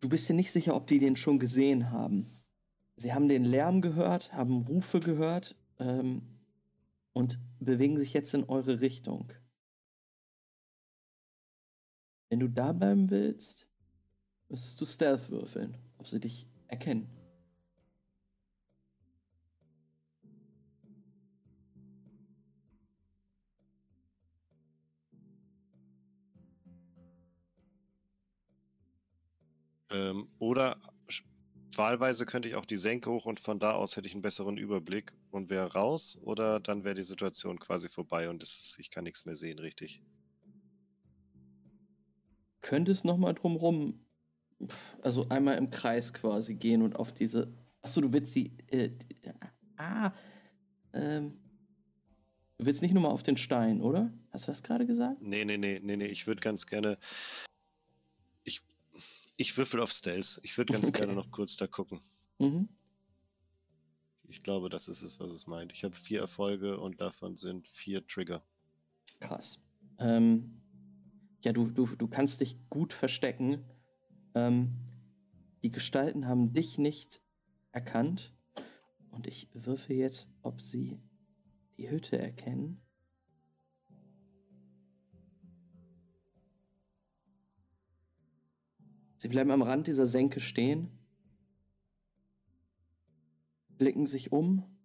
[0.00, 2.26] Du bist dir nicht sicher, ob die den schon gesehen haben.
[2.96, 6.22] Sie haben den Lärm gehört, haben Rufe gehört ähm,
[7.12, 9.34] und bewegen sich jetzt in eure Richtung.
[12.30, 13.65] Wenn du da bleiben willst,
[14.48, 17.08] müsstest du Stealth würfeln, ob sie dich erkennen.
[29.90, 30.76] Ähm, oder
[31.76, 34.56] wahlweise könnte ich auch die Senke hoch und von da aus hätte ich einen besseren
[34.56, 39.04] Überblick und wäre raus oder dann wäre die Situation quasi vorbei und ist, ich kann
[39.04, 40.02] nichts mehr sehen, richtig?
[42.62, 44.05] Könntest noch mal drumrum,
[45.02, 47.52] also einmal im Kreis quasi gehen und auf diese.
[47.82, 48.52] Achso, du willst die.
[48.68, 49.16] Äh, die
[49.76, 50.12] ah,
[50.92, 51.38] ähm,
[52.58, 54.12] du willst nicht nur mal auf den Stein, oder?
[54.30, 55.20] Hast du das gerade gesagt?
[55.20, 56.98] Nee, nee, nee, nee, nee, ich würde ganz gerne.
[58.44, 58.62] Ich,
[59.36, 60.40] ich würfel auf Stealth.
[60.42, 60.98] Ich würde ganz Okay.
[61.00, 62.00] gerne noch kurz da gucken.
[62.38, 62.68] Mhm.
[64.28, 65.72] Ich glaube, das ist es, was es meint.
[65.72, 68.42] Ich habe vier Erfolge und davon sind vier Trigger.
[69.20, 69.60] Krass.
[69.98, 70.60] Ähm,
[71.44, 73.64] ja, du, du, du kannst dich gut verstecken.
[74.36, 74.74] Ähm,
[75.62, 77.22] die Gestalten haben dich nicht
[77.72, 78.32] erkannt.
[79.10, 81.00] Und ich würfe jetzt, ob sie
[81.78, 82.82] die Hütte erkennen.
[89.16, 90.90] Sie bleiben am Rand dieser Senke stehen,
[93.78, 94.76] blicken sich um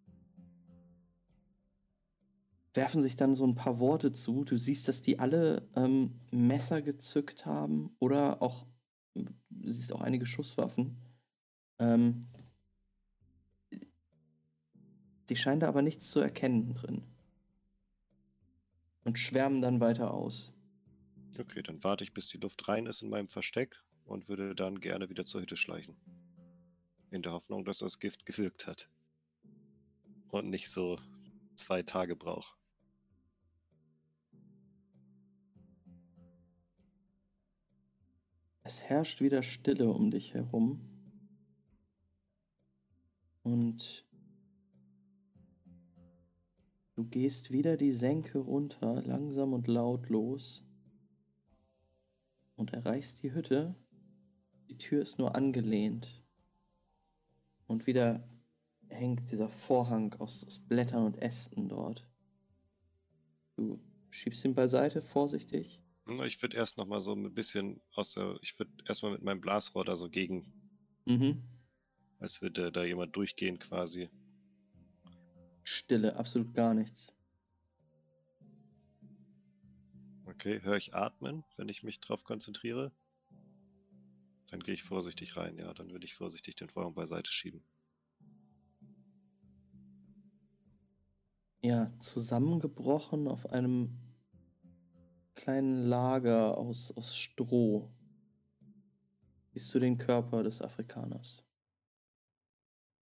[2.73, 4.43] werfen sich dann so ein paar Worte zu.
[4.43, 8.65] Du siehst, dass die alle ähm, Messer gezückt haben oder auch,
[9.13, 10.97] du siehst auch einige Schusswaffen.
[11.79, 12.27] Ähm,
[15.27, 17.03] sie scheinen da aber nichts zu erkennen drin.
[19.03, 20.53] Und schwärmen dann weiter aus.
[21.39, 23.75] Okay, dann warte ich, bis die Luft rein ist in meinem Versteck
[24.05, 25.95] und würde dann gerne wieder zur Hütte schleichen.
[27.09, 28.89] In der Hoffnung, dass das Gift gewirkt hat.
[30.29, 30.99] Und nicht so
[31.55, 32.60] zwei Tage braucht.
[38.71, 40.79] Es herrscht wieder Stille um dich herum.
[43.43, 44.05] Und
[46.93, 50.63] du gehst wieder die Senke runter, langsam und lautlos.
[52.55, 53.75] Und erreichst die Hütte.
[54.69, 56.23] Die Tür ist nur angelehnt.
[57.67, 58.25] Und wieder
[58.87, 62.07] hängt dieser Vorhang aus, aus Blättern und Ästen dort.
[63.57, 63.81] Du
[64.11, 65.80] schiebst ihn beiseite, vorsichtig.
[66.05, 69.23] Na, Ich würde erst noch mal so ein bisschen aus der, ich würde erstmal mit
[69.23, 70.45] meinem Blasrohr da so gegen,
[71.07, 71.41] Mhm.
[72.19, 74.09] als würde da jemand durchgehen quasi.
[75.63, 77.13] Stille, absolut gar nichts.
[80.25, 82.91] Okay, höre ich atmen, wenn ich mich drauf konzentriere?
[84.51, 87.65] Dann gehe ich vorsichtig rein, ja, dann würde ich vorsichtig den Vorhang beiseite schieben.
[91.63, 93.97] ja, zusammengebrochen auf einem
[95.41, 97.91] kleinen Lager aus, aus Stroh.
[99.53, 101.43] Siehst du den Körper des Afrikaners?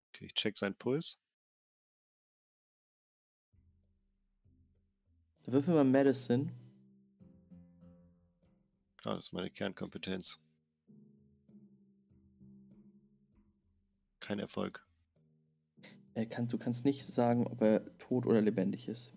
[0.09, 1.19] Okay, ich check seinen Puls.
[5.45, 6.53] Würfel mal Medicine.
[8.97, 10.39] Klar, das ist meine Kernkompetenz.
[14.19, 14.85] Kein Erfolg.
[16.13, 19.16] Er kann, du kannst nicht sagen, ob er tot oder lebendig ist.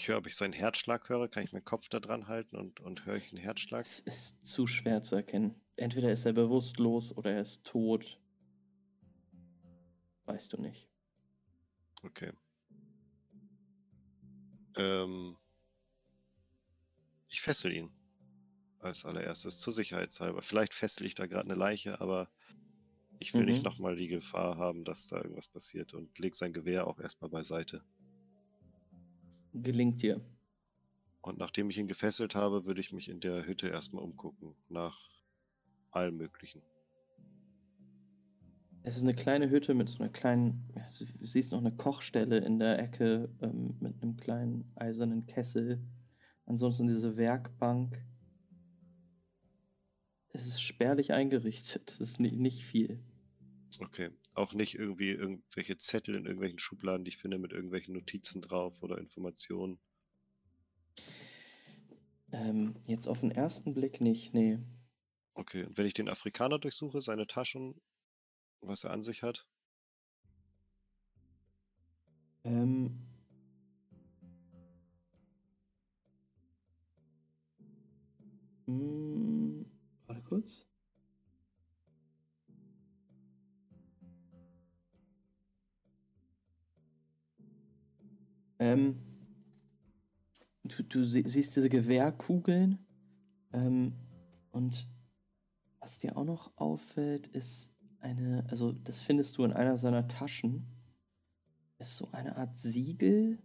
[0.00, 1.28] Ich höre, ob ich seinen Herzschlag höre.
[1.28, 3.84] Kann ich meinen Kopf da dran halten und, und höre ich einen Herzschlag?
[3.84, 5.60] Es ist zu schwer zu erkennen.
[5.76, 8.18] Entweder ist er bewusstlos oder er ist tot.
[10.24, 10.88] Weißt du nicht.
[12.02, 12.32] Okay.
[14.76, 15.36] Ähm,
[17.28, 17.90] ich fessel ihn.
[18.78, 20.40] Als allererstes, zur Sicherheitshalber.
[20.40, 22.30] Vielleicht fessel ich da gerade eine Leiche, aber
[23.18, 23.48] ich will Mhm.
[23.48, 27.28] nicht nochmal die Gefahr haben, dass da irgendwas passiert und leg sein Gewehr auch erstmal
[27.28, 27.84] beiseite.
[29.52, 30.20] Gelingt dir.
[31.22, 34.54] Und nachdem ich ihn gefesselt habe, würde ich mich in der Hütte erstmal umgucken.
[34.68, 34.98] Nach
[35.90, 36.62] allem Möglichen.
[38.82, 42.58] Es ist eine kleine Hütte mit so einer kleinen, du siehst noch eine Kochstelle in
[42.58, 45.84] der Ecke ähm, mit einem kleinen eisernen Kessel.
[46.46, 48.02] Ansonsten diese Werkbank.
[50.30, 51.90] Es ist spärlich eingerichtet.
[51.90, 53.04] Es ist nicht, nicht viel.
[53.80, 54.10] Okay.
[54.34, 58.82] Auch nicht irgendwie irgendwelche Zettel in irgendwelchen Schubladen, die ich finde, mit irgendwelchen Notizen drauf
[58.82, 59.80] oder Informationen.
[62.32, 64.58] Ähm, jetzt auf den ersten Blick nicht, nee.
[65.34, 67.80] Okay, und wenn ich den Afrikaner durchsuche, seine Taschen,
[68.60, 69.46] was er an sich hat,
[72.42, 72.98] Ähm,
[78.66, 79.64] mm,
[80.06, 80.69] warte kurz.
[88.60, 89.00] Ähm,
[90.62, 92.78] du, du sie- siehst diese Gewehrkugeln.
[93.52, 93.94] Ähm,
[94.52, 94.86] und
[95.80, 100.66] was dir auch noch auffällt, ist eine, also das findest du in einer seiner Taschen
[101.78, 103.38] ist so eine Art Siegel,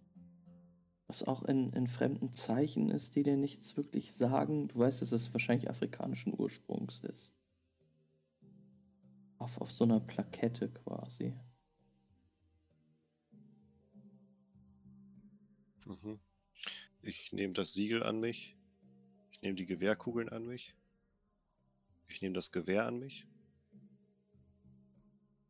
[1.08, 4.68] was auch in, in fremden Zeichen ist, die dir nichts wirklich sagen.
[4.68, 7.34] Du weißt, dass es wahrscheinlich afrikanischen Ursprungs ist.
[9.38, 11.34] Auf, auf so einer Plakette quasi.
[15.86, 16.20] Mhm.
[17.02, 18.58] Ich nehme das Siegel an mich.
[19.32, 20.76] Ich nehme die Gewehrkugeln an mich.
[22.08, 23.28] Ich nehme das Gewehr an mich.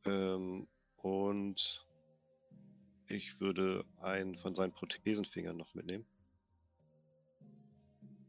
[0.06, 0.68] Ähm,
[0.98, 1.88] und
[3.08, 6.06] ich würde einen von seinen Prothesenfingern noch mitnehmen.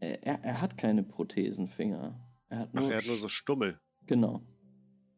[0.00, 2.20] Er, er, er hat keine Prothesenfinger.
[2.48, 2.90] Er hat Ach, nur.
[2.92, 3.80] er hat nur so Stummel.
[4.06, 4.42] Genau.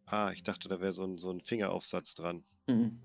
[0.06, 2.44] Ah, ich dachte, da wäre so ein, so ein Fingeraufsatz dran.
[2.66, 3.02] Mhm.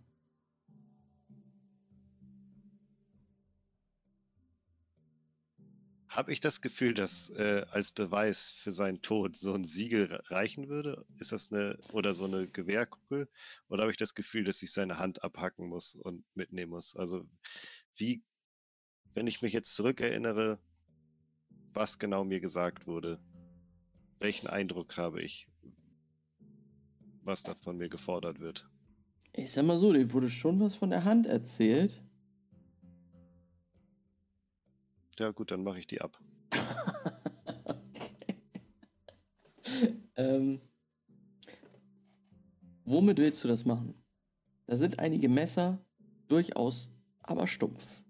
[6.14, 10.24] Habe ich das Gefühl, dass äh, als Beweis für seinen Tod so ein Siegel re-
[10.30, 11.08] reichen würde?
[11.18, 13.28] Ist das eine oder so eine Gewehrkugel?
[13.68, 16.96] Oder habe ich das Gefühl, dass ich seine Hand abhacken muss und mitnehmen muss?
[16.96, 17.26] Also
[17.96, 18.22] wie,
[19.16, 20.60] wenn ich mich jetzt zurückerinnere,
[21.74, 23.20] was genau mir gesagt wurde,
[24.20, 25.48] welchen Eindruck habe ich,
[27.24, 28.70] was da von mir gefordert wird?
[29.36, 32.04] Ich sag mal so, dir wurde schon was von der Hand erzählt.
[35.20, 36.20] Ja gut, dann mache ich die ab.
[37.66, 38.38] okay.
[40.16, 40.62] ähm,
[42.86, 43.94] womit willst du das machen?
[44.66, 45.84] Da sind einige Messer,
[46.28, 46.92] durchaus
[47.22, 48.02] aber stumpf.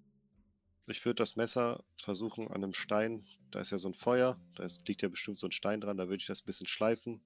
[0.88, 4.64] Ich würde das Messer versuchen an einem Stein, da ist ja so ein Feuer, da
[4.64, 7.24] ist, liegt ja bestimmt so ein Stein dran, da würde ich das ein bisschen schleifen.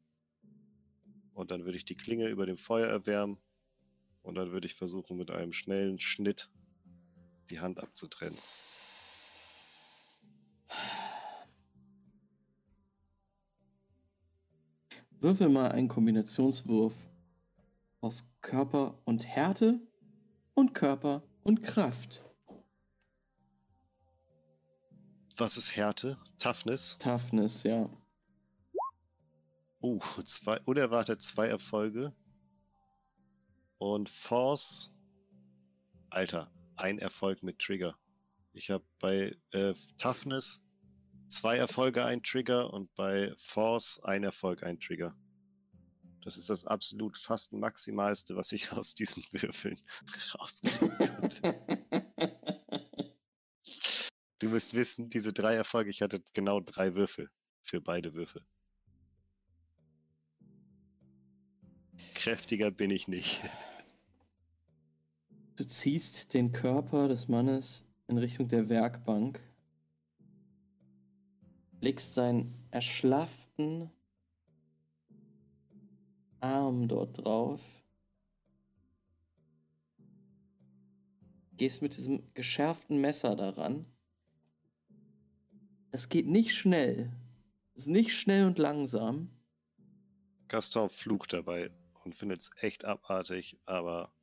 [1.33, 3.39] Und dann würde ich die Klinge über dem Feuer erwärmen.
[4.23, 6.49] Und dann würde ich versuchen, mit einem schnellen Schnitt
[7.49, 8.37] die Hand abzutrennen.
[15.19, 17.07] Würfel mal einen Kombinationswurf
[18.01, 19.79] aus Körper und Härte
[20.53, 22.23] und Körper und Kraft.
[25.37, 26.17] Was ist Härte?
[26.39, 26.97] Toughness?
[26.99, 27.89] Toughness, ja.
[29.81, 32.13] Uh, zwei, unerwartet zwei Erfolge.
[33.77, 34.91] Und Force.
[36.09, 37.95] Alter, ein Erfolg mit Trigger.
[38.53, 40.66] Ich habe bei äh, Toughness
[41.27, 45.15] zwei Erfolge, ein Trigger und bei Force ein Erfolg, ein Trigger.
[46.23, 49.79] Das ist das absolut fast maximalste, was ich aus diesen Würfeln
[50.35, 51.55] rauskriegen konnte.
[54.39, 57.31] Du müsst wissen, diese drei Erfolge, ich hatte genau drei Würfel
[57.63, 58.45] für beide Würfel.
[62.13, 63.41] Kräftiger bin ich nicht.
[65.55, 69.41] Du ziehst den Körper des Mannes in Richtung der Werkbank.
[71.79, 73.91] Legst seinen erschlafften
[76.39, 77.83] Arm dort drauf.
[81.53, 83.85] Gehst mit diesem geschärften Messer daran.
[85.91, 87.11] Es geht nicht schnell.
[87.73, 89.29] Es ist nicht schnell und langsam.
[90.47, 91.71] Gaston flucht dabei
[92.03, 94.13] und findet es echt abartig, aber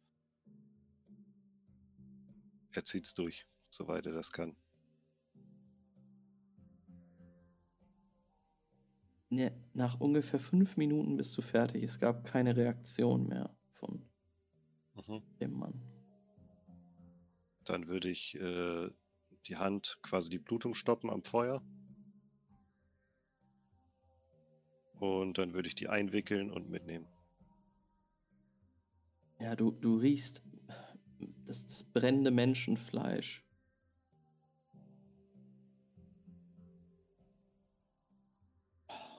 [2.70, 4.56] er zieht's durch, soweit er das kann.
[9.34, 11.82] Ne, nach ungefähr fünf Minuten bist du fertig.
[11.82, 14.08] Es gab keine Reaktion mehr von
[14.94, 15.22] Mhm.
[15.40, 15.82] dem Mann.
[17.64, 18.90] Dann würde ich äh,
[19.46, 21.62] die Hand quasi die Blutung stoppen am Feuer.
[25.00, 27.06] Und dann würde ich die einwickeln und mitnehmen.
[29.40, 30.42] Ja, du, du riechst
[31.44, 33.44] das, das brennende Menschenfleisch.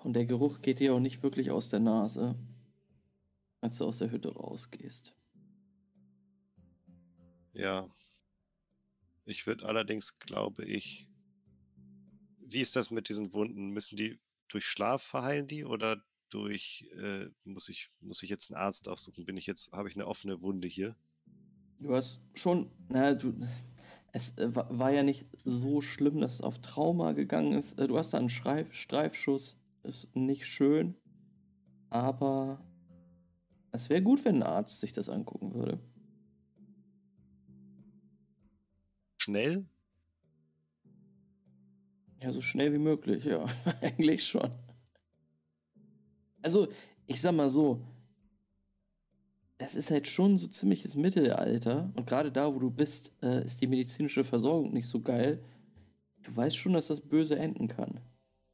[0.05, 2.35] Und der Geruch geht dir auch nicht wirklich aus der Nase,
[3.61, 5.15] als du aus der Hütte rausgehst.
[7.53, 7.89] Ja.
[9.25, 11.07] Ich würde allerdings, glaube ich.
[12.37, 13.71] Wie ist das mit diesen Wunden?
[13.71, 15.99] Müssen die durch Schlaf verheilen die oder
[16.29, 19.25] durch äh, muss ich muss ich jetzt einen Arzt aufsuchen?
[19.25, 20.95] Bin ich jetzt habe ich eine offene Wunde hier?
[21.79, 23.33] Du hast schon, na, du,
[24.13, 27.79] es äh, wa- war ja nicht so schlimm, dass es auf Trauma gegangen ist.
[27.79, 30.95] Äh, Du hast da einen Streif, Streifschuss, ist nicht schön,
[31.89, 32.63] aber
[33.71, 35.79] es wäre gut, wenn ein Arzt sich das angucken würde.
[39.17, 39.65] Schnell?
[42.21, 43.45] Ja, so schnell wie möglich, ja,
[43.81, 44.49] eigentlich schon.
[46.41, 46.67] Also,
[47.07, 47.81] ich sag mal so,
[49.57, 53.61] das ist halt schon so ziemliches Mittelalter und gerade da, wo du bist, äh, ist
[53.61, 55.43] die medizinische Versorgung nicht so geil.
[56.23, 57.99] Du weißt schon, dass das böse enden kann.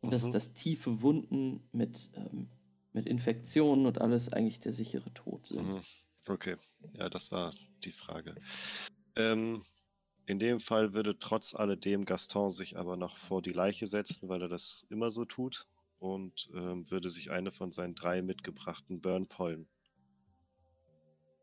[0.01, 0.31] Und dass, Mhm.
[0.31, 2.49] dass tiefe Wunden mit, ähm,
[2.93, 5.67] mit Infektionen und alles eigentlich der sichere Tod sind.
[5.67, 5.81] Mhm.
[6.27, 6.55] Okay,
[6.93, 7.53] ja, das war
[7.83, 8.35] die Frage.
[9.15, 9.63] Ähm,
[10.25, 14.41] in dem Fall würde trotz alledem Gaston sich aber noch vor die Leiche setzen, weil
[14.41, 15.67] er das immer so tut
[15.99, 19.67] und ähm, würde sich eine von seinen drei mitgebrachten Burnpollen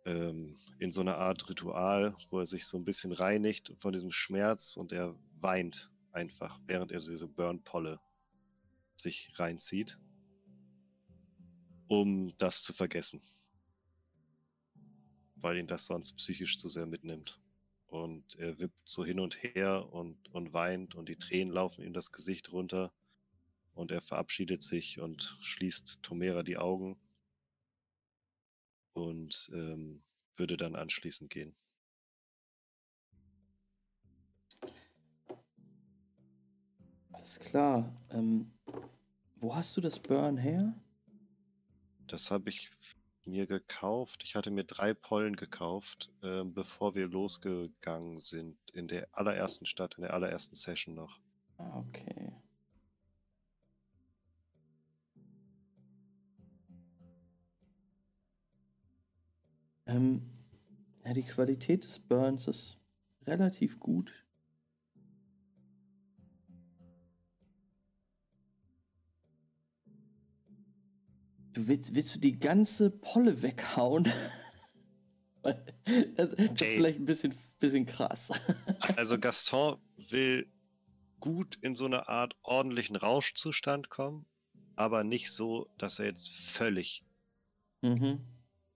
[0.06, 4.10] ähm, in so einer Art Ritual, wo er sich so ein bisschen reinigt von diesem
[4.10, 8.00] Schmerz und er weint einfach, während er diese Burnpolle
[9.00, 9.98] sich reinzieht,
[11.88, 13.20] um das zu vergessen
[15.42, 17.40] weil ihn das sonst psychisch zu sehr mitnimmt.
[17.86, 21.94] Und er wippt so hin und her und, und weint und die Tränen laufen ihm
[21.94, 22.92] das Gesicht runter.
[23.74, 26.98] Und er verabschiedet sich und schließt Tomera die Augen
[28.92, 30.02] und ähm,
[30.36, 31.54] würde dann anschließend gehen.
[37.28, 37.92] Alles klar.
[38.10, 38.50] Ähm,
[39.36, 40.72] wo hast du das Burn her?
[42.06, 42.70] Das habe ich
[43.26, 44.24] mir gekauft.
[44.24, 48.56] Ich hatte mir drei Pollen gekauft, ähm, bevor wir losgegangen sind.
[48.72, 51.20] In der allerersten Stadt, in der allerersten Session noch.
[51.58, 52.32] Ah, Okay.
[59.84, 60.22] Ähm,
[61.04, 62.78] ja, die Qualität des Burns ist
[63.26, 64.24] relativ gut.
[71.58, 74.08] Du willst, willst du die ganze Polle weghauen?
[76.16, 78.32] Das, das ist vielleicht ein bisschen, bisschen krass.
[78.96, 80.46] Also Gaston will
[81.20, 84.26] gut in so eine Art ordentlichen Rauschzustand kommen,
[84.76, 87.04] aber nicht so, dass er jetzt völlig,
[87.80, 88.20] mhm.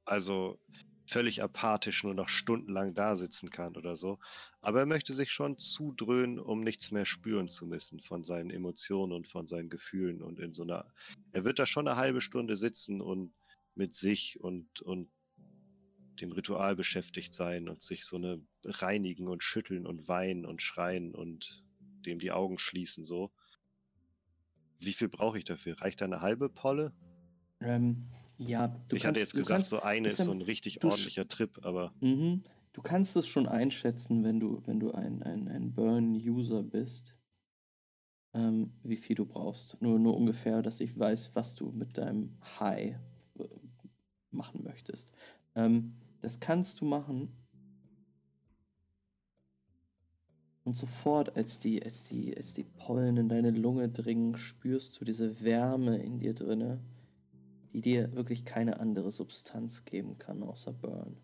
[0.07, 0.59] also
[1.07, 4.19] völlig apathisch nur noch stundenlang da sitzen kann oder so.
[4.61, 9.13] Aber er möchte sich schon zudröhnen, um nichts mehr spüren zu müssen von seinen Emotionen
[9.13, 10.87] und von seinen Gefühlen und in so einer,
[11.33, 13.35] er wird da schon eine halbe Stunde sitzen und
[13.75, 15.11] mit sich und, und
[16.21, 21.15] dem Ritual beschäftigt sein und sich so eine reinigen und schütteln und weinen und schreien
[21.15, 21.65] und
[22.07, 23.33] dem die Augen schließen so.
[24.79, 25.81] Wie viel brauche ich dafür?
[25.81, 26.93] Reicht da eine halbe Polle?
[27.63, 28.09] ähm,
[28.39, 31.29] ja, du ich kannst, hatte jetzt gesagt, kannst, so eine ist so ein- richtig ordentlicher
[31.29, 32.43] Trip, aber Mhm.
[32.75, 37.15] Du kannst es schon einschätzen, wenn du, wenn du ein, ein, ein Burn-User bist,
[38.35, 39.77] ähm, wie viel du brauchst.
[39.83, 42.97] Nur, nur ungefähr, dass ich weiß, was du mit deinem High
[43.39, 43.49] äh,
[44.31, 45.13] machen möchtest.
[45.55, 47.29] Ähm, das kannst du machen.
[50.65, 55.05] Und sofort, als die, als die, als die Pollen in deine Lunge dringen, spürst du
[55.05, 56.81] diese Wärme in dir drinne,
[57.73, 61.17] die dir wirklich keine andere Substanz geben kann außer Burn.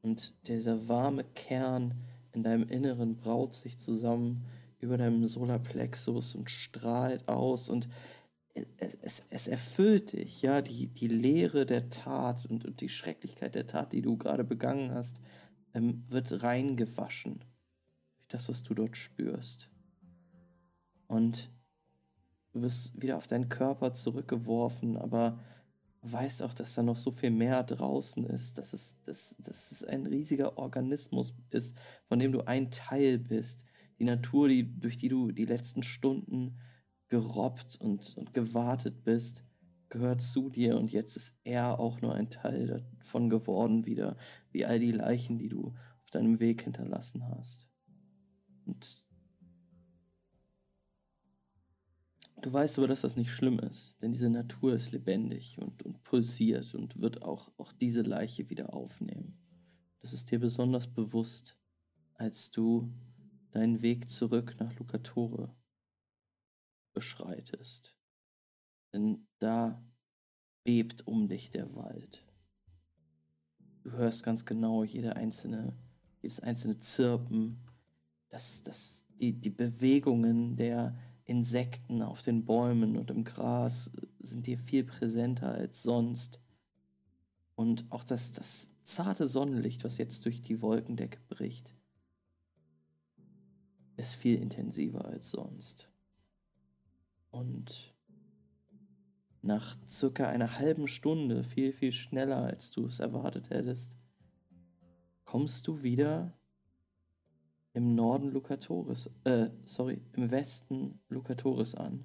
[0.00, 1.94] Und dieser warme Kern
[2.32, 4.44] in deinem Inneren braut sich zusammen,
[4.80, 7.88] über deinem Solarplexus und strahlt aus und
[8.76, 13.54] es, es, es erfüllt dich, ja, die, die Leere der Tat und, und die Schrecklichkeit
[13.54, 15.20] der Tat, die du gerade begangen hast,
[15.72, 17.44] ähm, wird reingewaschen
[18.18, 19.70] durch das, was du dort spürst.
[21.06, 21.50] Und
[22.52, 25.38] du wirst wieder auf deinen Körper zurückgeworfen, aber
[26.02, 29.84] weißt auch, dass da noch so viel mehr draußen ist, dass es, dass, dass es
[29.84, 31.76] ein riesiger Organismus ist,
[32.06, 33.64] von dem du ein Teil bist.
[33.98, 36.58] Die Natur, die, durch die du die letzten Stunden
[37.08, 39.44] gerobbt und, und gewartet bist,
[39.90, 44.16] gehört zu dir und jetzt ist er auch nur ein Teil davon geworden wieder,
[44.50, 47.68] wie all die Leichen, die du auf deinem Weg hinterlassen hast.
[48.64, 49.04] Und
[52.42, 56.02] du weißt aber, dass das nicht schlimm ist, denn diese Natur ist lebendig und, und
[56.02, 59.38] pulsiert und wird auch, auch diese Leiche wieder aufnehmen.
[60.00, 61.56] Das ist dir besonders bewusst,
[62.14, 62.92] als du
[63.52, 65.54] deinen Weg zurück nach Lucatore
[66.92, 67.96] beschreitest.
[68.92, 69.82] Denn da
[70.64, 72.26] bebt um dich der Wald.
[73.82, 75.76] Du hörst ganz genau jede einzelne,
[76.20, 77.60] jedes einzelne Zirpen,
[78.28, 80.96] das, das, die, die Bewegungen der
[81.32, 83.90] Insekten auf den Bäumen und im Gras
[84.20, 86.42] sind dir viel präsenter als sonst.
[87.54, 91.72] Und auch das, das zarte Sonnenlicht, was jetzt durch die Wolkendecke bricht,
[93.96, 95.88] ist viel intensiver als sonst.
[97.30, 97.94] Und
[99.40, 103.96] nach circa einer halben Stunde, viel, viel schneller, als du es erwartet hättest,
[105.24, 106.34] kommst du wieder
[107.74, 112.04] im Norden Lucatoris, äh, sorry, im Westen Lucatoris an.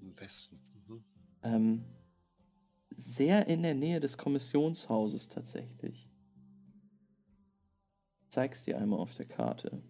[0.00, 0.60] Im Westen.
[0.86, 1.04] Mhm.
[1.42, 1.84] Ähm,
[2.90, 6.08] sehr in der Nähe des Kommissionshauses tatsächlich.
[8.30, 9.82] Zeig's dir einmal auf der Karte.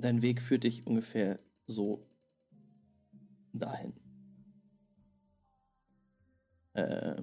[0.00, 2.07] Dein Weg führt dich ungefähr so
[3.58, 3.94] dahin.
[6.74, 7.20] Äh,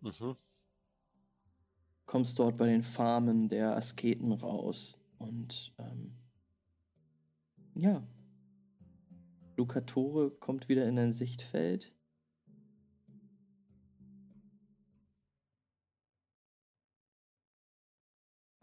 [0.00, 0.36] mhm.
[2.06, 6.16] Kommst dort bei den Farmen der Asketen raus und ähm,
[7.74, 8.06] ja,
[9.56, 11.94] Lucatore kommt wieder in dein Sichtfeld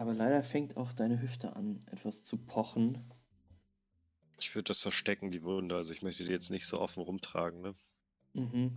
[0.01, 3.13] Aber leider fängt auch deine Hüfte an, etwas zu pochen.
[4.41, 5.75] Ich würde das verstecken, die Wunde.
[5.75, 7.75] Also ich möchte die jetzt nicht so offen rumtragen, ne?
[8.33, 8.75] Mhm.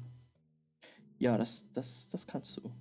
[1.19, 2.73] Ja, das, das, das kannst du.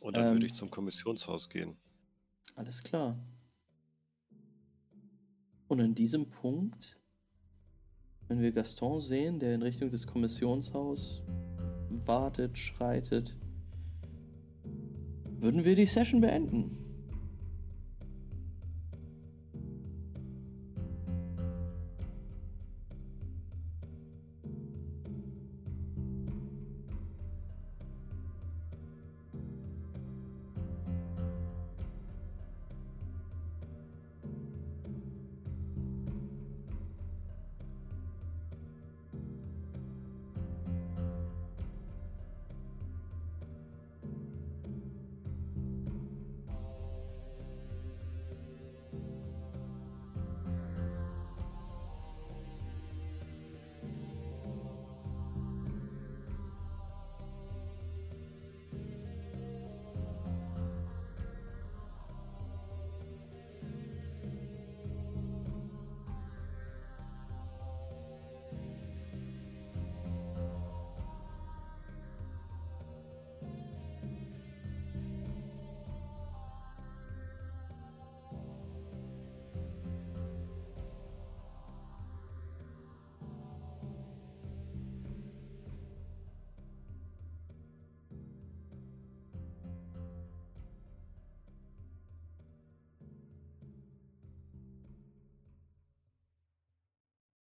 [0.00, 1.76] Und dann ähm, würde ich zum Kommissionshaus gehen.
[2.54, 3.18] Alles klar.
[5.66, 6.98] Und an diesem Punkt,
[8.28, 11.22] wenn wir Gaston sehen, der in Richtung des Kommissionshaus
[11.90, 13.36] wartet, schreitet,
[15.40, 16.87] würden wir die Session beenden.